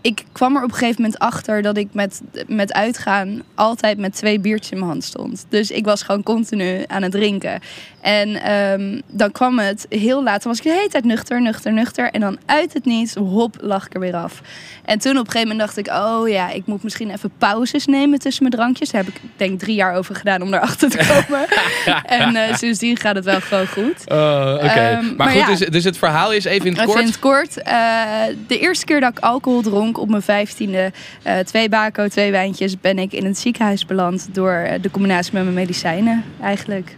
ik 0.05 0.23
kwam 0.31 0.55
er 0.55 0.63
op 0.63 0.69
een 0.71 0.77
gegeven 0.77 1.01
moment 1.01 1.19
achter 1.19 1.61
dat 1.61 1.77
ik 1.77 1.87
met, 1.91 2.21
met 2.47 2.73
uitgaan 2.73 3.41
altijd 3.55 3.97
met 3.97 4.15
twee 4.15 4.39
biertjes 4.39 4.71
in 4.71 4.77
mijn 4.77 4.89
hand 4.89 5.03
stond. 5.03 5.45
Dus 5.49 5.71
ik 5.71 5.85
was 5.85 6.01
gewoon 6.03 6.23
continu 6.23 6.83
aan 6.87 7.01
het 7.01 7.11
drinken. 7.11 7.59
En 8.01 8.41
ehm, 8.41 9.01
dan 9.07 9.31
kwam 9.31 9.59
het 9.59 9.85
heel 9.89 10.23
laat. 10.23 10.43
Dan 10.43 10.51
was 10.51 10.57
ik 10.57 10.63
de 10.63 10.77
hele 10.77 10.89
tijd 10.89 11.03
nuchter, 11.03 11.41
nuchter, 11.41 11.73
nuchter. 11.73 12.11
En 12.11 12.19
dan 12.19 12.37
uit 12.45 12.73
het 12.73 12.85
niets, 12.85 13.13
hop, 13.13 13.55
lag 13.61 13.85
ik 13.85 13.93
er 13.93 13.99
weer 13.99 14.15
af. 14.15 14.41
En 14.83 14.99
toen 14.99 15.11
op 15.11 15.25
een 15.25 15.31
gegeven 15.31 15.47
moment 15.47 15.67
dacht 15.67 15.77
ik, 15.77 15.93
oh 15.93 16.29
ja, 16.29 16.49
ik 16.49 16.65
moet 16.65 16.83
misschien 16.83 17.11
even 17.11 17.31
pauzes 17.37 17.85
nemen 17.85 18.19
tussen 18.19 18.43
mijn 18.43 18.55
drankjes. 18.55 18.89
Daar 18.91 19.03
heb 19.03 19.13
ik 19.15 19.21
denk 19.35 19.51
ik 19.51 19.59
drie 19.59 19.75
jaar 19.75 19.95
over 19.95 20.15
gedaan 20.15 20.41
om 20.41 20.53
erachter 20.53 20.89
te 20.89 21.23
komen. 21.27 21.47
en 22.21 22.35
eh, 22.35 22.55
sindsdien 22.55 22.97
gaat 22.97 23.15
het 23.15 23.25
wel 23.25 23.41
gewoon 23.41 23.67
goed. 23.67 24.03
Oh. 24.05 24.57
Ehm, 24.61 25.05
maar 25.05 25.15
maar 25.15 25.29
goed, 25.29 25.39
ja. 25.39 25.45
dus, 25.45 25.59
dus 25.59 25.83
het 25.83 25.97
verhaal 25.97 26.33
is 26.33 26.45
even 26.45 26.65
in 26.65 26.71
het 26.71 26.81
Even 26.81 26.93
kort. 26.93 26.99
in 26.99 27.07
het 27.07 27.19
kort. 27.19 27.61
eh, 27.61 28.35
de 28.47 28.59
eerste 28.59 28.85
keer 28.85 28.99
dat 28.99 29.11
ik 29.11 29.19
alcohol 29.19 29.61
dronk 29.61 29.94
op 29.97 30.09
mijn 30.09 30.21
vijftiende, 30.21 30.91
eh 31.23 31.39
twee 31.39 31.69
bako, 31.69 32.07
twee 32.07 32.31
wijntjes, 32.31 32.79
ben 32.79 32.99
ik 32.99 33.13
in 33.13 33.25
het 33.25 33.37
ziekenhuis 33.37 33.85
beland 33.85 34.27
door 34.31 34.53
eh, 34.53 34.81
de 34.81 34.91
combinatie 34.91 35.33
met 35.33 35.43
mijn 35.43 35.55
medicijnen 35.55 36.23
eigenlijk. 36.41 36.97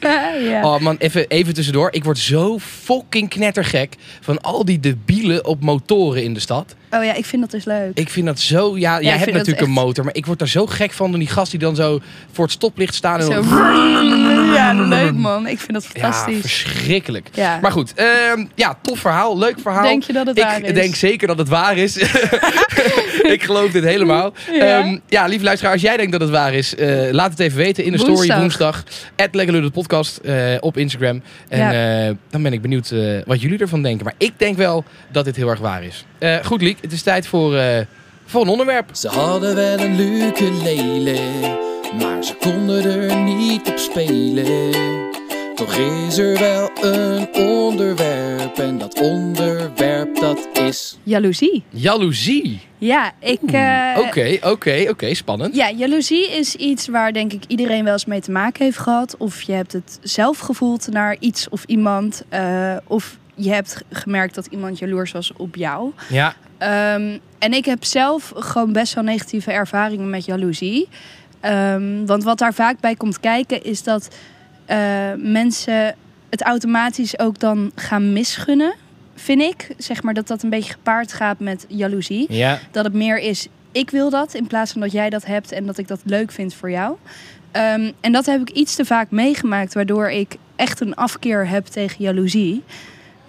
ja. 0.50 0.62
Oh 0.62 0.80
man, 0.80 0.96
even, 0.96 1.28
even 1.28 1.54
tussendoor. 1.54 1.92
Ik 1.92 2.04
word 2.04 2.18
zo 2.18 2.58
fucking 2.58 3.28
knettergek 3.28 3.94
van 4.20 4.40
al 4.40 4.64
die 4.64 4.80
debielen 4.80 5.46
op 5.46 5.60
motoren 5.62 6.22
in 6.22 6.34
de 6.34 6.40
stad. 6.40 6.76
Oh 6.90 7.04
ja, 7.04 7.14
ik 7.14 7.24
vind 7.24 7.42
dat 7.42 7.50
dus 7.50 7.64
leuk. 7.64 7.90
Ik 7.94 8.08
vind 8.08 8.26
dat 8.26 8.40
zo... 8.40 8.78
Ja, 8.78 9.00
jij 9.00 9.12
ik 9.12 9.18
hebt 9.20 9.32
natuurlijk 9.32 9.66
een 9.66 9.72
motor, 9.72 10.04
maar 10.04 10.14
ik 10.14 10.26
word 10.26 10.38
daar 10.38 10.48
zo 10.48 10.66
gek 10.66 10.92
van 10.92 11.10
door 11.10 11.18
die 11.18 11.28
gast 11.28 11.50
die 11.50 11.60
dan 11.60 11.76
zo 11.76 12.00
voor 12.32 12.44
het 12.44 12.52
stoplicht 12.52 12.94
staan. 12.94 13.18
En 13.20 13.24
Zo, 13.26 13.32
dan- 13.32 14.52
ja, 14.54 14.72
leuk 14.74 15.12
man. 15.14 15.46
Ik 15.46 15.58
vind 15.58 15.72
dat 15.72 15.84
ja, 15.92 16.00
fantastisch. 16.00 16.40
verschrikkelijk. 16.40 17.28
Ja. 17.34 17.58
Maar 17.62 17.72
goed, 17.72 17.94
ehm, 17.94 18.44
ja, 18.54 18.78
tof 18.82 18.98
verhaal, 18.98 19.38
leuk 19.38 19.56
verhaal. 19.60 19.82
Denk 19.82 20.02
je 20.02 20.12
dat 20.12 20.26
het 20.26 20.38
ik 20.38 20.44
waar 20.44 20.60
is? 20.62 20.72
denk 20.72 20.94
zeker 20.94 21.26
dat 21.26 21.38
het 21.38 21.48
waar 21.48 21.76
is. 21.76 21.96
ik 23.36 23.42
geloof 23.42 23.70
dit 23.70 23.84
helemaal. 23.84 24.32
Ja. 24.52 24.64
Ja. 24.78 24.98
ja, 25.08 25.26
lieve 25.26 25.44
luisteraar, 25.44 25.72
als 25.72 25.82
jij 25.82 25.96
denkt 25.96 26.12
dat 26.12 26.20
het 26.20 26.30
waar 26.30 26.54
is, 26.54 26.74
eh, 26.74 27.08
laat 27.10 27.30
het 27.30 27.40
even 27.40 27.58
weten 27.58 27.84
in 27.84 27.92
de 27.92 27.98
story 27.98 28.34
Woensdag. 28.38 28.84
At 29.16 29.72
podcast 29.72 30.16
eh, 30.16 30.34
op 30.60 30.76
Instagram. 30.76 31.22
En 31.48 31.58
Ja. 31.58 32.06
eh, 32.08 32.14
dan 32.30 32.42
ben 32.42 32.52
ik 32.52 32.62
benieuwd 32.62 32.92
wat 33.26 33.40
jullie 33.40 33.58
ervan 33.58 33.82
denken. 33.82 34.04
Maar 34.04 34.14
ik 34.18 34.32
denk 34.36 34.56
wel 34.56 34.84
dat 35.12 35.24
dit 35.24 35.36
heel 35.36 35.48
erg 35.48 35.60
waar 35.60 35.84
is. 35.84 36.04
Eh, 36.18 36.44
goed, 36.44 36.62
Liek, 36.62 36.78
het 36.80 36.92
is 36.92 37.02
tijd 37.02 37.26
voor, 37.26 37.56
eh, 37.56 37.78
voor 38.24 38.42
een 38.42 38.48
onderwerp. 38.48 38.88
Ze 38.92 39.08
hadden 39.08 39.54
wel 39.54 39.78
een 39.80 40.00
ukulele, 40.00 41.18
maar 42.00 42.24
ze 42.24 42.34
konden 42.40 42.84
er 42.84 43.16
niet 43.16 43.68
op 43.68 43.78
spelen. 43.78 44.72
Toch 45.54 45.74
is 45.76 46.18
er 46.18 46.38
wel 46.38 46.70
een 46.80 47.28
onderwerp 47.34 48.58
en 48.58 48.78
dat 48.78 49.00
onderwerp 49.00 50.16
dat 50.20 50.48
is... 50.52 50.98
Jaloezie. 51.02 51.62
Jaloezie. 51.70 52.60
Ja, 52.78 53.12
ik... 53.20 53.40
eh, 53.52 53.96
Oké, 53.98 54.38
oké, 54.42 54.86
oké, 54.88 55.14
spannend. 55.14 55.54
Ja, 55.54 55.70
jaloezie 55.70 56.30
is 56.30 56.54
iets 56.54 56.88
waar 56.88 57.12
denk 57.12 57.32
ik 57.32 57.42
iedereen 57.46 57.84
wel 57.84 57.92
eens 57.92 58.04
mee 58.04 58.20
te 58.20 58.30
maken 58.30 58.64
heeft 58.64 58.78
gehad. 58.78 59.14
Of 59.18 59.42
je 59.42 59.52
hebt 59.52 59.72
het 59.72 59.98
zelf 60.02 60.38
gevoeld 60.38 60.88
naar 60.90 61.16
iets 61.20 61.48
of 61.48 61.64
iemand. 61.66 62.22
eh, 62.28 62.76
of 62.86 63.16
je 63.38 63.52
hebt 63.52 63.82
gemerkt 63.90 64.34
dat 64.34 64.46
iemand 64.46 64.78
jaloers 64.78 65.12
was 65.12 65.32
op 65.36 65.56
jou. 65.56 65.92
Ja, 66.08 66.34
Ehm, 66.58 67.18
en 67.38 67.52
ik 67.52 67.64
heb 67.64 67.84
zelf 67.84 68.32
gewoon 68.36 68.72
best 68.72 68.94
wel 68.94 69.04
negatieve 69.04 69.52
ervaringen 69.52 70.10
met 70.10 70.24
jaloezie. 70.24 70.88
Ehm, 71.40 72.06
want 72.06 72.22
wat 72.24 72.38
daar 72.38 72.54
vaak 72.54 72.80
bij 72.80 72.94
komt 72.94 73.20
kijken 73.20 73.64
is 73.64 73.82
dat 73.82 74.08
eh, 74.66 74.78
mensen 75.16 75.94
het 76.30 76.42
automatisch 76.42 77.18
ook 77.18 77.38
dan 77.38 77.72
gaan 77.74 78.12
misgunnen. 78.12 78.74
Vind 79.14 79.42
ik. 79.42 79.68
Zeg 79.76 80.02
maar 80.02 80.14
dat 80.14 80.26
dat 80.26 80.42
een 80.42 80.50
beetje 80.50 80.72
gepaard 80.72 81.12
gaat 81.12 81.38
met 81.38 81.64
jaloezie. 81.68 82.26
ja. 82.32 82.58
Dat 82.70 82.84
het 82.84 82.94
meer 82.94 83.18
is, 83.18 83.46
ik 83.72 83.90
wil 83.90 84.10
dat 84.10 84.34
in 84.34 84.46
plaats 84.46 84.72
van 84.72 84.80
dat 84.80 84.92
jij 84.92 85.10
dat 85.10 85.24
hebt 85.24 85.52
en 85.52 85.66
dat 85.66 85.78
ik 85.78 85.88
dat 85.88 86.00
leuk 86.04 86.32
vind 86.32 86.54
voor 86.54 86.70
jou. 86.70 86.96
Ehm, 87.50 87.92
en 88.00 88.12
dat 88.12 88.26
heb 88.26 88.40
ik 88.40 88.50
iets 88.50 88.74
te 88.74 88.84
vaak 88.84 89.10
meegemaakt, 89.10 89.74
waardoor 89.74 90.10
ik 90.10 90.36
echt 90.56 90.80
een 90.80 90.94
afkeer 90.94 91.48
heb 91.48 91.66
tegen 91.66 92.04
jaloezie. 92.04 92.62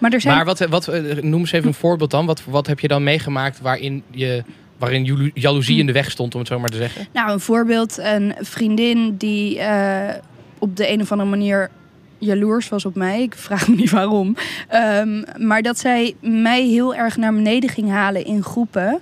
Maar 0.00 0.12
er 0.12 0.20
zijn 0.20 0.34
Maar 0.36 0.44
wat, 0.44 0.58
wat, 0.58 0.88
eh, 0.88 1.16
noem 1.22 1.40
eens 1.40 1.52
even 1.52 1.68
een 1.68 1.74
voorbeeld 1.74 2.10
dan. 2.10 2.26
Wat, 2.26 2.42
wat 2.44 2.66
heb 2.66 2.80
je 2.80 2.88
dan 2.88 3.02
meegemaakt 3.02 3.60
waarin, 3.60 4.02
je, 4.10 4.42
waarin 4.78 5.04
jalo- 5.04 5.30
jaloezie 5.34 5.78
in 5.78 5.86
de 5.86 5.92
weg 5.92 6.10
stond, 6.10 6.34
om 6.34 6.40
het 6.40 6.48
zo 6.48 6.58
maar 6.58 6.68
te 6.68 6.76
zeggen? 6.76 7.06
Nou, 7.12 7.30
een 7.32 7.40
voorbeeld, 7.40 7.98
een 7.98 8.34
vriendin 8.40 9.16
die 9.16 9.58
eh, 9.58 10.14
op 10.58 10.76
de 10.76 10.90
een 10.92 11.00
of 11.00 11.12
andere 11.12 11.30
manier 11.30 11.70
jaloers 12.18 12.68
was 12.68 12.84
op 12.84 12.94
mij. 12.94 13.22
Ik 13.22 13.34
vraag 13.34 13.68
me 13.68 13.74
niet 13.74 13.90
waarom. 13.90 14.36
Ehm, 14.68 15.22
maar 15.46 15.62
dat 15.62 15.78
zij 15.78 16.14
mij 16.20 16.62
heel 16.66 16.94
erg 16.94 17.16
naar 17.16 17.32
beneden 17.34 17.70
ging 17.70 17.90
halen 17.90 18.24
in 18.24 18.42
groepen 18.42 19.00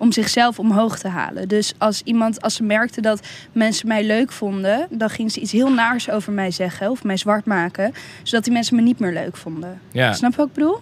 om 0.00 0.12
zichzelf 0.12 0.58
omhoog 0.58 0.98
te 0.98 1.08
halen. 1.08 1.48
Dus 1.48 1.72
als 1.78 2.02
iemand, 2.04 2.42
als 2.42 2.54
ze 2.54 2.62
merkte 2.62 3.00
dat 3.00 3.26
mensen 3.52 3.88
mij 3.88 4.04
leuk 4.04 4.32
vonden, 4.32 4.86
dan 4.90 5.10
ging 5.10 5.32
ze 5.32 5.40
iets 5.40 5.52
heel 5.52 5.72
naars 5.72 6.10
over 6.10 6.32
mij 6.32 6.50
zeggen 6.50 6.90
of 6.90 7.04
mij 7.04 7.16
zwart 7.16 7.44
maken, 7.46 7.92
zodat 8.22 8.44
die 8.44 8.52
mensen 8.52 8.76
me 8.76 8.82
niet 8.82 8.98
meer 8.98 9.12
leuk 9.12 9.36
vonden. 9.36 9.80
Ja. 9.92 10.12
Snap 10.12 10.30
je 10.30 10.36
wat 10.36 10.46
ik 10.46 10.52
bedoel? 10.52 10.80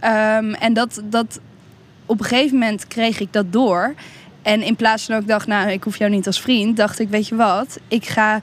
Ehm, 0.00 0.52
en 0.52 0.72
dat, 0.72 1.02
dat 1.04 1.40
op 2.06 2.20
een 2.20 2.26
gegeven 2.26 2.58
moment 2.58 2.86
kreeg 2.86 3.20
ik 3.20 3.32
dat 3.32 3.52
door. 3.52 3.94
En 4.42 4.62
in 4.62 4.76
plaats 4.76 5.04
van 5.04 5.14
dat 5.14 5.22
ik 5.22 5.28
dacht, 5.28 5.46
nou, 5.46 5.70
ik 5.70 5.84
hoef 5.84 5.96
jou 5.96 6.10
niet 6.10 6.26
als 6.26 6.40
vriend, 6.40 6.76
dacht 6.76 6.98
ik, 6.98 7.08
weet 7.08 7.28
je 7.28 7.36
wat, 7.36 7.78
ik 7.88 8.06
ga 8.06 8.40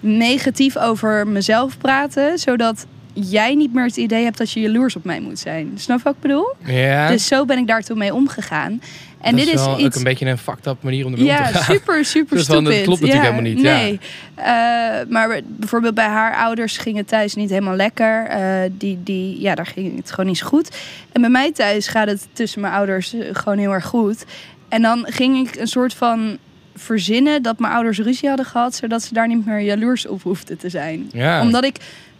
negatief 0.00 0.76
over 0.76 1.26
mezelf 1.26 1.78
praten, 1.78 2.38
zodat 2.38 2.86
jij 3.24 3.54
niet 3.54 3.72
meer 3.72 3.84
het 3.84 3.96
idee 3.96 4.24
hebt 4.24 4.38
dat 4.38 4.50
je 4.50 4.60
jaloers 4.60 4.96
op 4.96 5.04
mij 5.04 5.20
moet 5.20 5.38
zijn. 5.38 5.72
Snap 5.74 5.98
je 5.98 6.04
wat 6.04 6.14
ik 6.14 6.20
bedoel? 6.20 6.54
Ja. 6.64 7.08
Dus 7.08 7.26
zo 7.26 7.44
ben 7.44 7.58
ik 7.58 7.66
daar 7.66 7.82
toen 7.82 7.98
mee 7.98 8.14
omgegaan. 8.14 8.80
En 9.20 9.36
dat 9.36 9.44
dit 9.44 9.54
is, 9.54 9.60
wel 9.64 9.72
ook 9.72 9.78
iets. 9.78 9.96
een 9.96 10.02
beetje 10.04 10.26
een 10.26 10.38
fucked 10.38 10.66
up 10.66 10.76
manier 10.82 11.06
om 11.06 11.12
ermee 11.12 11.28
om 11.28 11.34
Ja, 11.34 11.46
te 11.46 11.52
gaan. 11.54 11.74
super, 11.74 12.04
super 12.04 12.36
Dus 12.36 12.46
van, 12.46 12.64
dat 12.64 12.82
klopt 12.82 13.00
natuurlijk 13.00 13.12
Ja, 13.28 13.30
helemaal 13.32 13.52
niet, 13.52 13.60
ja. 13.60 13.76
Nee. 13.76 14.00
Eh, 14.34 15.08
maar 15.12 15.40
bijvoorbeeld 15.46 15.94
bij 15.94 16.06
haar 16.06 16.36
ouders 16.36 16.76
ging 16.78 16.96
het 16.96 17.08
thuis 17.08 17.34
niet 17.34 17.50
helemaal 17.50 17.74
lekker. 17.76 18.26
Eh, 18.26 18.70
die, 18.72 18.98
die, 19.02 19.40
ja, 19.40 19.54
daar 19.54 19.66
ging 19.66 19.96
het 19.96 20.10
gewoon 20.10 20.26
niet 20.26 20.38
zo 20.38 20.46
goed. 20.46 20.76
En 21.12 21.20
bij 21.20 21.30
mij 21.30 21.52
thuis 21.52 21.88
gaat 21.88 22.08
het 22.08 22.26
tussen 22.32 22.60
mijn 22.60 22.72
ouders 22.74 23.14
eh, 23.14 23.20
gewoon 23.32 23.58
heel 23.58 23.72
erg 23.72 23.84
goed. 23.84 24.24
En 24.68 24.82
dan 24.82 25.06
ging 25.08 25.48
ik 25.48 25.56
een 25.56 25.66
soort 25.68 25.94
van 25.94 26.38
verzinnen 26.76 27.42
dat 27.42 27.58
mijn 27.58 27.72
ouders 27.72 27.98
ruzie 27.98 28.28
hadden 28.28 28.46
gehad, 28.46 28.74
zodat 28.74 29.02
ze 29.02 29.14
daar 29.14 29.28
niet 29.28 29.46
meer 29.46 29.60
jaloers 29.60 30.06
op 30.06 30.22
hoefden 30.22 30.58
te 30.58 30.68
zijn 30.68 31.10
Ja. 31.12 31.40
omdat 31.40 31.64
ik 31.64 31.76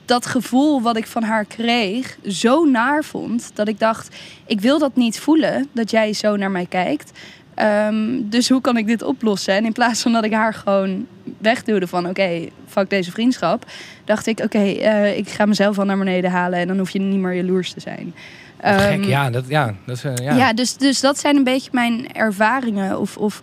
dat 0.07 0.27
gevoel 0.27 0.83
wat 0.83 0.97
ik 0.97 1.07
van 1.07 1.23
haar 1.23 1.45
kreeg 1.45 2.19
zo 2.27 2.65
naar 2.65 3.05
vond 3.05 3.51
dat 3.55 3.69
ik 3.69 3.79
dacht: 3.79 4.17
ik 4.47 4.61
wil 4.61 4.79
dat 4.79 4.97
niet 4.97 5.21
voelen 5.21 5.69
dat 5.73 5.91
jij 5.91 6.13
zo 6.13 6.37
naar 6.37 6.51
mij 6.51 6.67
kijkt. 6.67 7.13
Ehm, 7.55 8.21
dus 8.23 8.49
hoe 8.49 8.61
kan 8.61 8.77
ik 8.77 8.87
dit 8.87 9.03
oplossen? 9.03 9.55
En 9.55 9.65
in 9.65 9.73
plaats 9.73 10.03
van 10.03 10.13
dat 10.13 10.25
ik 10.25 10.33
haar 10.33 10.55
gewoon 10.55 11.07
wegduwde 11.39 11.87
van 11.87 12.09
oké, 12.09 12.49
fuck 12.67 12.91
deze 12.91 13.11
vriendschap, 13.11 13.65
dacht 14.05 14.27
ik 14.27 14.41
oké, 14.41 14.59
eh, 14.59 15.17
ik 15.19 15.29
ga 15.29 15.47
mezelf 15.47 15.77
wel 15.77 15.85
naar 15.85 15.99
beneden 15.99 16.31
halen 16.31 16.59
en 16.59 16.69
dan 16.69 16.79
hoef 16.79 16.91
je 16.91 16.99
niet 16.99 17.21
meer 17.21 17.35
jaloers 17.35 17.73
te 17.73 17.81
zijn. 17.81 18.15
Wat 18.61 18.71
Ehm, 18.71 19.03
Gek, 19.03 19.05
ja. 19.05 19.31
Dat, 19.31 19.45
ja, 19.49 19.75
dat 19.87 20.05
eh, 20.05 20.15
ja. 20.15 20.37
ja, 20.37 20.53
dus, 20.53 20.77
dus 20.77 21.01
dat 21.01 21.19
zijn 21.19 21.37
een 21.37 21.45
beetje 21.45 21.71
mijn 21.73 22.13
ervaringen. 22.13 23.01
Of, 23.01 23.17
of 23.17 23.41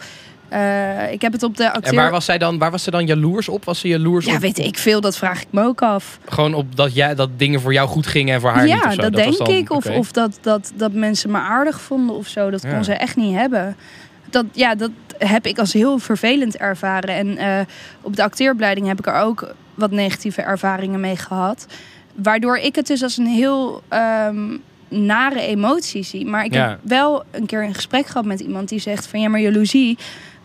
eh, 0.54 1.12
ik 1.12 1.22
heb 1.22 1.32
het 1.32 1.44
op 1.44 1.58
de 1.58 1.72
acteur... 1.72 1.92
En 1.92 1.96
waar 1.96 2.12
was, 2.12 2.26
zij 2.26 2.38
dan, 2.38 2.58
waar 2.58 2.72
was 2.72 2.84
ze 2.84 2.92
dan 2.92 3.06
jaloers 3.06 3.50
op? 3.50 3.66
Was 3.66 3.80
ze 3.80 3.88
jaloers 3.88 4.26
ja, 4.26 4.34
op, 4.36 4.40
weet 4.42 4.58
ik 4.58 4.78
veel, 4.78 5.02
dat 5.02 5.18
vraag 5.18 5.42
ik 5.42 5.48
me 5.50 5.64
ook 5.64 5.82
af. 5.82 6.20
gewoon 6.26 6.54
op 6.54 6.76
dat, 6.76 6.96
jij, 6.96 7.16
dat 7.16 7.30
dingen 7.38 7.62
voor 7.62 7.74
jou 7.74 7.88
goed 7.88 8.08
gingen 8.08 8.34
en 8.34 8.42
voor 8.42 8.50
haar 8.50 8.68
ja, 8.68 8.76
niet 8.76 8.86
of 8.86 8.94
zo? 8.94 9.02
dat, 9.02 9.12
was 9.14 9.24
denk 9.24 9.38
dan- 9.38 9.56
ik. 9.58 9.72
Of, 9.72 9.86
of 9.90 10.12
dat, 10.12 10.38
dat, 10.42 10.72
dat 10.76 10.92
mensen 10.94 11.32
me 11.32 11.38
aardig 11.38 11.82
vonden 11.82 12.16
of 12.16 12.28
zo. 12.28 12.50
Dat 12.50 12.62
Ja. 12.62 12.74
kon 12.74 12.84
ze 12.84 12.94
echt 12.94 13.16
niet 13.16 13.36
hebben. 13.36 13.76
Dat, 14.30 14.46
ja, 14.52 14.76
dat 14.76 14.92
heb 15.18 15.46
ik 15.48 15.58
als 15.60 15.74
heel 15.74 15.98
vervelend 15.98 16.58
ervaren. 16.58 17.16
En 17.16 17.38
eh, 17.38 17.60
op 18.02 18.16
de 18.16 18.24
acteeropleiding 18.24 18.88
heb 18.88 19.00
ik 19.00 19.08
er 19.08 19.20
ook 19.22 19.54
wat 19.74 19.92
negatieve 19.92 20.42
ervaringen 20.42 21.00
mee 21.00 21.16
gehad. 21.18 21.66
Waardoor 22.16 22.58
ik 22.58 22.76
het 22.76 22.88
dus 22.88 23.04
als 23.04 23.18
een 23.18 23.26
heel 23.28 23.82
ehm, 23.88 24.58
nare 24.90 25.42
emotie 25.42 26.04
zie. 26.04 26.26
Maar 26.26 26.46
ik 26.46 26.54
Ja. 26.54 26.70
heb 26.70 26.80
wel 26.84 27.24
een 27.32 27.46
keer 27.46 27.64
een 27.64 27.74
gesprek 27.74 28.06
gehad 28.06 28.26
met 28.26 28.40
iemand 28.40 28.70
die 28.70 28.80
zegt 28.80 29.08
van... 29.08 29.20
ja, 29.22 29.30
maar 29.30 29.40
jaloezie 29.40 29.98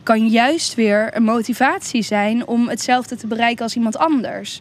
kan 0.08 0.28
juist 0.28 0.74
weer 0.74 1.10
een 1.16 1.22
motivatie 1.22 2.02
zijn... 2.02 2.46
om 2.46 2.68
hetzelfde 2.68 3.16
te 3.16 3.26
bereiken 3.26 3.62
als 3.64 3.74
iemand 3.74 3.98
anders. 3.98 4.60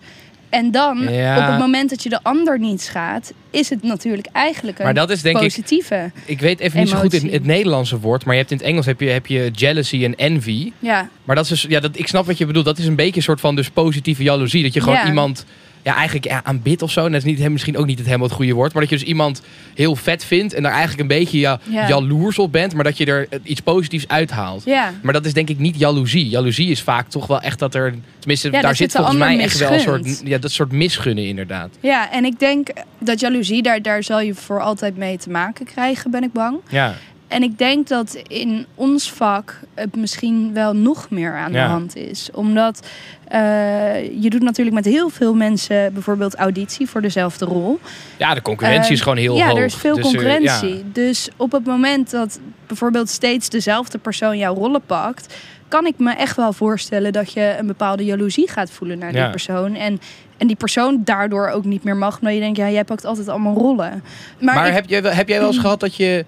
En 0.49 0.71
dan, 0.71 0.97
Ja. 1.09 1.37
op 1.37 1.47
het 1.51 1.59
moment 1.59 1.89
dat 1.89 2.03
je 2.03 2.09
de 2.09 2.23
ander 2.23 2.59
niet 2.59 2.81
schaadt... 2.81 3.33
is 3.51 3.69
het 3.69 3.83
natuurlijk 3.83 4.27
eigenlijk 4.31 4.77
een 4.79 4.85
Maar 4.85 4.93
dat 4.93 5.09
is 5.09 5.21
denk 5.21 5.35
ik 5.35 5.41
positieve. 5.41 6.11
Ik 6.25 6.39
weet 6.39 6.59
even 6.59 6.79
niet 6.79 6.89
zo 6.89 6.97
goed 6.97 7.13
in 7.13 7.29
het 7.31 7.45
Nederlandse 7.45 7.99
woord, 7.99 8.25
maar 8.25 8.33
je 8.33 8.39
hebt 8.39 8.51
in 8.51 8.57
het 8.57 8.65
Engels 8.65 8.85
heb 8.85 8.99
je, 8.99 9.09
heb 9.09 9.25
je 9.27 9.51
jealousy 9.51 10.03
en 10.03 10.15
envy. 10.15 10.71
Ja, 10.79 11.09
Maar 11.23 11.35
dat 11.35 11.43
is 11.43 11.49
dus, 11.49 11.61
ja, 11.69 11.79
dat, 11.79 11.97
ik 11.99 12.07
snap 12.07 12.25
wat 12.25 12.37
je 12.37 12.45
bedoelt. 12.45 12.65
Dat 12.65 12.77
is 12.77 12.85
een 12.85 12.95
beetje 12.95 13.15
een 13.15 13.21
soort 13.23 13.39
van 13.39 13.55
dus 13.55 13.69
positieve 13.69 14.23
jaloezie. 14.23 14.63
Dat 14.63 14.73
je 14.73 14.81
gewoon 14.81 14.95
Ja. 14.95 15.07
iemand 15.07 15.45
ja, 15.83 15.95
eigenlijk 15.95 16.25
ja, 16.25 16.41
aanbidt 16.43 16.81
of 16.81 16.91
zo. 16.91 17.05
En 17.05 17.11
dat 17.11 17.25
is 17.25 17.37
niet, 17.37 17.49
misschien 17.49 17.77
ook 17.77 17.85
niet 17.85 17.97
het 17.97 18.05
helemaal 18.07 18.27
het 18.27 18.35
goede 18.35 18.53
woord. 18.53 18.73
Maar 18.73 18.81
dat 18.81 18.91
je 18.91 18.97
dus 18.97 19.07
iemand 19.07 19.41
heel 19.75 19.95
vet 19.95 20.23
vindt 20.25 20.53
en 20.53 20.63
daar 20.63 20.71
eigenlijk 20.71 21.01
een 21.01 21.07
beetje 21.07 21.39
ja, 21.39 21.59
Ja. 21.69 21.87
jaloers 21.87 22.39
op 22.39 22.51
bent. 22.51 22.73
Maar 22.73 22.83
dat 22.83 22.97
je 22.97 23.05
er 23.05 23.27
iets 23.43 23.61
positiefs 23.61 24.07
uithaalt. 24.07 24.63
ja. 24.65 24.93
Maar 25.01 25.13
dat 25.13 25.25
is 25.25 25.33
denk 25.33 25.49
ik 25.49 25.59
niet 25.59 25.79
jaloezie. 25.79 26.29
Jaloezie 26.29 26.69
is 26.69 26.81
vaak 26.81 27.09
toch 27.09 27.27
wel 27.27 27.41
echt 27.41 27.59
dat 27.59 27.75
er... 27.75 27.93
Tenminste, 28.19 28.51
Ja, 28.51 28.61
daar 28.61 28.75
zit 28.75 28.91
volgens 28.91 29.17
mij 29.17 29.39
echt 29.39 29.57
wel 29.59 29.71
een 29.71 29.79
soort, 29.79 30.21
ja, 30.25 30.37
dat 30.37 30.51
soort 30.51 30.71
misgunnen 30.71 31.25
inderdaad. 31.25 31.69
Ja, 31.79 32.11
en 32.11 32.25
ik 32.25 32.39
denk 32.39 32.67
dat 32.99 33.19
jaloezie, 33.19 33.61
daar, 33.61 33.81
daar 33.81 34.03
zal 34.03 34.19
je 34.19 34.33
voor 34.35 34.61
altijd 34.61 34.97
mee 34.97 35.17
te 35.17 35.29
maken 35.29 35.65
krijgen, 35.65 36.11
ben 36.11 36.23
ik 36.23 36.31
bang. 36.33 36.57
Ja, 36.69 36.95
En 37.27 37.43
ik 37.43 37.57
denk 37.57 37.87
dat 37.87 38.13
in 38.27 38.65
ons 38.75 39.11
vak 39.11 39.59
het 39.73 39.95
misschien 39.95 40.53
wel 40.53 40.73
nog 40.75 41.09
meer 41.09 41.35
aan 41.37 41.51
Ja. 41.51 41.63
de 41.63 41.69
hand 41.71 41.95
is. 41.95 42.29
Omdat 42.33 42.87
eh, 43.27 44.21
je 44.21 44.29
doet 44.29 44.41
natuurlijk 44.41 44.75
met 44.75 44.85
heel 44.85 45.09
veel 45.09 45.33
mensen 45.35 45.93
bijvoorbeeld 45.93 46.35
auditie 46.35 46.87
voor 46.89 47.01
dezelfde 47.01 47.45
rol. 47.45 47.79
ja 48.17 48.33
de 48.33 48.41
concurrentie 48.41 48.85
Eh, 48.85 48.91
is 48.91 49.01
gewoon 49.01 49.17
heel 49.17 49.35
ja, 49.35 49.47
hoog. 49.47 49.57
er 49.57 49.65
is 49.65 49.75
veel 49.75 49.95
Dus, 49.95 50.05
eh, 50.05 50.11
concurrentie. 50.11 50.75
ja. 50.77 50.81
Dus 50.93 51.29
op 51.37 51.51
het 51.51 51.65
moment 51.65 52.11
dat 52.11 52.39
bijvoorbeeld 52.67 53.09
steeds 53.09 53.49
dezelfde 53.49 53.97
persoon 53.97 54.37
jouw 54.37 54.53
rollen 54.55 54.81
pakt, 54.85 55.35
kan 55.67 55.85
ik 55.85 55.93
me 55.97 56.11
echt 56.11 56.35
wel 56.35 56.53
voorstellen 56.53 57.13
dat 57.13 57.31
je 57.33 57.55
een 57.59 57.67
bepaalde 57.67 58.05
jaloezie 58.05 58.49
gaat 58.49 58.71
voelen 58.71 58.97
naar 58.99 59.13
Ja. 59.13 59.21
die 59.21 59.29
persoon. 59.31 59.75
En, 59.75 59.99
en 60.37 60.47
die 60.47 60.55
persoon 60.55 61.01
daardoor 61.03 61.49
ook 61.49 61.65
niet 61.65 61.83
meer 61.83 61.95
mag. 61.95 62.19
Omdat 62.19 62.33
je 62.33 62.39
denkt, 62.39 62.57
ja, 62.57 62.69
jij 62.69 62.83
pakt 62.83 63.05
altijd 63.05 63.27
allemaal 63.27 63.53
rollen. 63.53 64.03
Maar, 64.39 64.55
Maar 64.55 64.67
ik- 64.67 64.73
heb, 64.73 64.89
jij 64.89 65.01
wel, 65.01 65.11
heb 65.11 65.27
jij 65.27 65.39
wel 65.39 65.47
eens 65.47 65.57
gehad 65.57 65.79
dat 65.79 65.95
je, 65.95 66.25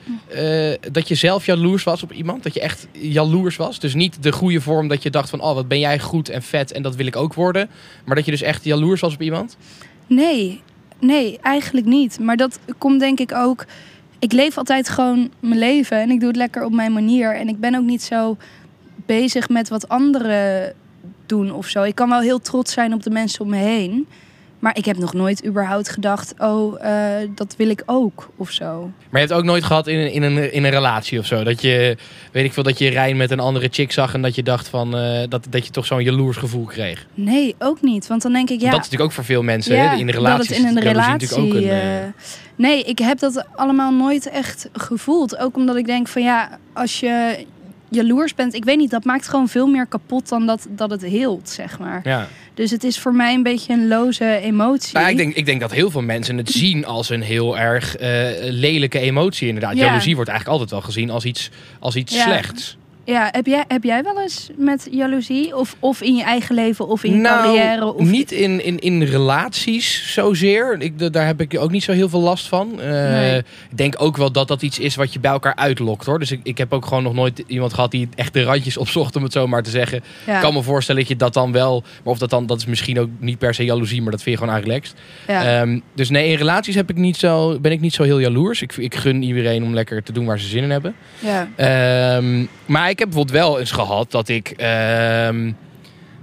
eh, 0.81 0.91
dat 0.91 1.07
je 1.07 1.15
zelf 1.15 1.45
jaloers 1.45 1.83
was 1.83 2.03
op 2.03 2.11
iemand? 2.11 2.43
Dat 2.43 2.53
je 2.53 2.59
echt 2.61 2.87
jaloers 2.91 3.55
was? 3.55 3.79
Dus 3.79 3.93
niet 3.93 4.23
de 4.23 4.31
goede 4.31 4.61
vorm 4.61 4.87
dat 4.87 5.03
je 5.03 5.09
dacht 5.09 5.29
van... 5.29 5.41
oh, 5.41 5.53
wat 5.53 5.67
ben 5.67 5.79
jij 5.79 5.99
goed 5.99 6.29
en 6.29 6.41
vet 6.41 6.71
en 6.71 6.81
dat 6.81 6.95
wil 6.95 7.05
ik 7.07 7.15
ook 7.15 7.33
worden. 7.33 7.69
Maar 8.05 8.15
dat 8.15 8.25
je 8.25 8.31
dus 8.31 8.41
echt 8.41 8.63
jaloers 8.63 9.01
was 9.01 9.13
op 9.13 9.21
iemand? 9.21 9.57
Nee, 10.07 10.61
nee, 10.99 11.39
eigenlijk 11.41 11.85
niet. 11.85 12.19
Maar 12.19 12.37
dat 12.37 12.59
komt 12.77 12.99
denk 12.99 13.19
ik 13.19 13.33
ook. 13.33 13.65
Ik 14.19 14.31
leef 14.31 14.57
altijd 14.57 14.89
gewoon 14.89 15.31
mijn 15.39 15.59
leven 15.59 15.97
en 16.01 16.09
ik 16.09 16.19
doe 16.19 16.27
het 16.27 16.37
lekker 16.37 16.65
op 16.65 16.71
mijn 16.71 16.93
manier. 16.93 17.35
En 17.35 17.47
ik 17.47 17.59
ben 17.59 17.75
ook 17.75 17.83
niet 17.85 18.01
zo 18.03 18.37
bezig 19.17 19.49
met 19.49 19.69
wat 19.69 19.89
anderen 19.89 20.73
doen 21.25 21.51
of 21.51 21.67
zo. 21.67 21.83
Ik 21.83 21.95
kan 21.95 22.09
wel 22.09 22.19
heel 22.21 22.39
trots 22.39 22.73
zijn 22.73 22.93
op 22.93 23.03
de 23.03 23.09
mensen 23.09 23.41
om 23.41 23.49
me 23.49 23.57
heen. 23.57 24.07
Maar 24.59 24.77
ik 24.77 24.85
heb 24.85 24.97
nog 24.97 25.13
nooit 25.13 25.45
überhaupt 25.45 25.89
gedacht, 25.89 26.33
oh, 26.37 26.85
eh, 26.85 27.29
dat 27.35 27.55
wil 27.57 27.69
ik 27.69 27.83
ook 27.85 28.29
of 28.35 28.51
zo. 28.51 28.91
Maar 29.09 29.21
je 29.21 29.27
hebt 29.27 29.39
ook 29.39 29.43
nooit 29.43 29.63
gehad 29.63 29.87
in 29.87 29.97
een, 29.97 30.11
in 30.11 30.23
een, 30.23 30.53
in 30.53 30.63
een 30.63 30.69
relatie 30.69 31.19
of 31.19 31.25
zo? 31.25 31.43
Dat 31.43 31.61
je, 31.61 31.97
weet 32.31 32.45
ik 32.45 32.53
veel, 32.53 32.63
dat 32.63 32.77
je 32.77 32.89
Rijn 32.89 33.17
met 33.17 33.31
een 33.31 33.39
andere 33.39 33.67
chick 33.71 33.91
zag... 33.91 34.13
en 34.13 34.21
dat 34.21 34.35
je 34.35 34.43
dacht 34.43 34.67
van, 34.67 34.97
eh, 34.97 35.23
dat, 35.29 35.47
dat 35.49 35.65
je 35.65 35.71
toch 35.71 35.85
zo'n 35.85 36.03
jaloers 36.03 36.37
gevoel 36.37 36.65
kreeg? 36.65 37.07
Nee, 37.13 37.55
ook 37.59 37.81
niet. 37.81 38.07
Want 38.07 38.21
dan 38.21 38.33
denk 38.33 38.49
ik, 38.49 38.59
ja, 38.59 38.65
Dat 38.65 38.79
is 38.79 38.85
natuurlijk 38.85 39.03
ook 39.03 39.11
voor 39.11 39.23
veel 39.25 39.43
mensen. 39.43 39.75
Ja, 39.75 39.89
hè? 39.89 39.95
In 39.97 40.07
een 40.07 40.13
relatie 40.13 40.37
dat 40.37 40.47
het 40.47 40.57
in 40.57 40.77
een 40.77 40.83
relatie. 40.83 41.37
ook 41.37 41.53
een... 41.53 41.69
eh, 41.69 41.79
nee, 42.55 42.83
ik 42.83 42.99
heb 42.99 43.19
dat 43.19 43.45
allemaal 43.55 43.91
nooit 43.93 44.29
echt 44.29 44.69
gevoeld. 44.73 45.37
Ook 45.37 45.55
omdat 45.55 45.75
ik 45.75 45.85
denk 45.85 46.07
van 46.07 46.21
ja, 46.21 46.59
als 46.73 46.99
je 46.99 47.45
jaloers 47.89 48.35
bent, 48.35 48.53
ik 48.53 48.63
weet 48.65 48.77
niet, 48.77 48.89
dat 48.91 49.03
maakt 49.03 49.27
gewoon 49.27 49.47
veel 49.47 49.67
meer 49.67 49.85
kapot 49.85 50.29
dan 50.29 50.45
dat, 50.45 50.67
dat 50.69 50.89
het 50.91 51.01
heelt, 51.01 51.49
zeg 51.49 51.79
maar. 51.79 51.99
ja. 52.03 52.27
Dus 52.53 52.71
het 52.71 52.83
is 52.83 52.99
voor 52.99 53.13
mij 53.13 53.33
een 53.33 53.43
beetje 53.43 53.73
een 53.73 53.87
loze 53.87 54.39
emotie. 54.43 54.93
Nou, 54.97 55.09
ik, 55.09 55.17
denk, 55.17 55.35
ik 55.35 55.45
denk 55.45 55.59
dat 55.61 55.71
heel 55.71 55.91
veel 55.91 56.01
mensen 56.01 56.37
het 56.37 56.49
zien 56.49 56.85
als 56.85 57.09
een 57.09 57.21
heel 57.21 57.57
erg 57.57 57.95
eh, 57.95 58.09
lelijke 58.39 58.99
emotie 58.99 59.47
inderdaad. 59.47 59.75
Ja. 59.77 59.85
Jaloezie 59.85 60.15
wordt 60.15 60.29
eigenlijk 60.29 60.59
altijd 60.59 60.79
wel 60.81 60.89
gezien 60.91 61.09
als 61.09 61.25
iets, 61.25 61.49
als 61.79 61.95
iets 61.95 62.15
Ja. 62.15 62.23
slechts. 62.23 62.77
Ja, 63.09 63.27
heb 63.31 63.45
jij, 63.45 63.63
heb 63.67 63.83
jij 63.83 64.03
wel 64.03 64.21
eens 64.21 64.49
met 64.57 64.87
jaloezie? 64.91 65.55
Of, 65.57 65.75
of 65.79 66.01
in 66.01 66.15
je 66.15 66.23
eigen 66.23 66.55
leven 66.55 66.87
of 66.87 67.03
in 67.03 67.11
je 67.11 67.17
nou, 67.17 67.43
carrière? 67.43 67.93
Of 67.93 68.09
niet 68.09 68.31
in, 68.31 68.63
in, 68.65 68.79
in 68.79 69.03
relaties 69.03 70.13
zozeer. 70.13 70.75
Ik, 70.79 70.99
da- 70.99 71.09
daar 71.09 71.25
heb 71.25 71.41
ik 71.41 71.59
ook 71.59 71.71
niet 71.71 71.83
zo 71.83 71.91
heel 71.91 72.09
veel 72.09 72.19
last 72.21 72.47
van. 72.47 72.81
Eh, 72.81 72.87
Nee. 72.89 73.37
Ik 73.37 73.77
denk 73.77 73.95
ook 73.97 74.17
wel 74.17 74.31
dat 74.31 74.47
dat 74.47 74.61
iets 74.61 74.79
is 74.79 74.95
wat 74.95 75.13
je 75.13 75.19
bij 75.19 75.31
elkaar 75.31 75.55
uitlokt 75.55 76.05
hoor. 76.05 76.19
Dus 76.19 76.31
ik, 76.31 76.39
ik 76.43 76.57
heb 76.57 76.73
ook 76.73 76.85
gewoon 76.85 77.03
nog 77.03 77.13
nooit 77.13 77.43
iemand 77.47 77.73
gehad 77.73 77.91
die 77.91 78.09
echt 78.15 78.33
de 78.33 78.43
randjes 78.43 78.77
opzocht 78.83 79.15
om 79.15 79.23
het 79.23 79.31
zo 79.31 79.47
maar 79.47 79.63
te 79.63 79.69
zeggen. 79.69 80.01
ja, 80.25 80.35
Ik 80.35 80.41
kan 80.41 80.53
me 80.53 80.61
voorstellen 80.63 81.01
dat 81.01 81.09
je 81.09 81.15
dat 81.17 81.33
dan 81.33 81.51
wel... 81.51 81.83
Maar 82.03 82.13
of 82.13 82.17
dat 82.19 82.29
dan, 82.29 82.45
dat 82.45 82.57
is 82.57 82.65
misschien 82.65 82.99
ook 82.99 83.09
niet 83.19 83.37
per 83.37 83.53
se 83.53 83.63
jaloezie, 83.63 84.01
maar 84.01 84.11
dat 84.11 84.23
vind 84.23 84.39
je 84.39 84.45
gewoon 84.45 84.61
relaxed. 84.61 84.95
ja. 85.27 85.59
Ehm, 85.61 85.79
dus 85.93 86.09
nee, 86.09 86.29
in 86.31 86.37
relaties 86.37 86.75
heb 86.75 86.89
ik 86.89 86.95
niet 86.95 87.17
zo, 87.17 87.59
ben 87.59 87.71
ik 87.71 87.79
niet 87.79 87.93
zo 87.93 88.03
heel 88.03 88.19
jaloers. 88.19 88.61
Ik, 88.61 88.77
ik 88.77 88.95
gun 88.95 89.23
iedereen 89.23 89.63
om 89.63 89.73
lekker 89.73 90.03
te 90.03 90.11
doen 90.11 90.25
waar 90.25 90.39
ze 90.39 90.47
zin 90.47 90.63
in 90.63 90.69
hebben. 90.71 90.95
ja. 91.19 91.47
Ehm, 91.55 92.45
maar 92.65 92.89
ik 92.89 92.98
heb 92.99 93.09
bijvoorbeeld 93.09 93.37
wel 93.37 93.59
eens 93.59 93.71
gehad 93.71 94.11
dat 94.11 94.27
ik. 94.29 94.49
ehm, 94.49 95.51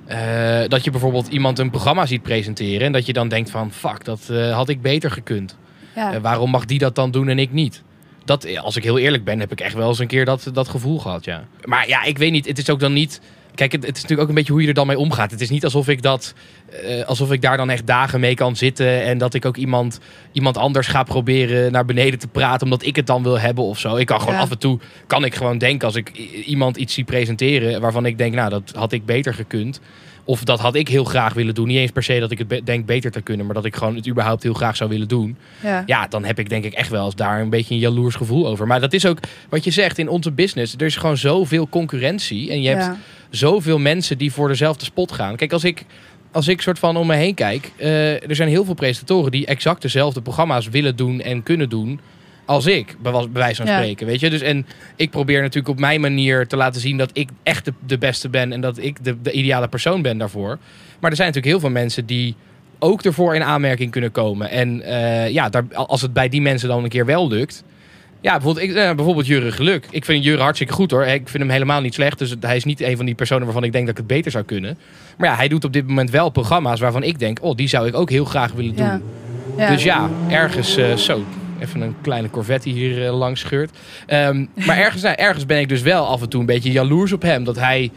eh, 0.06 0.68
dat 0.68 0.84
je 0.84 0.90
bijvoorbeeld 0.90 1.28
iemand 1.28 1.58
een 1.58 1.70
programma 1.70 2.06
ziet 2.06 2.22
presenteren. 2.22 2.86
En 2.86 2.92
dat 2.92 3.06
je 3.06 3.12
dan 3.12 3.28
denkt 3.28 3.50
van 3.50 3.72
fuck, 3.72 4.04
dat 4.04 4.28
eh, 4.30 4.54
had 4.54 4.68
ik 4.68 4.82
beter 4.82 5.10
gekund. 5.10 5.56
ja. 5.94 6.12
Eh, 6.12 6.20
waarom 6.20 6.50
mag 6.50 6.64
die 6.64 6.78
dat 6.78 6.94
dan 6.94 7.10
doen 7.10 7.28
en 7.28 7.38
ik 7.38 7.52
niet? 7.52 7.82
Dat, 8.24 8.56
als 8.56 8.76
ik 8.76 8.82
heel 8.82 8.98
eerlijk 8.98 9.24
ben, 9.24 9.40
heb 9.40 9.52
ik 9.52 9.60
echt 9.60 9.74
wel 9.74 9.88
eens 9.88 9.98
een 9.98 10.06
keer 10.06 10.24
dat, 10.24 10.50
dat 10.52 10.68
gevoel 10.68 10.98
gehad, 10.98 11.24
ja. 11.24 11.44
Maar 11.64 11.88
ja, 11.88 12.02
ik 12.02 12.18
weet 12.18 12.32
niet. 12.32 12.46
Het 12.46 12.58
is 12.58 12.70
ook 12.70 12.80
dan 12.80 12.92
niet... 12.92 13.20
Kijk, 13.56 13.72
het, 13.72 13.86
het 13.86 13.96
is 13.96 14.02
natuurlijk 14.02 14.20
ook 14.20 14.28
een 14.28 14.34
beetje 14.34 14.52
hoe 14.52 14.62
je 14.62 14.68
er 14.68 14.74
dan 14.74 14.86
mee 14.86 14.98
omgaat. 14.98 15.30
Het 15.30 15.40
is 15.40 15.50
niet 15.50 15.64
alsof 15.64 15.88
ik 15.88 16.02
dat... 16.02 16.34
eh, 16.84 17.04
alsof 17.04 17.32
ik 17.32 17.42
daar 17.42 17.56
dan 17.56 17.70
echt 17.70 17.86
dagen 17.86 18.20
mee 18.20 18.34
kan 18.34 18.56
zitten... 18.56 19.02
en 19.02 19.18
dat 19.18 19.34
ik 19.34 19.44
ook 19.44 19.56
iemand, 19.56 20.00
iemand 20.32 20.56
anders 20.56 20.86
ga 20.86 21.02
proberen 21.02 21.72
naar 21.72 21.84
beneden 21.84 22.18
te 22.18 22.28
praten... 22.28 22.62
omdat 22.66 22.84
ik 22.84 22.96
het 22.96 23.06
dan 23.06 23.22
wil 23.22 23.38
hebben 23.40 23.64
of 23.64 23.78
zo. 23.78 23.96
Ik 23.96 24.06
kan 24.06 24.18
gewoon 24.20 24.34
Ja. 24.34 24.40
af 24.40 24.50
en 24.50 24.58
toe... 24.58 24.78
kan 25.06 25.24
ik 25.24 25.34
gewoon 25.34 25.58
denken 25.58 25.86
als 25.86 25.96
ik 25.96 26.08
iemand 26.46 26.76
iets 26.76 26.94
zie 26.94 27.04
presenteren... 27.04 27.80
waarvan 27.80 28.06
ik 28.06 28.18
denk, 28.18 28.34
nou, 28.34 28.50
dat 28.50 28.72
had 28.76 28.92
ik 28.92 29.04
beter 29.06 29.34
gekund... 29.34 29.80
Of 30.28 30.44
dat 30.44 30.60
had 30.60 30.74
ik 30.74 30.88
heel 30.88 31.04
graag 31.04 31.34
willen 31.34 31.54
doen. 31.54 31.66
Niet 31.66 31.76
eens 31.76 31.90
per 31.90 32.02
se 32.02 32.18
dat 32.18 32.30
ik 32.30 32.38
het 32.38 32.48
be- 32.48 32.62
denk 32.64 32.86
beter 32.86 33.10
te 33.10 33.20
kunnen... 33.20 33.46
maar 33.46 33.54
dat 33.54 33.64
ik 33.64 33.76
gewoon 33.76 33.94
het 33.96 34.08
überhaupt 34.08 34.42
heel 34.42 34.54
graag 34.54 34.76
zou 34.76 34.90
willen 34.90 35.08
doen 35.08 35.36
ja. 35.62 35.82
ja, 35.86 36.06
dan 36.06 36.24
heb 36.24 36.38
ik 36.38 36.48
denk 36.48 36.64
ik 36.64 36.72
echt 36.72 36.90
wel 36.90 37.04
eens 37.04 37.14
daar 37.14 37.40
een 37.40 37.50
beetje 37.50 37.74
een 37.74 37.80
jaloers 37.80 38.14
gevoel 38.14 38.46
over. 38.46 38.66
Maar 38.66 38.80
dat 38.80 38.92
is 38.92 39.06
ook 39.06 39.18
wat 39.48 39.64
je 39.64 39.70
zegt 39.70 39.98
in 39.98 40.08
onze 40.08 40.30
business. 40.30 40.74
Er 40.74 40.82
is 40.86 40.96
gewoon 40.96 41.16
zoveel 41.16 41.68
concurrentie. 41.68 42.50
En 42.50 42.62
je 42.62 42.68
hebt 42.68 42.82
Ja. 42.84 42.96
zoveel 43.30 43.78
mensen 43.78 44.18
die 44.18 44.32
voor 44.32 44.48
dezelfde 44.48 44.84
spot 44.84 45.12
gaan. 45.12 45.36
Kijk, 45.36 45.52
als 45.52 45.64
ik, 45.64 45.84
als 46.32 46.48
ik 46.48 46.60
soort 46.62 46.78
van 46.78 46.96
om 46.96 47.06
me 47.06 47.14
heen 47.14 47.34
kijk. 47.34 47.72
eh, 47.76 48.28
er 48.28 48.34
zijn 48.36 48.48
heel 48.48 48.64
veel 48.64 48.74
presentatoren 48.74 49.30
die 49.30 49.46
exact 49.46 49.82
dezelfde 49.82 50.20
programma's 50.22 50.68
willen 50.68 50.96
doen 50.96 51.20
en 51.20 51.42
kunnen 51.42 51.68
doen. 51.68 52.00
Als 52.46 52.66
ik, 52.66 52.96
bij 53.02 53.12
wijze 53.32 53.62
van 53.62 53.70
Ja. 53.70 53.78
spreken. 53.78 54.06
Weet 54.06 54.20
je? 54.20 54.30
Dus, 54.30 54.40
en 54.40 54.66
ik 54.96 55.10
probeer 55.10 55.40
natuurlijk 55.40 55.68
op 55.68 55.78
mijn 55.78 56.00
manier 56.00 56.46
te 56.46 56.56
laten 56.56 56.80
zien 56.80 56.96
dat 56.96 57.10
ik 57.12 57.28
echt 57.42 57.64
de, 57.64 57.72
de 57.86 57.98
beste 57.98 58.28
ben. 58.28 58.52
En 58.52 58.60
dat 58.60 58.78
ik 58.78 59.04
de, 59.04 59.22
de 59.22 59.32
ideale 59.32 59.68
persoon 59.68 60.02
ben 60.02 60.18
daarvoor. 60.18 60.58
Maar 61.00 61.10
er 61.10 61.16
zijn 61.16 61.28
natuurlijk 61.28 61.46
heel 61.46 61.60
veel 61.60 61.80
mensen 61.80 62.06
die 62.06 62.34
ook 62.78 63.02
ervoor 63.02 63.34
in 63.34 63.42
aanmerking 63.42 63.90
kunnen 63.90 64.10
komen. 64.12 64.50
En 64.50 64.82
eh, 64.82 65.30
ja, 65.30 65.48
daar, 65.48 65.64
als 65.72 66.02
het 66.02 66.12
bij 66.12 66.28
die 66.28 66.40
mensen 66.42 66.68
dan 66.68 66.82
een 66.82 66.88
keer 66.88 67.06
wel 67.06 67.28
lukt. 67.28 67.64
Ja, 68.20 68.32
bijvoorbeeld, 68.32 68.68
ik, 68.68 68.74
eh, 68.76 68.94
bijvoorbeeld 68.94 69.26
Jurre 69.26 69.52
Geluk. 69.52 69.86
Ik 69.90 70.04
vind 70.04 70.24
Jurre 70.24 70.42
hartstikke 70.42 70.72
goed 70.72 70.90
hoor. 70.90 71.04
Ik 71.04 71.28
vind 71.28 71.42
hem 71.42 71.52
helemaal 71.52 71.80
niet 71.80 71.94
slecht. 71.94 72.18
Dus 72.18 72.34
hij 72.40 72.56
is 72.56 72.64
niet 72.64 72.80
een 72.80 72.96
van 72.96 73.06
die 73.06 73.14
personen 73.14 73.44
waarvan 73.44 73.64
ik 73.64 73.72
denk 73.72 73.86
dat 73.86 73.92
ik 73.94 74.00
het 74.00 74.06
beter 74.16 74.30
zou 74.30 74.44
kunnen. 74.44 74.78
Maar 75.18 75.28
ja, 75.28 75.36
hij 75.36 75.48
doet 75.48 75.64
op 75.64 75.72
dit 75.72 75.86
moment 75.86 76.10
wel 76.10 76.30
programma's 76.30 76.80
waarvan 76.80 77.02
ik 77.02 77.18
denk... 77.18 77.38
oh, 77.42 77.56
die 77.56 77.68
zou 77.68 77.86
ik 77.86 77.94
ook 77.94 78.10
heel 78.10 78.24
graag 78.24 78.52
willen 78.52 78.74
doen. 78.76 78.86
Ja. 78.86 79.00
Ja. 79.56 79.70
Dus 79.70 79.82
ja, 79.82 80.10
ergens 80.28 80.76
eh, 80.76 80.94
zo. 80.96 81.24
Even 81.60 81.80
een 81.80 81.94
kleine 82.02 82.30
Corvette 82.30 82.68
hier 82.68 83.06
eh, 83.06 83.18
langs 83.18 83.40
scheurt. 83.40 83.70
Ehm, 84.06 84.46
maar 84.66 84.76
ergens, 84.78 85.02
nou, 85.02 85.14
ergens 85.14 85.46
ben 85.46 85.60
ik 85.60 85.68
dus 85.68 85.82
wel 85.82 86.06
af 86.06 86.22
en 86.22 86.28
toe 86.28 86.40
een 86.40 86.46
beetje 86.46 86.72
jaloers 86.72 87.12
op 87.12 87.22
hem. 87.22 87.44
Dat 87.44 87.56
hij 87.58 87.90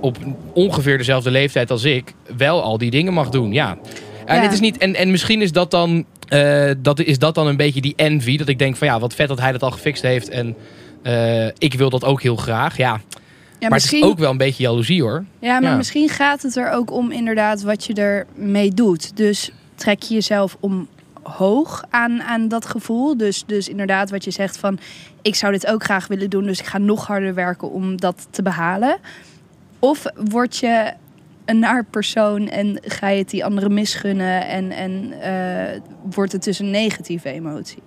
op 0.00 0.16
ongeveer 0.54 0.98
dezelfde 0.98 1.30
leeftijd 1.30 1.70
als 1.70 1.84
ik 1.84 2.14
wel 2.36 2.62
al 2.62 2.78
die 2.78 2.90
dingen 2.90 3.12
mag 3.12 3.28
doen. 3.28 3.52
Ja. 3.52 3.78
En, 4.26 4.36
Ja. 4.36 4.42
het 4.42 4.52
is 4.52 4.60
niet, 4.60 4.78
en, 4.78 4.94
en 4.94 5.10
misschien 5.10 5.42
is 5.42 5.52
dat, 5.52 5.70
dan, 5.70 6.04
eh, 6.28 6.70
dat, 6.78 7.00
is 7.00 7.18
dat 7.18 7.34
dan 7.34 7.46
een 7.46 7.56
beetje 7.56 7.80
die 7.80 7.92
envy. 7.96 8.36
Dat 8.36 8.48
ik 8.48 8.58
denk 8.58 8.76
van 8.76 8.86
ja, 8.86 8.98
wat 9.00 9.14
vet 9.14 9.28
dat 9.28 9.40
hij 9.40 9.52
dat 9.52 9.62
al 9.62 9.70
gefixt 9.70 10.02
heeft. 10.02 10.28
En 10.28 10.56
eh, 11.02 11.46
ik 11.46 11.74
wil 11.74 11.90
dat 11.90 12.04
ook 12.04 12.22
heel 12.22 12.36
graag. 12.36 12.76
Ja, 12.76 12.86
Ja, 13.58 13.68
maar 13.68 13.70
misschien, 13.70 13.98
het 13.98 14.06
is 14.08 14.12
ook 14.14 14.18
wel 14.18 14.30
een 14.30 14.36
beetje 14.36 14.62
jaloezie 14.62 15.02
hoor. 15.02 15.24
Ja, 15.40 15.60
maar 15.60 15.70
Ja. 15.70 15.76
misschien 15.76 16.08
gaat 16.08 16.42
het 16.42 16.56
er 16.56 16.70
ook 16.72 16.90
om 16.92 17.10
inderdaad 17.12 17.62
wat 17.62 17.84
je 17.84 17.94
ermee 17.94 18.70
doet. 18.74 19.16
Dus 19.16 19.50
trek 19.74 20.02
je 20.02 20.14
jezelf 20.14 20.56
omhoog 21.22 21.84
aan, 21.90 22.22
aan 22.22 22.48
dat 22.48 22.66
gevoel. 22.66 23.16
Dus, 23.16 23.44
dus 23.46 23.68
inderdaad 23.68 24.10
wat 24.10 24.24
je 24.24 24.30
zegt 24.30 24.58
van... 24.58 24.78
ik 25.22 25.34
zou 25.34 25.52
dit 25.52 25.66
ook 25.66 25.84
graag 25.84 26.06
willen 26.06 26.30
doen... 26.30 26.44
dus 26.44 26.60
ik 26.60 26.66
ga 26.66 26.78
nog 26.78 27.06
harder 27.06 27.34
werken 27.34 27.70
om 27.70 27.96
dat 27.96 28.26
te 28.30 28.42
behalen. 28.42 28.98
Of 29.78 30.04
word 30.14 30.56
je 30.56 30.92
een 31.50 31.58
naar 31.58 31.84
persoon 31.84 32.48
en 32.48 32.78
ga 32.84 33.08
je 33.08 33.18
het 33.18 33.30
die 33.30 33.44
anderen 33.44 33.74
misgunnen... 33.74 34.46
en, 34.46 34.70
en 34.70 35.12
eh, 35.20 35.80
wordt 36.10 36.32
het 36.32 36.44
dus 36.44 36.58
een 36.58 36.70
negatieve 36.70 37.30
emotie. 37.30 37.82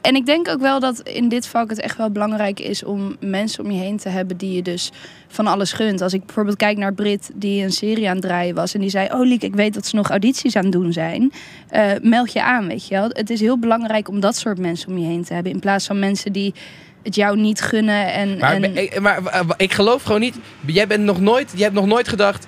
En 0.00 0.14
ik 0.14 0.26
denk 0.26 0.48
ook 0.48 0.60
wel 0.60 0.80
dat 0.80 1.00
in 1.00 1.28
dit 1.28 1.46
vak 1.46 1.70
het 1.70 1.80
echt 1.80 1.96
wel 1.96 2.10
belangrijk 2.10 2.60
is... 2.60 2.84
om 2.84 3.16
mensen 3.20 3.64
om 3.64 3.70
je 3.70 3.78
heen 3.78 3.96
te 3.96 4.08
hebben 4.08 4.36
die 4.36 4.52
je 4.52 4.62
dus 4.62 4.92
van 5.28 5.46
alles 5.46 5.72
gunt. 5.72 6.02
Als 6.02 6.12
ik 6.12 6.24
bijvoorbeeld 6.24 6.56
kijk 6.56 6.76
naar 6.76 6.94
Brit 6.94 7.30
die 7.34 7.64
een 7.64 7.72
serie 7.72 8.08
aan 8.08 8.16
het 8.16 8.24
draaien 8.24 8.54
was... 8.54 8.74
en 8.74 8.80
die 8.80 8.90
zei, 8.90 9.08
oh 9.12 9.26
Liek, 9.26 9.42
ik 9.42 9.54
weet 9.54 9.74
dat 9.74 9.86
ze 9.86 9.96
nog 9.96 10.10
audities 10.10 10.56
aan 10.56 10.62
het 10.62 10.72
doen 10.72 10.92
zijn. 10.92 11.32
Eh, 11.68 11.90
meld 12.02 12.32
je 12.32 12.42
aan, 12.42 12.68
weet 12.68 12.88
je 12.88 12.94
wel. 12.94 13.08
Het 13.08 13.30
is 13.30 13.40
heel 13.40 13.58
belangrijk 13.58 14.08
om 14.08 14.20
dat 14.20 14.36
soort 14.36 14.58
mensen 14.58 14.88
om 14.88 14.98
je 14.98 15.06
heen 15.06 15.24
te 15.24 15.34
hebben... 15.34 15.52
in 15.52 15.60
plaats 15.60 15.86
van 15.86 15.98
mensen 15.98 16.32
die 16.32 16.54
het 17.02 17.14
jou 17.14 17.36
niet 17.36 17.60
gunnen. 17.60 18.12
En, 18.12 18.38
Maar, 18.38 18.54
en... 18.54 18.76
ik, 18.76 19.00
maar 19.00 19.26
eh, 19.26 19.40
ik 19.56 19.72
geloof 19.72 20.02
gewoon 20.02 20.20
niet. 20.20 20.36
Jij 20.66 20.86
bent 20.86 21.04
nog 21.04 21.20
nooit, 21.20 21.50
jij 21.54 21.62
hebt 21.62 21.74
nog 21.74 21.86
nooit 21.86 22.08
gedacht. 22.08 22.46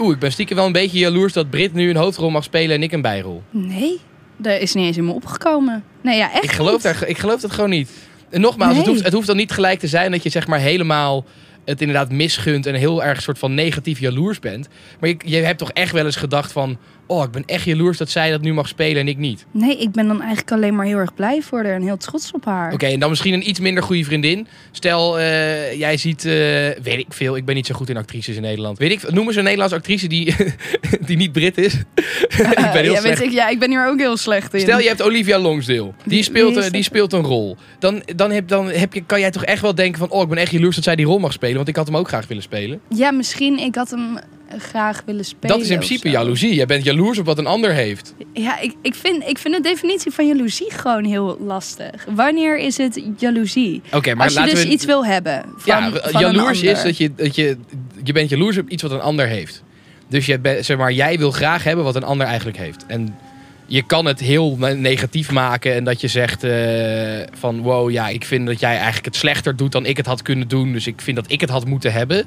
Oeh, 0.00 0.12
ik 0.14 0.18
ben 0.18 0.32
stiekem 0.32 0.56
wel 0.56 0.66
een 0.66 0.72
beetje 0.72 0.98
jaloers 0.98 1.32
dat 1.32 1.50
Brit 1.50 1.72
nu 1.72 1.90
een 1.90 1.96
hoofdrol 1.96 2.30
mag 2.30 2.44
spelen 2.44 2.76
en 2.76 2.82
ik 2.82 2.92
een 2.92 3.02
bijrol. 3.02 3.42
Nee, 3.50 4.00
dat 4.36 4.60
is 4.60 4.74
niet 4.74 4.86
eens 4.86 4.96
in 4.96 5.04
me 5.04 5.12
opgekomen. 5.12 5.84
Nee, 6.02 6.16
ja, 6.16 6.32
echt 6.32 6.44
Ik 6.44 6.52
geloof, 6.52 6.82
daar, 6.82 7.04
ik 7.06 7.18
geloof 7.18 7.40
dat 7.40 7.52
gewoon 7.52 7.70
niet. 7.70 7.90
En 8.30 8.40
nogmaals, 8.40 8.76
het, 8.76 8.86
hoeft, 8.86 9.04
het 9.04 9.12
hoeft 9.12 9.26
dan 9.26 9.36
niet 9.36 9.52
gelijk 9.52 9.78
te 9.78 9.86
zijn 9.86 10.10
dat 10.10 10.22
je 10.22 10.28
zeg 10.28 10.46
maar 10.46 10.58
helemaal 10.58 11.24
het 11.64 11.80
inderdaad 11.80 12.12
misgunt 12.12 12.66
en 12.66 12.74
heel 12.74 13.04
erg 13.04 13.22
soort 13.22 13.38
van 13.38 13.54
negatief 13.54 14.00
jaloers 14.00 14.38
bent. 14.38 14.68
Maar 15.00 15.08
je, 15.08 15.16
je 15.24 15.36
hebt 15.36 15.58
toch 15.58 15.70
echt 15.70 15.92
wel 15.92 16.04
eens 16.04 16.16
gedacht 16.16 16.52
van, 16.52 16.78
oh, 17.10 17.24
ik 17.24 17.30
ben 17.30 17.44
echt 17.46 17.64
jaloers 17.64 17.98
dat 17.98 18.10
zij 18.10 18.30
dat 18.30 18.40
nu 18.40 18.52
mag 18.52 18.68
spelen 18.68 19.00
en 19.00 19.08
ik 19.08 19.16
niet. 19.16 19.46
Nee, 19.50 19.76
ik 19.76 19.92
ben 19.92 20.06
dan 20.06 20.18
eigenlijk 20.18 20.52
alleen 20.52 20.74
maar 20.74 20.86
heel 20.86 20.98
erg 20.98 21.14
blij 21.14 21.42
voor 21.42 21.64
haar 21.64 21.74
en 21.74 21.82
heel 21.82 21.96
trots 21.96 22.32
op 22.32 22.44
haar. 22.44 22.72
Oké, 22.72 22.86
en 22.86 23.00
dan 23.00 23.08
misschien 23.08 23.34
een 23.34 23.48
iets 23.48 23.60
minder 23.60 23.82
goede 23.82 24.04
vriendin. 24.04 24.46
Stel, 24.70 25.18
eh, 25.18 25.78
jij 25.78 25.96
ziet, 25.96 26.24
eh, 26.24 26.32
weet 26.82 26.98
ik 26.98 27.06
veel, 27.08 27.36
ik 27.36 27.44
ben 27.44 27.54
niet 27.54 27.66
zo 27.66 27.74
goed 27.74 27.88
in 27.88 27.96
actrices 27.96 28.36
in 28.36 28.42
Nederland. 28.42 28.78
Weet 28.78 28.90
ik, 28.90 29.12
noem 29.12 29.26
eens 29.26 29.36
een 29.36 29.42
Nederlandse 29.42 29.76
actrice 29.76 30.08
die, 30.08 30.34
die 31.06 31.16
niet 31.16 31.32
Brit 31.32 31.58
is. 31.58 31.74
ik 31.74 32.70
ben 32.72 32.82
heel 32.82 32.92
ja, 32.92 33.00
slecht. 33.00 33.22
ik, 33.22 33.30
ja, 33.30 33.48
ik 33.48 33.58
ben 33.58 33.70
hier 33.70 33.86
ook 33.86 33.98
heel 33.98 34.16
slecht 34.16 34.54
in. 34.54 34.60
Stel, 34.60 34.78
je 34.78 34.88
hebt 34.88 35.02
Olivia 35.02 35.38
Longsdale. 35.38 35.92
Die 36.04 36.22
speelt, 36.22 36.56
eh, 36.56 36.70
die 36.70 36.82
speelt 36.82 37.12
een 37.12 37.22
rol. 37.22 37.56
Dan, 37.78 38.02
dan, 38.16 38.30
heb, 38.30 38.48
dan 38.48 38.66
heb 38.66 38.94
je, 38.94 39.00
kan 39.00 39.20
jij 39.20 39.30
toch 39.30 39.44
echt 39.44 39.62
wel 39.62 39.74
denken 39.74 39.98
van... 39.98 40.10
oh, 40.10 40.22
ik 40.22 40.28
ben 40.28 40.38
echt 40.38 40.50
jaloers 40.50 40.74
dat 40.74 40.84
zij 40.84 40.96
die 40.96 41.06
rol 41.06 41.18
mag 41.18 41.32
spelen. 41.32 41.56
Want 41.56 41.68
ik 41.68 41.76
had 41.76 41.86
hem 41.86 41.96
ook 41.96 42.08
graag 42.08 42.26
willen 42.26 42.42
spelen. 42.42 42.80
Ja, 42.88 43.10
misschien 43.10 43.58
ik 43.58 43.74
had 43.74 43.90
hem 43.90 44.18
graag 44.58 45.02
willen 45.06 45.24
spelen. 45.24 45.56
dat 45.56 45.64
is 45.64 45.70
in 45.70 45.76
principe 45.76 46.10
jaloezie. 46.10 46.54
Jij 46.54 46.66
bent 46.66 46.84
jaloers 46.84 47.18
op 47.18 47.26
wat 47.26 47.38
een 47.38 47.46
ander 47.46 47.72
heeft. 47.72 48.14
Ja, 48.32 48.60
ik, 48.60 48.74
ik, 48.82 48.94
vind, 48.94 49.28
ik 49.28 49.38
vind 49.38 49.54
de 49.54 49.62
definitie 49.62 50.10
van 50.12 50.26
jaloezie 50.26 50.70
gewoon 50.70 51.04
heel 51.04 51.38
lastig. 51.40 52.06
Wanneer 52.08 52.58
is 52.58 52.76
het 52.76 53.02
jaloezie? 53.18 53.82
Oké, 53.92 54.14
maar 54.14 54.24
Als 54.24 54.34
je 54.34 54.40
laten 54.40 54.54
dus 54.54 54.64
we... 54.64 54.70
iets 54.70 54.84
wil 54.84 55.06
hebben 55.06 55.44
van, 55.56 55.82
ja, 55.82 55.90
van 55.92 56.20
jaloers 56.20 56.62
is 56.62 56.82
dat 56.82 56.96
je, 56.96 57.14
dat 57.14 57.34
je... 57.34 57.56
Je 58.02 58.12
bent 58.12 58.30
jaloers 58.30 58.58
op 58.58 58.68
iets 58.68 58.82
wat 58.82 58.92
een 58.92 59.00
ander 59.00 59.26
heeft. 59.26 59.62
Dus 60.08 60.26
je 60.26 60.58
zeg 60.60 60.76
maar, 60.76 60.92
jij 60.92 61.18
wil 61.18 61.30
graag 61.30 61.64
hebben 61.64 61.84
wat 61.84 61.96
een 61.96 62.04
ander 62.04 62.26
eigenlijk 62.26 62.58
heeft. 62.58 62.86
En 62.86 63.18
je 63.66 63.82
kan 63.82 64.04
het 64.04 64.20
heel 64.20 64.56
ne- 64.58 64.74
negatief 64.74 65.30
maken. 65.30 65.74
En 65.74 65.84
dat 65.84 66.00
je 66.00 66.08
zegt 66.08 66.44
eh, 66.44 66.52
van... 67.38 67.60
Wow, 67.60 67.90
ja, 67.90 68.08
ik 68.08 68.24
vind 68.24 68.46
dat 68.46 68.60
jij 68.60 68.74
eigenlijk 68.74 69.04
het 69.04 69.16
slechter 69.16 69.56
doet 69.56 69.72
dan 69.72 69.86
ik 69.86 69.96
het 69.96 70.06
had 70.06 70.22
kunnen 70.22 70.48
doen. 70.48 70.72
Dus 70.72 70.86
ik 70.86 71.00
vind 71.00 71.16
dat 71.16 71.30
ik 71.30 71.40
het 71.40 71.50
had 71.50 71.66
moeten 71.66 71.92
hebben. 71.92 72.26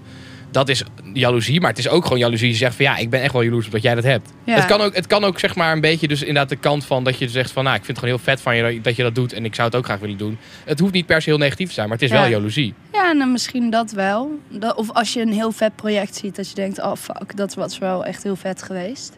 Dat 0.53 0.69
is 0.69 0.83
jaloezie. 1.13 1.59
Maar 1.61 1.69
het 1.69 1.79
is 1.79 1.87
ook 1.89 2.03
gewoon 2.03 2.19
jaloezie. 2.19 2.47
Je 2.49 2.55
zegt 2.55 2.75
van 2.75 2.85
ja, 2.85 2.97
ik 2.97 3.09
ben 3.09 3.21
echt 3.21 3.33
wel 3.33 3.41
jaloers 3.41 3.65
op 3.65 3.71
dat 3.71 3.81
jij 3.81 3.95
dat 3.95 4.03
hebt. 4.03 4.29
Ja. 4.43 4.55
Het, 4.55 4.65
kan 4.65 4.81
ook, 4.81 4.95
het 4.95 5.07
kan 5.07 5.23
ook 5.23 5.39
zeg 5.39 5.55
maar 5.55 5.71
een 5.73 5.81
beetje 5.81 6.07
dus 6.07 6.19
inderdaad 6.19 6.49
de 6.49 6.55
kant 6.55 6.85
van 6.85 7.03
dat 7.03 7.17
je 7.17 7.29
zegt 7.29 7.51
van... 7.51 7.63
Nou, 7.63 7.75
ik 7.75 7.85
vind 7.85 7.97
het 7.97 8.05
gewoon 8.05 8.19
heel 8.23 8.33
vet 8.33 8.41
van 8.43 8.55
je 8.55 8.81
dat- 8.81 8.95
je 8.95 9.03
dat 9.03 9.15
doet. 9.15 9.33
En 9.33 9.45
ik 9.45 9.55
zou 9.55 9.67
het 9.67 9.77
ook 9.77 9.85
graag 9.85 9.99
willen 9.99 10.17
doen. 10.17 10.37
Het 10.65 10.79
hoeft 10.79 10.93
niet 10.93 11.05
per 11.05 11.21
se 11.21 11.29
heel 11.29 11.37
negatief 11.39 11.67
te 11.67 11.73
zijn. 11.73 11.87
Maar 11.87 11.97
het 11.97 12.05
is 12.05 12.11
Ja. 12.13 12.21
wel 12.21 12.29
jaloezie. 12.31 12.73
Ja, 12.93 13.09
en 13.09 13.31
misschien 13.31 13.69
dat 13.69 13.91
wel. 13.91 14.39
Of 14.75 14.91
als 14.91 15.13
je 15.13 15.21
een 15.21 15.33
heel 15.33 15.51
vet 15.51 15.75
project 15.75 16.15
ziet, 16.15 16.35
dat 16.35 16.49
je 16.49 16.55
denkt, 16.55 16.81
oh 16.81 16.95
fuck, 16.95 17.35
dat 17.37 17.53
was 17.53 17.77
wel 17.77 18.05
echt 18.05 18.23
heel 18.23 18.35
vet 18.35 18.63
geweest. 18.63 19.17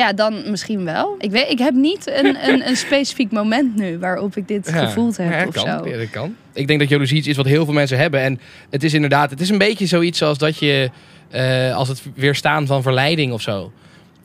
Ja, 0.00 0.12
dan 0.12 0.50
misschien 0.50 0.84
wel. 0.84 1.14
Ik, 1.18 1.30
weet, 1.30 1.50
ik 1.50 1.58
heb 1.58 1.74
niet 1.74 2.06
een, 2.10 2.48
een, 2.48 2.68
een 2.68 2.76
specifiek 2.86 3.30
moment 3.32 3.76
nu 3.76 3.98
waarop 3.98 4.36
ik 4.36 4.48
dit 4.48 4.66
Ja. 4.72 4.86
gevoeld 4.86 5.16
heb 5.16 5.32
Ja, 5.32 5.46
of 5.46 5.54
kan. 5.54 5.66
zo. 5.78 5.88
Ja, 5.88 5.96
dat 5.96 6.10
kan. 6.10 6.36
Ik 6.52 6.66
denk 6.66 6.80
dat 6.80 6.88
jaloezie 6.88 7.16
iets 7.16 7.26
is 7.28 7.36
wat 7.36 7.46
heel 7.46 7.64
veel 7.64 7.74
mensen 7.74 7.98
hebben. 7.98 8.20
En 8.20 8.40
het 8.70 8.82
is 8.84 8.94
inderdaad, 8.94 9.30
het 9.30 9.40
is 9.40 9.48
een 9.48 9.58
beetje 9.58 9.86
zoiets 9.86 10.22
als 10.22 10.38
dat 10.38 10.58
je, 10.58 10.90
eh, 11.30 11.76
als 11.76 11.88
het 11.88 12.02
weerstaan 12.14 12.66
van 12.66 12.82
verleiding 12.82 13.32
of 13.32 13.42
zo. 13.42 13.72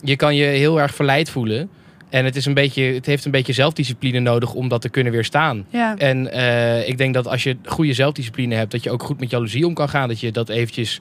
Je 0.02 0.16
kan 0.16 0.36
je 0.36 0.44
heel 0.46 0.82
erg 0.82 0.96
verleid 0.96 1.30
voelen. 1.30 1.70
En 2.10 2.26
het, 2.26 2.36
is 2.36 2.46
een 2.46 2.54
beetje, 2.54 2.84
het 2.84 3.06
heeft 3.06 3.26
een 3.26 3.32
beetje 3.32 3.54
zelfdiscipline 3.54 4.20
nodig 4.20 4.54
om 4.54 4.68
dat 4.68 4.82
te 4.82 4.90
kunnen 4.90 5.12
weerstaan. 5.14 5.66
Ja. 5.70 5.96
En 5.98 6.32
eh, 6.32 6.88
ik 6.88 6.98
denk 6.98 7.14
dat 7.14 7.28
als 7.28 7.44
je 7.44 7.58
goede 7.66 7.94
zelfdiscipline 7.94 8.56
hebt, 8.56 8.72
dat 8.72 8.84
je 8.84 8.92
ook 8.92 9.04
goed 9.04 9.20
met 9.20 9.30
jaloezie 9.30 9.66
om 9.66 9.74
kan 9.74 9.90
gaan. 9.90 10.08
Dat 10.08 10.20
je 10.20 10.32
dat 10.32 10.50
eventjes, 10.50 11.00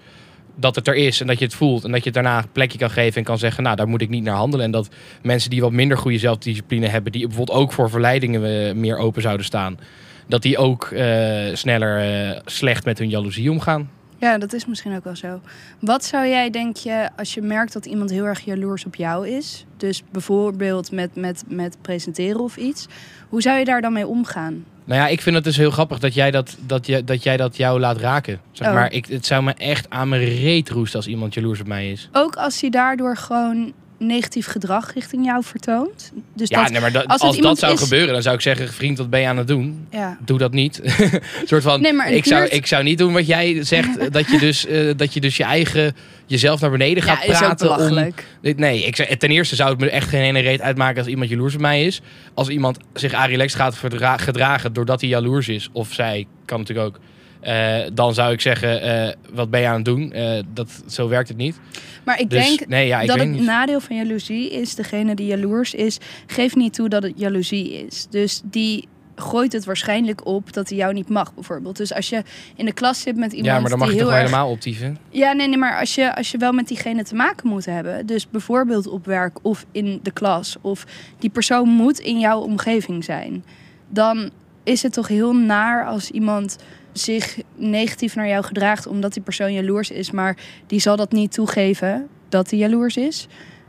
dat 0.55 0.75
het 0.75 0.89
er 0.89 0.95
is 0.95 1.21
en 1.21 1.27
dat 1.27 1.39
je 1.39 1.45
het 1.45 1.55
voelt. 1.55 1.85
En 1.85 1.91
dat 1.91 1.99
je 1.99 2.05
het 2.05 2.15
daarna 2.15 2.39
een 2.39 2.53
plekje 2.53 2.79
kan 2.79 2.91
geven 2.91 3.17
en 3.17 3.25
kan 3.25 3.39
zeggen, 3.39 3.63
nou 3.63 3.77
daar 3.77 3.89
moet 3.89 4.01
ik 4.01 4.09
niet 4.09 4.25
naar 4.25 4.37
handelen. 4.37 4.65
En 4.65 4.71
dat 4.71 4.89
mensen 5.23 5.51
die 5.51 5.61
wat 5.61 5.73
minder 5.73 5.99
goede 5.99 6.19
zelfdiscipline 6.19 6.89
hebben, 6.89 7.13
die 7.13 7.27
bijvoorbeeld 7.27 7.59
ook 7.59 7.73
voor 7.73 7.91
verleidingen 7.91 8.69
eh, 8.69 8.75
meer 8.75 8.97
open 8.97 9.23
zouden 9.23 9.47
staan. 9.47 9.79
Dat 10.27 10.43
die 10.43 10.59
ook 10.59 10.85
eh, 10.85 11.55
sneller 11.55 12.01
eh, 12.01 12.41
slecht 12.45 12.85
met 12.85 12.99
hun 12.99 13.09
jaloezie 13.09 13.51
omgaan. 13.51 13.91
Ja, 14.19 14.39
dat 14.39 14.53
is 14.53 14.67
misschien 14.67 14.97
ook 14.97 15.05
wel 15.05 15.17
zo. 15.17 15.41
Wat 15.79 16.05
zou 16.05 16.27
jij, 16.27 16.51
denk 16.51 16.77
je, 16.77 17.09
als 17.17 17.35
je 17.35 17.43
merkt 17.43 17.73
dat 17.73 17.87
iemand 17.87 18.11
heel 18.11 18.25
erg 18.25 18.41
jaloers 18.41 18.85
op 18.85 18.95
jou 18.95 19.29
is? 19.29 19.67
Dus 19.77 20.03
bijvoorbeeld 20.11 20.91
met, 20.93 21.17
met, 21.17 21.43
met 21.49 21.77
presenteren 21.83 22.41
of 22.41 22.57
iets. 22.57 22.87
Hoe 23.29 23.43
zou 23.43 23.59
je 23.59 23.65
daar 23.65 23.81
dan 23.81 23.93
mee 23.93 24.07
omgaan? 24.07 24.65
Nou 24.85 25.01
ja, 25.01 25.07
ik 25.09 25.21
vind 25.21 25.35
het 25.35 25.45
dus 25.45 25.57
heel 25.57 25.71
grappig 25.71 25.99
dat 25.99 26.15
jij 26.15 26.31
dat, 26.31 26.57
dat, 26.67 26.87
je, 26.87 27.05
dat, 27.05 27.23
jij 27.23 27.37
dat 27.37 27.57
jou 27.57 27.81
laat 27.81 27.97
raken. 27.97 28.41
Zeg 28.53 28.69
Oh. 28.69 28.75
maar, 28.75 28.93
ik, 28.93 29.07
het 29.07 29.27
zou 29.27 29.43
me 29.43 29.53
echt 29.53 29.91
aan 29.91 30.09
mijn 30.09 30.25
reet 30.25 30.71
roesten 30.71 30.97
als 30.97 31.07
iemand 31.07 31.35
jaloers 31.35 31.61
op 31.61 31.67
mij 31.67 31.91
is. 31.91 32.09
Ook 32.13 32.37
als 32.37 32.61
hij 32.61 32.71
daardoor 32.71 33.17
gewoon 33.17 33.73
negatief 33.99 34.47
gedrag 34.47 34.93
richting 34.95 35.25
jou 35.25 35.45
vertoont. 35.45 36.13
Dus 36.35 36.49
Ja, 36.49 36.63
dat, 36.63 36.71
nee, 36.73 36.81
maar 36.81 36.93
dat- 36.93 37.07
als 37.07 37.39
dat 37.41 37.59
zou 37.59 37.73
is- 37.73 37.81
gebeuren, 37.81 38.13
dan 38.13 38.23
zou 38.23 38.35
ik 38.35 38.41
zeggen: 38.41 38.73
vriend, 38.73 38.99
wat 38.99 39.11
ben 39.11 39.21
je 39.21 39.27
aan 39.27 39.37
het 39.37 39.49
doen? 39.49 39.87
ja. 39.91 40.19
Doe 40.25 40.39
dat 40.39 40.53
niet. 40.53 40.81
Soort 41.45 41.63
van. 41.63 41.81
Nee, 41.81 41.93
maar 41.93 42.11
ik, 42.11 42.25
zou, 42.25 42.45
ik 42.47 42.67
zou 42.67 42.83
niet 42.83 42.99
doen 42.99 43.13
wat 43.13 43.27
jij 43.27 43.65
zegt, 43.65 44.13
dat 44.13 44.31
je 44.31 44.39
dus, 44.39 44.67
eh, 44.67 44.91
dat 44.97 45.15
je, 45.15 45.21
dus 45.21 45.37
je 45.37 45.45
eigen 45.45 45.97
jezelf 46.27 46.61
naar 46.61 46.71
beneden 46.71 47.03
gaat 47.03 47.25
ja, 47.25 47.33
is 47.33 47.39
praten. 47.39 47.71
om, 47.71 47.77
belachelijk. 47.77 48.27
nee, 48.57 48.83
ik, 48.85 48.97
ten 48.97 49.31
eerste 49.31 49.55
zou 49.57 49.71
het 49.71 49.81
me 49.81 49.91
echt 49.91 50.09
geen 50.09 50.23
ene 50.23 50.41
reet 50.41 50.61
uitmaken 50.61 50.99
als 50.99 51.07
iemand 51.07 51.31
jaloers 51.31 51.55
op 51.55 51.61
mij 51.61 51.85
is. 51.85 52.01
Als 52.35 52.49
iemand 52.49 52.79
zich 52.93 53.13
arilex 53.13 53.55
gaat 53.55 53.77
gedragen 54.17 54.73
doordat 54.73 55.01
hij 55.01 55.11
jaloers 55.11 55.49
is, 55.49 55.69
of 55.73 55.93
zij 55.93 56.27
kan 56.45 56.59
natuurlijk 56.59 56.87
ook. 56.89 56.99
Eh, 57.45 57.91
dan 57.93 58.15
zou 58.15 58.33
ik 58.33 58.41
zeggen, 58.41 58.83
eh, 58.83 59.13
wat 59.33 59.51
ben 59.51 59.61
je 59.61 59.67
aan 59.67 59.75
het 59.75 59.85
doen? 59.85 60.13
Eh, 60.13 60.43
dat, 60.55 60.83
zo 60.87 61.09
werkt 61.09 61.29
het 61.29 61.37
niet. 61.37 61.61
Maar 62.05 62.21
ik 62.21 62.31
Dus 62.31 62.47
denk 62.47 62.69
nee, 62.69 62.87
ja, 62.87 63.01
ik 63.01 63.07
dat 63.07 63.19
het 63.19 63.29
niet. 63.29 63.43
nadeel 63.43 63.81
van 63.81 63.97
jaloezie 63.97 64.51
is, 64.51 64.75
degene 64.75 65.15
die 65.15 65.27
jaloers 65.27 65.75
is, 65.75 65.99
geeft 66.27 66.57
niet 66.57 66.75
toe 66.75 66.89
dat 66.89 67.03
het 67.03 67.13
jaloezie 67.17 67.87
is. 67.87 68.07
Dus 68.11 68.41
die 68.45 68.89
gooit 69.17 69.53
het 69.53 69.65
waarschijnlijk 69.65 70.27
op 70.27 70.53
dat 70.53 70.69
hij 70.69 70.79
jou 70.79 70.93
niet 70.93 71.09
mag, 71.09 71.35
bijvoorbeeld. 71.35 71.77
Dus 71.77 71.95
als 71.95 72.09
je 72.09 72.23
in 72.57 72.65
de 72.65 72.73
klas 72.73 73.01
zit 73.01 73.17
met 73.17 73.33
iemand 73.33 73.55
Ja, 73.55 73.61
maar 73.61 73.71
dan 73.71 73.79
mag 73.79 73.93
je 73.93 73.99
toch 73.99 74.11
erg... 74.11 74.19
helemaal 74.19 74.51
optieven. 74.51 74.99
Ja, 75.11 75.33
nee, 75.33 75.49
nee, 75.49 75.59
maar 75.59 75.79
als 75.79 75.95
je, 75.95 76.17
als 76.17 76.31
je 76.31 76.39
wel 76.39 76.53
met 76.53 76.69
diegene 76.69 77.05
te 77.05 77.15
maken 77.15 77.49
moet 77.49 77.65
hebben, 77.65 78.07
dus 78.07 78.29
bijvoorbeeld 78.31 78.87
op 78.87 79.07
werk 79.07 79.39
of 79.43 79.67
in 79.73 80.01
de 80.03 80.11
klas, 80.11 80.57
of 80.61 80.87
die 81.19 81.31
persoon 81.31 81.69
moet 81.69 81.99
in 81.99 82.19
jouw 82.19 82.41
omgeving 82.41 83.05
zijn, 83.05 83.45
dan 83.89 84.31
is 84.65 84.83
het 84.83 84.93
toch 84.93 85.09
heel 85.09 85.35
naar 85.35 85.87
als 85.87 86.11
iemand 86.11 86.57
zich 86.95 87.39
negatief 87.57 88.15
naar 88.15 88.29
jou 88.29 88.45
gedraagt 88.45 88.87
omdat 88.87 89.13
die 89.13 89.23
persoon 89.23 89.53
jaloers 89.53 89.91
is, 89.91 90.11
maar 90.11 90.37
die 90.67 90.81
zal 90.81 90.97
dat 90.97 91.13
niet 91.13 91.33
toegeven 91.33 92.09
dat 92.29 92.51
hij 92.51 92.59
jaloers 92.59 92.97
is. 92.97 93.27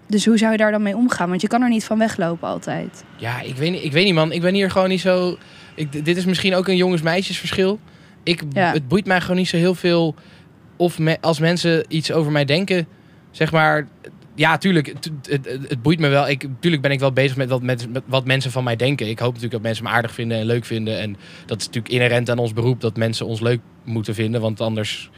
Dus 0.08 0.26
hoe 0.26 0.38
zou 0.38 0.52
je 0.52 0.58
daar 0.58 0.72
dan 0.72 0.82
mee 0.84 0.96
omgaan? 0.96 1.30
Want 1.30 1.42
je 1.42 1.48
kan 1.48 1.62
er 1.62 1.70
niet 1.70 1.84
van 1.84 1.98
weglopen 1.98 2.48
altijd. 2.48 3.04
Ja, 3.18 3.42
ik 3.42 3.56
weet, 3.56 3.72
niet, 3.72 3.84
ik 3.84 3.92
weet 3.92 4.06
niet, 4.06 4.14
man. 4.14 4.32
Ik 4.32 4.42
ben 4.42 4.54
hier 4.54 4.72
gewoon 4.72 4.90
niet 4.90 5.00
zo. 5.02 5.38
Ik, 5.76 6.06
dit 6.06 6.18
is 6.18 6.26
misschien 6.26 6.56
ook 6.56 6.68
een 6.68 6.76
jongens-meisjes-verschil. 6.78 7.80
Ik, 8.24 8.44
Ja. 8.54 8.72
Het 8.72 8.88
boeit 8.88 9.06
mij 9.06 9.22
gewoon 9.22 9.38
niet 9.38 9.48
zo 9.48 9.58
heel 9.58 9.76
veel. 9.76 10.16
Of 10.78 11.00
me- 11.00 11.18
als 11.22 11.40
mensen 11.40 11.86
iets 11.88 12.12
over 12.12 12.32
mij 12.32 12.46
denken, 12.46 12.88
zeg 13.32 13.52
maar. 13.52 13.88
Ja, 14.36 14.58
tuurlijk. 14.58 14.88
Het, 14.88 15.12
het, 15.30 15.46
het- 15.46 15.82
boeit 15.82 16.00
me 16.00 16.08
wel. 16.08 16.30
Ik, 16.30 16.46
tuurlijk 16.60 16.82
ben 16.82 16.92
ik 16.92 17.00
wel 17.00 17.12
bezig 17.12 17.38
met 17.38 17.50
wat, 17.50 17.62
met, 17.62 17.94
met 17.94 18.04
wat 18.06 18.26
mensen 18.26 18.52
van 18.52 18.64
mij 18.64 18.76
denken. 18.76 19.08
Ik 19.10 19.20
hoop 19.20 19.28
natuurlijk 19.28 19.54
dat 19.54 19.62
mensen 19.62 19.84
me 19.84 19.90
aardig 19.90 20.12
vinden 20.14 20.38
en 20.38 20.46
leuk 20.46 20.66
vinden. 20.66 21.00
En 21.00 21.18
dat 21.46 21.60
is 21.60 21.66
natuurlijk 21.66 21.94
inherent 21.94 22.30
aan 22.30 22.38
ons 22.38 22.54
beroep 22.54 22.82
dat 22.82 22.98
mensen 22.98 23.26
ons 23.26 23.40
leuk 23.40 23.60
moeten 23.84 24.14
vinden. 24.16 24.42
Want 24.42 24.62
anders. 24.62 25.10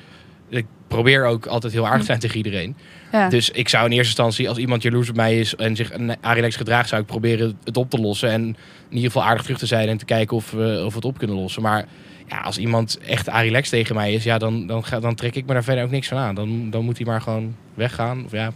Ik 0.50 0.66
probeer 0.88 1.26
ook 1.26 1.46
altijd 1.46 1.74
heel 1.74 1.86
aardig 1.86 2.00
te 2.00 2.06
zijn 2.06 2.20
tegen 2.20 2.38
iedereen. 2.38 2.76
Ja. 3.12 3.30
Dus 3.30 3.50
ik 3.50 3.70
zou 3.70 3.86
in 3.86 3.92
eerste 3.92 4.08
instantie, 4.08 4.50
als 4.50 4.58
iemand 4.58 4.82
jaloers 4.82 5.10
op 5.10 5.16
mij 5.16 5.40
is 5.40 5.56
en 5.56 5.76
zich 5.76 5.94
een 5.94 6.16
Arilex 6.22 6.56
gedraagt, 6.56 6.90
zou 6.90 7.02
ik 7.02 7.08
proberen 7.08 7.58
het 7.64 7.78
op 7.78 7.90
te 7.90 7.98
lossen. 8.00 8.30
En 8.30 8.42
in 8.90 8.96
ieder 8.96 9.12
geval 9.12 9.24
aardig 9.28 9.44
terug 9.44 9.58
te 9.58 9.66
zijn 9.66 9.90
en 9.90 9.98
te 9.98 10.06
kijken 10.06 10.38
of 10.38 10.52
we, 10.52 10.82
of 10.86 10.90
we 10.90 10.96
het 10.96 11.06
op 11.06 11.18
kunnen 11.18 11.36
lossen. 11.36 11.62
Maar 11.62 11.86
ja, 12.28 12.40
als 12.40 12.58
iemand 12.58 12.98
echt 12.98 13.30
Arilex 13.30 13.70
tegen 13.70 13.96
mij 13.96 14.14
is, 14.14 14.24
ja, 14.24 14.38
dan, 14.38 14.68
dan, 14.68 14.86
ga, 14.86 15.00
dan 15.00 15.16
trek 15.16 15.36
ik 15.36 15.46
me 15.46 15.54
daar 15.54 15.64
verder 15.64 15.84
ook 15.84 15.92
niks 15.92 16.08
van 16.08 16.18
aan. 16.18 16.36
Dan, 16.36 16.70
dan 16.70 16.86
moet 16.86 16.98
hij 16.98 17.06
maar 17.06 17.22
gewoon 17.22 17.56
weggaan. 17.74 18.26
Of 18.26 18.32
ja, 18.32 18.52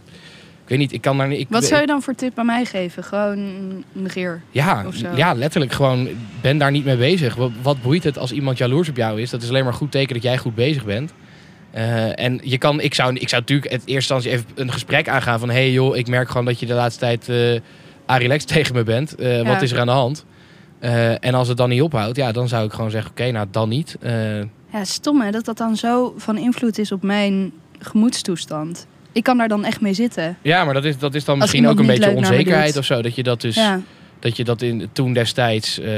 ik 0.62 0.68
weet 0.68 0.78
niet, 0.78 0.92
ik 0.92 1.00
kan 1.00 1.18
daar 1.18 1.28
niet. 1.28 1.38
ik- 1.40 1.46
Wat 1.50 1.64
zou 1.64 1.80
je 1.80 1.86
dan 1.86 2.02
voor 2.02 2.14
tip 2.14 2.38
aan 2.38 2.46
mij 2.46 2.64
geven? 2.64 3.04
Gewoon 3.04 3.84
negeer. 3.92 4.42
ja, 4.50 4.82
ja, 5.16 5.32
letterlijk 5.34 5.72
gewoon, 5.72 6.08
ben 6.40 6.58
daar 6.58 6.70
niet 6.70 6.84
mee 6.84 6.96
bezig. 6.96 7.34
Wat, 7.34 7.50
wat 7.62 7.82
boeit 7.82 8.04
het 8.04 8.18
als 8.18 8.32
iemand 8.32 8.58
jaloers 8.58 8.88
op 8.88 8.96
jou 8.96 9.20
is? 9.20 9.30
Dat 9.30 9.42
is 9.42 9.48
alleen 9.48 9.62
maar 9.64 9.72
een 9.72 9.78
goed 9.78 9.90
teken 9.90 10.14
dat 10.14 10.22
jij 10.22 10.38
goed 10.38 10.54
bezig 10.54 10.84
bent. 10.84 11.12
Eh, 11.70 12.18
en 12.24 12.40
je 12.42 12.58
kan, 12.58 12.80
ik 12.80 12.94
zou, 12.94 13.14
ik 13.14 13.28
zou 13.28 13.40
natuurlijk 13.40 13.70
het 13.72 13.80
eerste 13.86 14.14
instantie 14.14 14.30
even 14.30 14.44
een 14.54 14.72
gesprek 14.72 15.08
aangaan 15.08 15.38
van... 15.38 15.50
hey 15.50 15.72
joh, 15.72 15.96
ik 15.96 16.08
merk 16.08 16.28
gewoon 16.28 16.44
dat 16.44 16.60
je 16.60 16.66
de 16.66 16.72
laatste 16.74 17.00
tijd 17.00 17.60
Arilex 18.06 18.44
tegen 18.54 18.74
me 18.74 18.82
bent. 18.82 19.14
Eh, 19.14 19.36
Ja. 19.36 19.44
Wat 19.44 19.62
is 19.62 19.72
er 19.72 19.80
aan 19.80 19.86
de 19.86 19.92
hand? 19.92 20.24
En 21.20 21.34
als 21.34 21.48
het 21.48 21.56
dan 21.56 21.68
niet 21.68 21.82
ophoudt, 21.82 22.16
ja, 22.16 22.32
dan 22.32 22.48
zou 22.48 22.66
ik 22.66 22.72
gewoon 22.72 22.90
zeggen... 22.90 23.10
oké, 23.10 23.30
nou 23.30 23.46
dan 23.50 23.68
niet. 23.68 23.96
Ja, 24.72 24.84
stom 24.84 25.20
hè, 25.20 25.30
dat 25.30 25.44
dat 25.44 25.56
dan 25.58 25.76
zo 25.76 26.14
van 26.16 26.36
invloed 26.38 26.78
is 26.78 26.92
op 26.92 27.02
mijn 27.02 27.52
gemoedstoestand. 27.78 28.86
Ik 29.12 29.22
kan 29.22 29.38
daar 29.38 29.48
dan 29.48 29.64
echt 29.64 29.80
mee 29.80 29.94
zitten. 29.94 30.36
ja, 30.42 30.64
maar 30.64 30.74
dat 30.74 30.84
is, 30.84 30.98
dat 30.98 31.14
is 31.14 31.24
dan 31.24 31.40
Als 31.40 31.42
misschien 31.52 31.68
ook 31.70 31.78
een 31.78 31.86
beetje 31.86 32.10
onzekerheid 32.10 32.76
of 32.76 32.84
zo. 32.84 33.02
Dat 33.02 33.14
je 33.14 33.22
dat 33.22 33.40
dus... 33.40 33.54
Ja, 33.54 33.80
dat 34.18 34.36
je 34.36 34.44
dat 34.44 34.62
in, 34.62 34.88
toen 34.92 35.12
destijds 35.12 35.78
eh, 35.80 35.92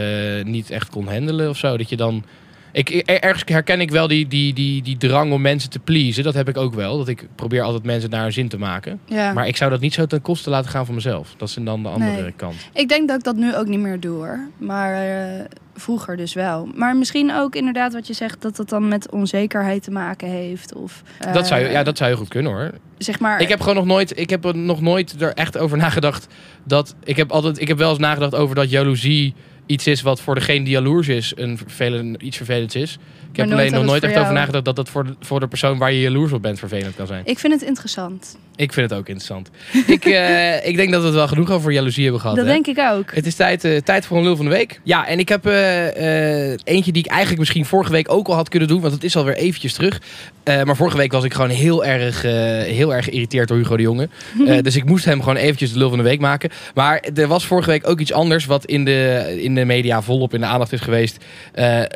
niet 0.44 0.70
echt 0.70 0.88
kon 0.90 1.08
handelen 1.08 1.48
of 1.48 1.56
zo. 1.56 1.76
Dat 1.76 1.88
je 1.88 1.96
dan, 1.96 2.24
Ik, 2.72 2.90
er- 2.90 3.20
ergens 3.20 3.42
herken 3.46 3.80
ik 3.80 3.90
wel 3.90 4.08
die, 4.08 4.26
die, 4.28 4.52
die, 4.54 4.82
die 4.82 4.96
drang 4.96 5.32
om 5.32 5.40
mensen 5.40 5.70
te 5.70 5.78
pleasen. 5.78 6.24
Dat 6.24 6.34
heb 6.34 6.48
ik 6.48 6.56
ook 6.56 6.74
wel. 6.74 6.98
Dat 6.98 7.08
ik 7.08 7.26
probeer 7.34 7.62
altijd 7.62 7.84
mensen 7.84 8.10
naar 8.10 8.22
hun 8.22 8.32
zin 8.32 8.48
te 8.48 8.58
maken. 8.58 9.00
Ja. 9.06 9.32
Maar 9.32 9.46
ik 9.46 9.56
zou 9.56 9.70
dat 9.70 9.80
niet 9.80 9.94
zo 9.94 10.06
ten 10.06 10.22
koste 10.22 10.50
laten 10.50 10.70
gaan 10.70 10.86
van 10.86 10.94
mezelf. 10.94 11.34
Dat 11.36 11.48
is 11.48 11.54
dan 11.60 11.82
de 11.82 11.88
andere 11.88 12.22
Nee. 12.22 12.32
kant. 12.36 12.54
Ik 12.72 12.88
denk 12.88 13.08
dat 13.08 13.16
ik 13.18 13.24
dat 13.24 13.36
nu 13.36 13.56
ook 13.56 13.66
niet 13.66 13.80
meer 13.80 14.00
doe 14.00 14.14
hoor. 14.16 14.48
Maar 14.58 14.94
eh, 14.94 15.44
vroeger 15.74 16.16
dus 16.16 16.34
wel. 16.34 16.68
Maar 16.74 16.96
misschien 16.96 17.34
ook 17.34 17.54
inderdaad 17.54 17.92
wat 17.92 18.06
je 18.06 18.12
zegt, 18.12 18.42
dat 18.42 18.56
dat 18.56 18.68
dan 18.68 18.88
met 18.88 19.10
onzekerheid 19.10 19.82
te 19.82 19.90
maken 19.90 20.28
heeft. 20.28 20.74
Of, 20.74 21.02
dat, 21.32 21.46
zou, 21.46 21.62
eh, 21.62 21.72
ja, 21.72 21.82
dat 21.82 21.96
zou 21.96 22.10
heel 22.10 22.18
goed 22.18 22.28
kunnen 22.28 22.52
hoor. 22.52 22.70
Zeg 22.98 23.20
maar, 23.20 23.40
Ik 23.40 23.48
heb 23.48 23.60
gewoon 23.60 23.74
nog 23.74 23.84
nooit, 23.84 24.18
ik 24.18 24.30
heb 24.30 24.44
er 24.44 24.56
nog 24.56 24.80
nooit 24.80 25.20
er 25.20 25.32
echt 25.32 25.58
over 25.58 25.76
nagedacht. 25.76 26.26
Dat, 26.64 26.94
ik, 27.04 27.16
heb 27.16 27.30
altijd, 27.30 27.60
ik 27.60 27.68
heb 27.68 27.78
wel 27.78 27.90
eens 27.90 27.98
nagedacht 27.98 28.34
over 28.34 28.54
dat 28.54 28.70
jaloezie 28.70 29.34
iets 29.66 29.86
is 29.86 30.02
wat 30.02 30.20
voor 30.20 30.34
degene 30.34 30.64
die 30.64 30.72
jaloers 30.72 31.08
is 31.08 31.32
een 31.36 31.58
vervelend, 31.58 32.22
iets 32.22 32.36
vervelends 32.36 32.74
is. 32.74 32.98
Ik 33.30 33.36
heb 33.36 33.52
alleen 33.52 33.72
nog 33.72 33.84
nooit 33.84 34.02
echt 34.02 34.16
over 34.16 34.32
nagedacht 34.32 34.64
dat 34.64 34.76
dat 34.76 34.88
voor 34.88 35.04
de, 35.04 35.14
voor 35.20 35.40
de 35.40 35.48
persoon 35.48 35.78
waar 35.78 35.92
je 35.92 36.00
jaloers 36.00 36.32
op 36.32 36.42
bent 36.42 36.58
vervelend 36.58 36.94
kan 36.94 37.06
zijn. 37.06 37.22
ik 37.24 37.38
vind 37.38 37.52
het 37.52 37.62
interessant. 37.62 38.38
Ik 38.56 38.72
vind 38.72 38.90
het 38.90 38.98
ook 38.98 39.08
interessant. 39.08 39.50
ik, 39.86 40.04
eh, 40.04 40.66
ik 40.70 40.76
denk 40.76 40.90
dat 40.90 41.00
we 41.00 41.06
het 41.06 41.16
wel 41.16 41.28
genoeg 41.28 41.50
over 41.50 41.72
jaloezie 41.72 42.02
hebben 42.02 42.20
gehad. 42.20 42.36
dat 42.36 42.46
hè? 42.46 42.52
denk 42.52 42.66
ik 42.66 42.78
ook. 42.78 43.14
Het 43.14 43.26
is 43.26 43.34
tijd, 43.34 43.64
eh, 43.64 43.76
tijd 43.76 44.06
voor 44.06 44.16
een 44.16 44.22
lul 44.22 44.36
van 44.36 44.44
de 44.44 44.50
week. 44.50 44.80
Ja, 44.82 45.06
en 45.06 45.18
ik 45.18 45.28
heb 45.28 45.46
eh, 45.46 46.50
eentje 46.50 46.92
die 46.92 47.04
ik 47.04 47.06
eigenlijk 47.06 47.38
misschien 47.38 47.64
vorige 47.64 47.92
week 47.92 48.12
ook 48.12 48.28
al 48.28 48.34
had 48.34 48.48
kunnen 48.48 48.68
doen. 48.68 48.80
Want 48.80 48.92
het 48.92 49.04
is 49.04 49.16
alweer 49.16 49.36
eventjes 49.36 49.72
terug. 49.72 50.00
Maar 50.44 50.76
vorige 50.76 50.96
week 50.96 51.12
was 51.12 51.24
ik 51.24 51.34
gewoon 51.34 51.50
heel 51.50 51.84
erg, 51.84 52.22
heel 52.22 52.94
erg 52.94 53.04
geïrriteerd 53.04 53.48
door 53.48 53.56
Hugo 53.56 53.76
de 53.76 53.82
Jonge. 53.82 54.08
Dus 54.62 54.76
ik 54.76 54.84
moest 54.84 55.04
hem 55.04 55.20
gewoon 55.20 55.36
eventjes 55.36 55.72
de 55.72 55.78
lul 55.78 55.88
van 55.88 55.98
de 55.98 56.04
week 56.04 56.20
maken. 56.20 56.50
Maar 56.74 57.04
er 57.14 57.28
was 57.28 57.46
vorige 57.46 57.70
week 57.70 57.88
ook 57.88 58.00
iets 58.00 58.12
anders 58.12 58.44
wat 58.44 58.64
in 58.64 58.84
de, 58.84 59.34
in 59.42 59.54
de 59.54 59.64
media 59.64 60.02
volop 60.02 60.34
in 60.34 60.40
de 60.40 60.46
aandacht 60.46 60.72
is 60.72 60.80
geweest. 60.80 61.24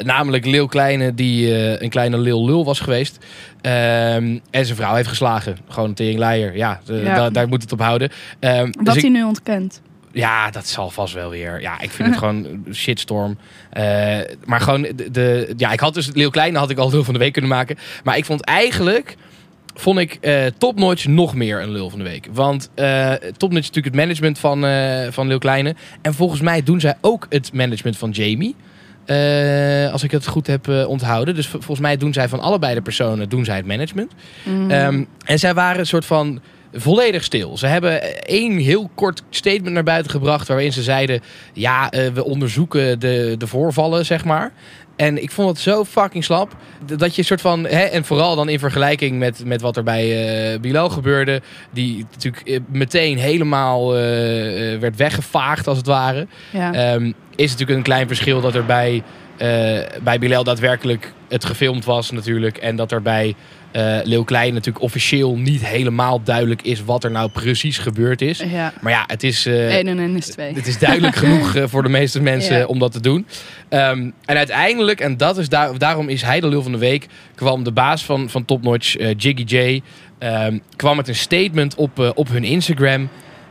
Namelijk 0.03 0.47
Leeuw 0.47 0.67
Kleine, 0.67 1.15
die 1.15 1.55
een 1.83 1.91
kleine 1.91 2.19
Lil 2.19 2.45
Lul 2.45 2.65
was 2.65 2.81
geweest. 2.81 3.19
Ehm, 3.61 4.39
en 4.51 4.65
zijn 4.65 4.77
vrouw 4.77 4.95
heeft 4.95 5.09
geslagen. 5.09 5.57
Gewoon 5.69 5.89
een 5.89 5.95
teringleier. 5.95 6.57
Ja, 6.57 6.81
eh, 6.89 7.03
Ja. 7.05 7.15
da- 7.15 7.31
daar 7.31 7.49
moet 7.49 7.63
het 7.63 7.73
op 7.73 7.81
houden. 7.81 8.11
Ehm, 8.41 8.65
dus 8.65 8.75
Wat 8.83 8.97
ik- 8.97 9.01
hij 9.03 9.11
nu 9.11 9.23
ontkent. 9.25 9.81
ja, 10.13 10.51
dat 10.51 10.67
zal 10.67 10.91
vast 10.91 11.15
wel 11.15 11.31
weer. 11.31 11.61
Ja, 11.61 11.81
ik 11.81 11.91
vind 11.91 12.09
het 12.09 12.19
gewoon 12.25 12.45
een 12.45 12.75
shitstorm. 12.75 13.39
Eh, 13.71 14.19
maar 14.45 14.61
gewoon, 14.61 14.83
de, 14.83 15.11
de- 15.11 15.55
ja, 15.57 15.73
ik 15.73 15.81
had 15.81 15.95
dus 15.95 16.11
Leeuw 16.15 16.31
Kleine 16.31 16.59
had 16.59 16.71
ik 16.71 16.79
al 16.79 16.91
lul 16.91 17.05
van 17.05 17.13
de 17.15 17.21
week 17.21 17.33
kunnen 17.33 17.51
maken. 17.51 17.77
Maar 18.05 18.17
ik 18.17 18.25
vond 18.25 18.41
eigenlijk, 18.45 19.17
vond 19.75 19.99
ik 19.99 20.19
Topnotch 20.59 21.07
nog 21.07 21.35
meer 21.35 21.63
een 21.63 21.71
lul 21.71 21.91
van 21.91 21.99
de 21.99 22.05
week. 22.05 22.29
Want 22.33 22.71
eh 22.75 23.13
Topnotch 23.13 23.63
is 23.63 23.67
natuurlijk 23.75 23.85
het 23.95 23.95
management 23.95 24.39
van, 24.39 24.65
eh 24.67 25.07
van 25.11 25.27
Leeuw 25.27 25.39
Kleine. 25.39 25.75
En 26.03 26.15
volgens 26.15 26.41
mij 26.41 26.63
doen 26.63 26.81
zij 26.81 26.95
ook 27.01 27.27
het 27.31 27.53
management 27.53 27.97
van 27.99 28.11
Jamie. 28.11 28.55
Eh, 29.09 29.93
als 29.93 30.03
ik 30.03 30.11
het 30.11 30.27
goed 30.27 30.47
heb 30.47 30.69
eh, 30.69 30.89
onthouden. 30.89 31.35
Dus 31.35 31.47
volgens 31.47 31.81
mij 31.81 31.97
doen 31.97 32.13
zij 32.13 32.29
van 32.29 32.41
allebei 32.41 32.75
de 32.75 32.83
personen 32.83 33.29
doen 33.29 33.45
zij 33.45 33.57
het 33.57 33.67
management. 33.67 34.13
Mm. 34.43 34.71
Ehm, 34.71 35.05
en 35.25 35.39
zij 35.39 35.55
waren 35.55 35.79
een 35.79 35.87
soort 35.87 36.05
van 36.05 36.41
volledig 36.73 37.25
stil. 37.25 37.59
Ze 37.59 37.67
hebben 37.67 38.25
één 38.27 38.59
heel 38.59 38.91
kort 38.95 39.23
statement 39.31 39.75
naar 39.75 39.83
buiten 39.83 40.11
gebracht 40.11 40.49
waarin 40.49 40.73
ze 40.73 40.83
zeiden: 40.83 41.21
ja, 41.53 41.91
eh, 41.91 42.07
we 42.13 42.25
onderzoeken 42.25 43.01
de, 43.01 43.35
de 43.39 43.47
voorvallen, 43.47 44.07
zeg 44.07 44.25
maar. 44.25 44.53
En 44.99 45.23
ik 45.23 45.31
vond 45.31 45.49
het 45.49 45.59
zo 45.59 45.85
fucking 45.85 46.25
slap. 46.25 46.57
Dat 46.85 47.15
je 47.15 47.19
een 47.19 47.27
soort 47.27 47.41
van. 47.41 47.67
Hè, 47.67 47.83
en 47.83 48.05
vooral 48.05 48.37
dan 48.37 48.49
in 48.49 48.59
vergelijking 48.59 49.19
met, 49.19 49.45
met 49.45 49.61
wat 49.61 49.77
er 49.77 49.83
bij 49.83 50.07
eh 50.53 50.61
Bilal 50.61 50.89
gebeurde. 50.89 51.43
Die 51.71 52.07
natuurlijk 52.11 52.49
eh, 52.49 52.59
meteen 52.69 53.19
helemaal 53.19 53.97
eh, 53.97 54.01
werd 54.79 54.97
weggevaagd, 54.97 55.67
als 55.67 55.77
het 55.77 55.87
ware. 55.87 56.27
ja. 56.53 56.73
Ehm, 56.73 57.13
is 57.37 57.51
natuurlijk 57.51 57.79
een 57.79 57.85
klein 57.85 58.07
verschil 58.07 58.41
dat 58.41 58.55
er 58.55 58.65
bij, 58.65 59.03
eh, 59.37 59.49
bij 60.03 60.19
Bilal 60.19 60.45
daadwerkelijk 60.45 61.13
het 61.29 61.45
gefilmd 61.45 61.85
was 61.85 62.11
natuurlijk. 62.11 62.57
En 62.57 62.77
dat 62.77 62.93
er 62.93 63.03
bij 63.03 63.35
eh 63.71 63.99
Leeuw 64.03 64.25
Klein 64.25 64.53
natuurlijk 64.55 64.85
officieel 64.85 65.37
niet 65.37 65.67
helemaal 65.67 66.23
duidelijk 66.23 66.63
is 66.63 66.85
wat 66.85 67.05
er 67.05 67.11
nou 67.11 67.31
precies 67.31 67.79
gebeurd 67.79 68.21
is. 68.23 68.39
ja. 68.39 68.73
Maar 68.81 68.93
ja, 68.93 69.05
het 69.07 69.23
is, 69.23 69.47
1 69.47 69.87
en 69.87 69.99
1 69.99 70.17
is 70.17 70.27
2. 70.27 70.55
het 70.55 70.67
is 70.67 70.79
duidelijk 70.79 71.17
genoeg 71.25 71.55
eh, 71.55 71.65
voor 71.67 71.83
de 71.83 71.89
meeste 71.89 72.21
mensen 72.21 72.59
Ja. 72.59 72.65
om 72.67 72.79
dat 72.79 72.93
te 72.93 73.01
doen. 73.01 73.27
Ehm, 73.69 74.11
en 74.25 74.37
uiteindelijk, 74.37 75.01
en 75.01 75.17
dat 75.17 75.39
is 75.39 75.49
daar, 75.49 75.79
daarom 75.79 76.09
is 76.09 76.23
hij 76.23 76.41
de 76.41 76.49
lul 76.49 76.63
van 76.63 76.73
de 76.73 76.79
week, 76.79 77.07
kwam 77.35 77.65
de 77.65 77.73
baas 77.73 78.05
van, 78.05 78.31
van 78.31 78.45
Topnotch, 78.45 78.93
Jiggy 79.17 79.45
J, 79.47 79.81
ehm, 80.19 80.59
kwam 80.77 80.97
met 80.97 81.09
een 81.09 81.15
statement 81.15 81.75
op, 81.75 82.13
op 82.15 82.29
hun 82.29 82.45
Instagram. 82.45 83.09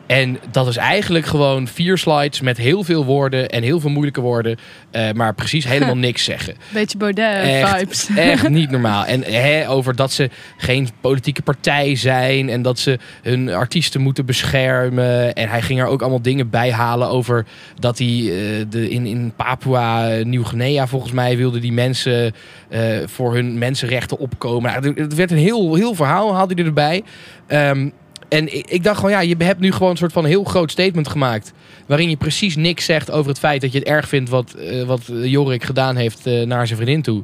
En 0.07 0.39
dat 0.51 0.67
is 0.67 0.77
eigenlijk 0.77 1.25
gewoon 1.25 1.67
vier 1.67 1.97
slides 1.97 2.41
met 2.41 2.57
heel 2.57 2.83
veel 2.83 3.05
woorden 3.05 3.49
en 3.49 3.63
heel 3.63 3.79
veel 3.79 3.89
moeilijke 3.89 4.21
woorden, 4.21 4.57
eh, 4.91 5.11
maar 5.11 5.33
precies 5.33 5.65
helemaal 5.73 5.97
niks 5.97 6.23
zeggen. 6.23 6.55
Beetje 6.73 6.97
Echt. 6.97 7.15
Baudet-vibes. 7.15 8.07
Echt 8.15 8.49
niet 8.59 8.71
normaal. 8.71 9.05
En 9.05 9.23
hè, 9.23 9.69
over 9.69 9.95
dat 9.95 10.11
ze 10.11 10.29
geen 10.57 10.89
politieke 11.01 11.41
partij 11.41 11.95
zijn 11.95 12.49
en 12.49 12.61
dat 12.61 12.79
ze 12.79 12.99
hun 13.21 13.49
artiesten 13.49 14.01
moeten 14.01 14.25
beschermen. 14.25 15.33
En 15.33 15.49
hij 15.49 15.61
ging 15.61 15.79
er 15.79 15.87
ook 15.87 16.01
allemaal 16.01 16.21
dingen 16.21 16.49
bij 16.49 16.71
halen 16.71 17.07
over 17.09 17.45
dat 17.79 17.97
hij 17.97 18.07
eh, 18.07 18.65
de, 18.69 18.89
in, 18.89 19.05
in 19.05 19.33
Papua 19.35 20.09
Nieuw-Guinea 20.23 20.87
volgens 20.87 21.11
mij 21.11 21.37
wilde 21.37 21.59
die 21.59 21.73
mensen 21.73 22.33
eh, 22.69 22.81
voor 23.05 23.33
hun 23.33 23.57
mensenrechten 23.57 24.17
opkomen. 24.17 24.71
Nou, 24.71 25.01
het 25.01 25.15
werd 25.15 25.31
een 25.31 25.37
heel, 25.37 25.75
heel 25.75 25.95
verhaal, 25.95 26.35
haalde 26.35 26.53
hij 26.53 26.65
erbij. 26.65 27.03
Ehm, 27.47 27.89
en 28.29 28.55
ik, 28.57 28.67
ik 28.69 28.83
dacht 28.83 28.95
gewoon, 28.95 29.11
ja, 29.11 29.19
je 29.19 29.35
hebt 29.37 29.59
nu 29.59 29.71
gewoon 29.71 29.91
een 29.91 29.97
soort 29.97 30.11
van 30.11 30.25
heel 30.25 30.43
groot 30.43 30.71
statement 30.71 31.07
gemaakt. 31.07 31.53
Waarin 31.85 32.09
je 32.09 32.17
precies 32.17 32.55
niks 32.55 32.85
zegt 32.85 33.11
over 33.11 33.29
het 33.29 33.39
feit 33.39 33.61
dat 33.61 33.71
je 33.71 33.79
het 33.79 33.87
erg 33.87 34.07
vindt 34.07 34.29
wat, 34.29 34.53
eh, 34.53 34.83
wat 34.83 35.01
Jorik 35.07 35.63
gedaan 35.63 35.95
heeft 35.95 36.25
eh, 36.25 36.41
naar 36.45 36.67
zijn 36.67 36.79
vriendin 36.79 37.01
toe. 37.01 37.23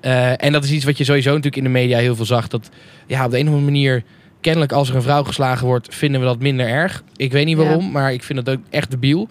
Eh, 0.00 0.44
en 0.44 0.52
dat 0.52 0.64
is 0.64 0.70
iets 0.70 0.84
wat 0.84 0.98
je 0.98 1.04
sowieso 1.04 1.28
natuurlijk 1.28 1.56
in 1.56 1.62
de 1.62 1.68
media 1.68 1.98
heel 1.98 2.16
veel 2.16 2.24
zag. 2.24 2.48
Dat 2.48 2.70
ja, 3.06 3.24
op 3.24 3.30
de 3.30 3.36
een 3.38 3.42
of 3.48 3.52
andere 3.54 3.70
manier, 3.72 4.02
kennelijk 4.40 4.72
als 4.72 4.88
er 4.88 4.94
een 4.96 5.02
vrouw 5.02 5.24
geslagen 5.24 5.66
wordt, 5.66 5.94
vinden 5.94 6.20
we 6.20 6.26
dat 6.26 6.38
minder 6.38 6.66
erg. 6.68 7.02
Ik 7.16 7.32
weet 7.32 7.44
niet 7.46 7.58
Ja. 7.58 7.64
waarom, 7.64 7.90
maar 7.90 8.12
ik 8.12 8.22
vind 8.22 8.38
het 8.38 8.48
ook 8.48 8.64
echt 8.70 8.90
debiel. 8.90 9.28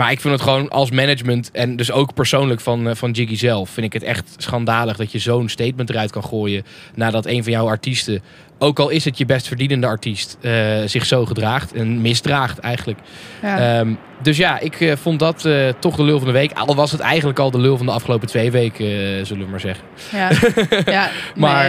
Maar 0.00 0.10
ik 0.10 0.20
vind 0.20 0.34
het 0.34 0.42
gewoon 0.42 0.68
als 0.68 0.90
management 0.90 1.50
en 1.50 1.76
dus 1.76 1.92
ook 1.92 2.14
persoonlijk 2.14 2.60
van, 2.60 2.88
eh, 2.88 2.94
van 2.94 3.10
Jiggy 3.10 3.36
zelf, 3.36 3.70
vind 3.70 3.86
ik 3.86 3.92
het 3.92 4.02
echt 4.02 4.34
schandalig 4.36 4.96
dat 4.96 5.12
je 5.12 5.18
zo'n 5.18 5.48
statement 5.48 5.90
eruit 5.90 6.10
kan 6.10 6.24
gooien 6.24 6.64
nadat 6.94 7.26
een 7.26 7.42
van 7.42 7.52
jouw 7.52 7.66
artiesten, 7.66 8.22
ook 8.58 8.78
al 8.78 8.88
is 8.88 9.04
het 9.04 9.18
je 9.18 9.26
best 9.26 9.48
verdienende 9.48 9.86
artiest, 9.86 10.36
eh, 10.40 10.52
zich 10.84 11.06
zo 11.06 11.26
gedraagt 11.26 11.72
en 11.72 12.00
misdraagt 12.00 12.58
eigenlijk. 12.58 12.98
Ja. 13.42 13.78
Ehm, 13.78 13.94
dus 14.22 14.36
ja, 14.36 14.58
ik 14.58 14.80
eh, 14.80 14.96
vond 14.96 15.18
dat 15.18 15.48
toch 15.78 15.96
de 15.96 16.02
lul 16.02 16.18
van 16.18 16.26
de 16.26 16.32
week. 16.32 16.52
Al 16.52 16.74
was 16.74 16.92
het 16.92 17.00
eigenlijk 17.00 17.38
al 17.38 17.50
de 17.50 17.60
lul 17.60 17.76
van 17.76 17.86
de 17.86 17.92
afgelopen 17.92 18.28
twee 18.28 18.50
weken, 18.50 18.86
zullen 19.26 19.44
we 19.44 19.50
maar 19.50 19.60
zeggen. 19.60 19.84
ja. 20.12 20.30
ja 20.92 21.10
Maar 21.34 21.66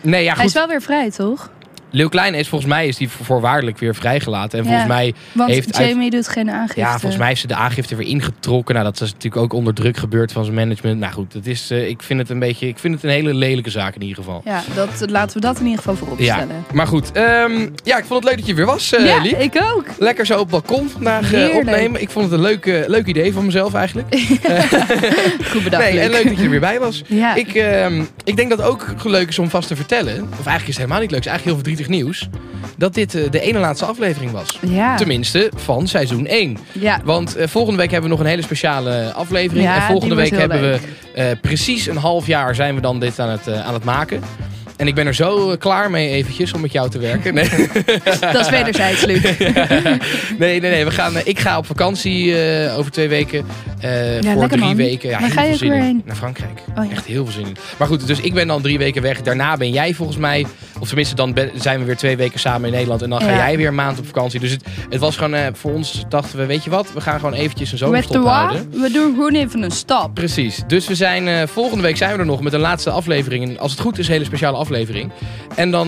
nee, 0.00 0.24
ja 0.24 0.34
Hij 0.34 0.44
is 0.44 0.50
goed. 0.50 0.52
wel 0.52 0.68
weer 0.68 0.82
vrij, 0.82 1.10
toch? 1.10 1.50
Leeuw 1.96 2.08
Klein 2.08 2.34
is 2.34 2.48
volgens 2.48 2.70
mij 2.70 2.86
is 2.86 2.96
die 2.96 3.08
voorwaardelijk 3.08 3.78
weer 3.78 3.94
vrijgelaten. 3.94 4.58
En 4.58 4.64
Ja. 4.64 4.70
volgens 4.70 4.88
mij, 4.92 5.14
Want 5.32 5.50
Heeft 5.50 5.76
uit- 5.78 5.88
Jamie 5.88 6.10
doet 6.10 6.28
geen 6.28 6.50
aangifte. 6.50 6.80
ja, 6.80 6.90
volgens 6.90 7.16
mij 7.16 7.28
heeft 7.28 7.40
ze 7.40 7.46
de 7.46 7.54
aangifte 7.54 7.96
weer 7.96 8.06
ingetrokken. 8.06 8.74
Nou, 8.74 8.86
dat 8.86 9.00
is 9.00 9.12
natuurlijk 9.12 9.42
ook 9.42 9.52
onder 9.52 9.74
druk 9.74 9.96
gebeurd 9.96 10.32
van 10.32 10.44
zijn 10.44 10.56
management. 10.56 10.98
Nou 11.00 11.12
goed, 11.12 11.32
dat 11.32 11.46
is, 11.46 11.70
eh, 11.70 11.88
ik 11.88 12.02
vind 12.02 12.20
het 12.20 12.30
een 12.30 12.38
beetje, 12.38 12.68
ik 12.68 12.78
vind 12.78 12.94
het 12.94 13.04
een 13.04 13.10
hele 13.10 13.34
lelijke 13.34 13.70
zaak 13.70 13.94
in 13.94 14.00
ieder 14.00 14.16
geval. 14.16 14.42
Ja, 14.44 14.62
dat, 14.74 15.10
laten 15.10 15.34
we 15.40 15.46
dat 15.46 15.56
in 15.58 15.62
ieder 15.64 15.78
geval 15.78 15.96
voorop 15.96 16.18
Ja, 16.18 16.34
stellen. 16.36 16.64
maar 16.72 16.86
goed. 16.86 17.12
ehm, 17.12 17.68
ja, 17.84 17.98
ik 17.98 18.04
vond 18.04 18.22
het 18.22 18.24
leuk 18.24 18.36
dat 18.36 18.46
je 18.46 18.54
weer 18.54 18.66
was, 18.66 18.92
eh 18.94 19.06
ja, 19.06 19.22
Liep. 19.22 19.40
ik 19.40 19.62
ook. 19.76 19.84
Lekker 19.98 20.26
zo 20.26 20.32
op 20.34 20.40
het 20.40 20.50
balkon 20.50 20.88
vandaag 20.88 21.32
eh, 21.32 21.54
opnemen. 21.56 22.00
Ik 22.00 22.10
vond 22.10 22.24
het 22.24 22.34
een 22.34 22.40
leuk, 22.46 22.84
leuk 22.86 23.06
idee 23.06 23.32
van 23.32 23.44
mezelf 23.44 23.74
eigenlijk. 23.74 24.14
Goed 25.50 25.64
bedacht, 25.64 25.82
nee, 25.82 26.00
en 26.00 26.10
leuk 26.10 26.24
dat 26.28 26.36
je 26.36 26.42
er 26.44 26.50
weer 26.50 26.60
bij 26.60 26.78
was. 26.80 27.02
Ja. 27.06 27.34
Ik, 27.34 27.54
ehm, 27.54 28.02
ik 28.24 28.36
denk 28.36 28.48
dat 28.48 28.58
het 28.58 28.66
ook 28.66 28.94
leuk 29.04 29.28
is 29.28 29.38
om 29.38 29.50
vast 29.50 29.68
te 29.68 29.76
vertellen. 29.76 30.14
Of 30.22 30.46
eigenlijk 30.46 30.60
is 30.60 30.66
het 30.66 30.76
helemaal 30.76 31.00
niet 31.00 31.10
leuk. 31.10 31.24
Het 31.24 31.26
is 31.26 31.32
eigenlijk 31.32 31.44
heel 31.44 31.54
verdrietig 31.54 31.85
nieuws. 31.88 32.28
Dat 32.76 32.94
dit 32.94 33.14
eh, 33.14 33.30
de 33.30 33.40
ene 33.40 33.58
laatste 33.58 33.84
aflevering 33.84 34.30
was. 34.30 34.58
ja. 34.68 34.96
Tenminste, 34.96 35.50
van 35.54 35.88
seizoen 35.88 36.26
1. 36.26 36.58
ja. 36.72 37.00
Want 37.04 37.36
eh, 37.36 37.48
volgende 37.48 37.78
week 37.78 37.90
hebben 37.90 38.10
we 38.10 38.16
nog 38.16 38.24
een 38.24 38.30
hele 38.30 38.42
speciale 38.42 39.12
aflevering. 39.12 39.66
Ja, 39.66 39.74
en 39.74 39.82
volgende 39.82 40.14
week 40.14 40.36
hebben 40.36 40.60
we 40.60 40.78
eh, 41.14 41.26
precies 41.40 41.86
een 41.86 41.96
half 41.96 42.26
jaar 42.26 42.54
zijn 42.54 42.74
we 42.74 42.80
dan 42.80 43.00
dit 43.00 43.18
aan 43.18 43.28
het, 43.28 43.48
aan 43.48 43.74
het 43.74 43.84
maken. 43.84 44.20
En 44.76 44.86
ik 44.86 44.94
ben 44.94 45.06
er 45.06 45.14
zo 45.14 45.56
klaar 45.56 45.90
mee 45.90 46.10
eventjes 46.10 46.52
om 46.52 46.60
met 46.60 46.72
jou 46.72 46.90
te 46.90 46.98
werken. 46.98 47.34
Nee, 47.34 47.48
Dat 48.32 48.40
is 48.40 48.50
wederzijds, 48.50 49.04
Luc. 49.04 49.22
nee, 50.38 50.60
nee. 50.60 50.60
nee. 50.60 50.84
We 50.84 50.90
gaan, 50.90 51.12
ik 51.24 51.38
ga 51.38 51.58
op 51.58 51.66
vakantie 51.66 52.36
over 52.76 52.90
twee 52.90 53.08
weken. 53.08 53.46
Eh, 53.86 54.32
voor 54.32 54.48
drie 54.48 54.60
man. 54.60 54.76
weken. 54.76 55.08
Ja, 55.08 55.18
Waar 55.18 55.24
heel 55.28 55.36
ga 55.36 55.42
je 55.42 55.48
veel 55.48 55.56
zin 55.56 55.68
weer 55.68 55.78
in. 55.78 55.84
heen? 55.84 56.02
Naar 56.04 56.16
Frankrijk. 56.16 56.60
Oh, 56.78 56.84
ja. 56.84 56.90
Echt 56.90 57.04
heel 57.06 57.24
veel 57.24 57.32
zin 57.34 57.46
in. 57.46 57.56
Maar 57.78 57.88
goed, 57.88 58.06
dus 58.06 58.20
ik 58.20 58.34
ben 58.34 58.46
dan 58.46 58.62
drie 58.62 58.78
weken 58.78 59.02
weg. 59.02 59.22
Daarna 59.22 59.56
ben 59.56 59.70
jij 59.70 59.94
volgens 59.94 60.18
mij... 60.18 60.46
Of 60.80 60.86
tenminste, 60.86 61.14
dan 61.14 61.32
ben- 61.34 61.50
zijn 61.54 61.78
we 61.78 61.84
weer 61.84 61.96
twee 61.96 62.16
weken 62.16 62.40
samen 62.40 62.66
in 62.66 62.72
Nederland. 62.72 63.02
En 63.02 63.10
dan 63.10 63.20
ga 63.20 63.34
jij 63.34 63.56
weer 63.56 63.68
een 63.68 63.74
maand 63.74 63.98
op 63.98 64.06
vakantie. 64.06 64.40
Dus 64.40 64.50
het, 64.50 64.64
het 64.90 65.00
was 65.00 65.16
gewoon... 65.16 65.34
eh, 65.34 65.46
voor 65.52 65.72
ons 65.72 66.04
dachten 66.08 66.38
we, 66.38 66.46
weet 66.46 66.64
je 66.64 66.70
wat? 66.70 66.92
We 66.92 67.00
gaan 67.00 67.18
gewoon 67.18 67.34
eventjes 67.34 67.72
een 67.72 67.78
de 67.78 67.84
zomerstop 67.84 68.24
houden. 68.26 68.70
We 68.70 68.90
doen 68.90 69.14
gewoon 69.14 69.34
even 69.34 69.62
een 69.62 69.70
stap. 69.70 70.14
Precies. 70.14 70.62
Dus 70.66 70.86
we 70.88 70.94
zijn 70.94 71.28
eh, 71.28 71.46
volgende 71.46 71.82
week 71.82 71.96
zijn 71.96 72.12
we 72.12 72.18
er 72.18 72.26
nog 72.26 72.40
met 72.42 72.52
een 72.52 72.60
laatste 72.60 72.90
aflevering. 72.90 73.48
En 73.48 73.58
Als 73.58 73.70
het 73.70 73.80
goed 73.80 73.98
is, 73.98 74.06
een 74.06 74.12
hele 74.12 74.24
speciale 74.24 74.56
aflevering. 74.56 75.10
En 75.54 75.70
dan 75.70 75.86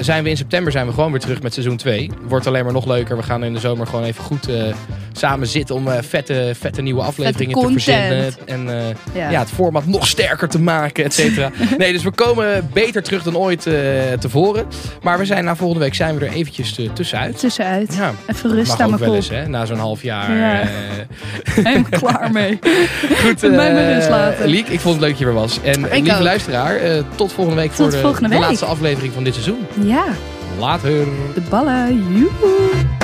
zijn 0.00 0.22
we 0.24 0.30
in 0.30 0.36
september 0.36 0.72
zijn 0.72 0.86
we 0.86 0.92
gewoon 0.92 1.10
weer 1.10 1.20
terug 1.20 1.42
met 1.42 1.52
seizoen 1.52 1.76
2. 1.76 2.10
Wordt 2.28 2.46
alleen 2.46 2.64
maar 2.64 2.72
nog 2.72 2.86
leuker. 2.86 3.16
We 3.16 3.22
gaan 3.22 3.44
in 3.44 3.52
de 3.52 3.60
zomer 3.60 3.86
gewoon 3.86 4.04
even 4.04 4.24
goed 4.24 4.48
samen 5.12 5.46
zitten 5.46 5.74
om 5.74 5.88
vette, 6.00 6.52
vette 6.58 6.82
nieuwe 6.82 7.00
afleveringen 7.00 7.17
afleveringen 7.26 7.60
te 7.66 7.72
verzinnen. 7.72 8.32
En 8.46 8.68
eh, 8.78 8.94
Ja. 9.22 9.30
ja. 9.30 9.38
het 9.38 9.50
format 9.50 9.86
nog 9.86 10.06
sterker 10.06 10.48
te 10.48 10.60
maken, 10.60 11.04
et 11.04 11.14
cetera. 11.14 11.50
nee, 11.78 11.92
dus 11.92 12.02
we 12.02 12.10
komen 12.10 12.68
beter 12.72 13.02
terug 13.02 13.22
dan 13.22 13.36
ooit 13.36 13.66
eh, 13.66 13.74
tevoren. 14.20 14.66
Maar 15.02 15.18
we 15.18 15.24
zijn 15.24 15.44
na 15.44 15.56
volgende 15.56 15.84
week 15.84 15.94
zijn 15.94 16.18
we 16.18 16.26
er 16.26 16.32
eventjes 16.32 16.78
tussenuit. 16.92 17.38
Tussenuit. 17.38 17.94
Ja, 17.94 18.12
Even 18.26 18.50
rust 18.54 18.68
mag 18.70 18.80
aan 18.80 18.88
mijn 18.88 19.00
wel 19.00 19.08
kop. 19.08 19.16
eens, 19.18 19.28
hè? 19.28 19.48
Na 19.48 19.64
zo'n 19.66 19.78
half 19.78 20.02
jaar. 20.02 20.36
Ja. 20.36 20.60
eh, 20.60 20.68
Helemaal 21.64 21.90
klaar 22.00 22.32
mee. 22.32 22.58
goed, 23.24 23.50
Mij 23.50 23.94
rust 23.94 24.08
laten. 24.08 24.48
Liek, 24.48 24.68
ik 24.68 24.80
vond 24.80 24.94
het 24.94 25.02
leuk 25.02 25.10
dat 25.10 25.18
je 25.18 25.26
er 25.26 25.32
was. 25.34 25.58
En 25.62 25.84
Ik 25.84 25.92
lieve 25.92 26.16
ook. 26.16 26.22
luisteraar, 26.22 26.78
tot 27.14 27.32
volgende 27.32 27.60
week 27.60 27.72
voor 27.72 27.90
de, 27.90 27.96
volgende 27.98 28.28
de 28.28 28.34
week. 28.34 28.44
laatste 28.44 28.64
aflevering 28.64 29.12
van 29.12 29.24
dit 29.24 29.32
seizoen. 29.34 29.66
Ja, 29.82 30.04
Later. 30.58 30.90
de 31.34 31.40
ballen. 31.50 32.06
Joehoe. 32.12 32.97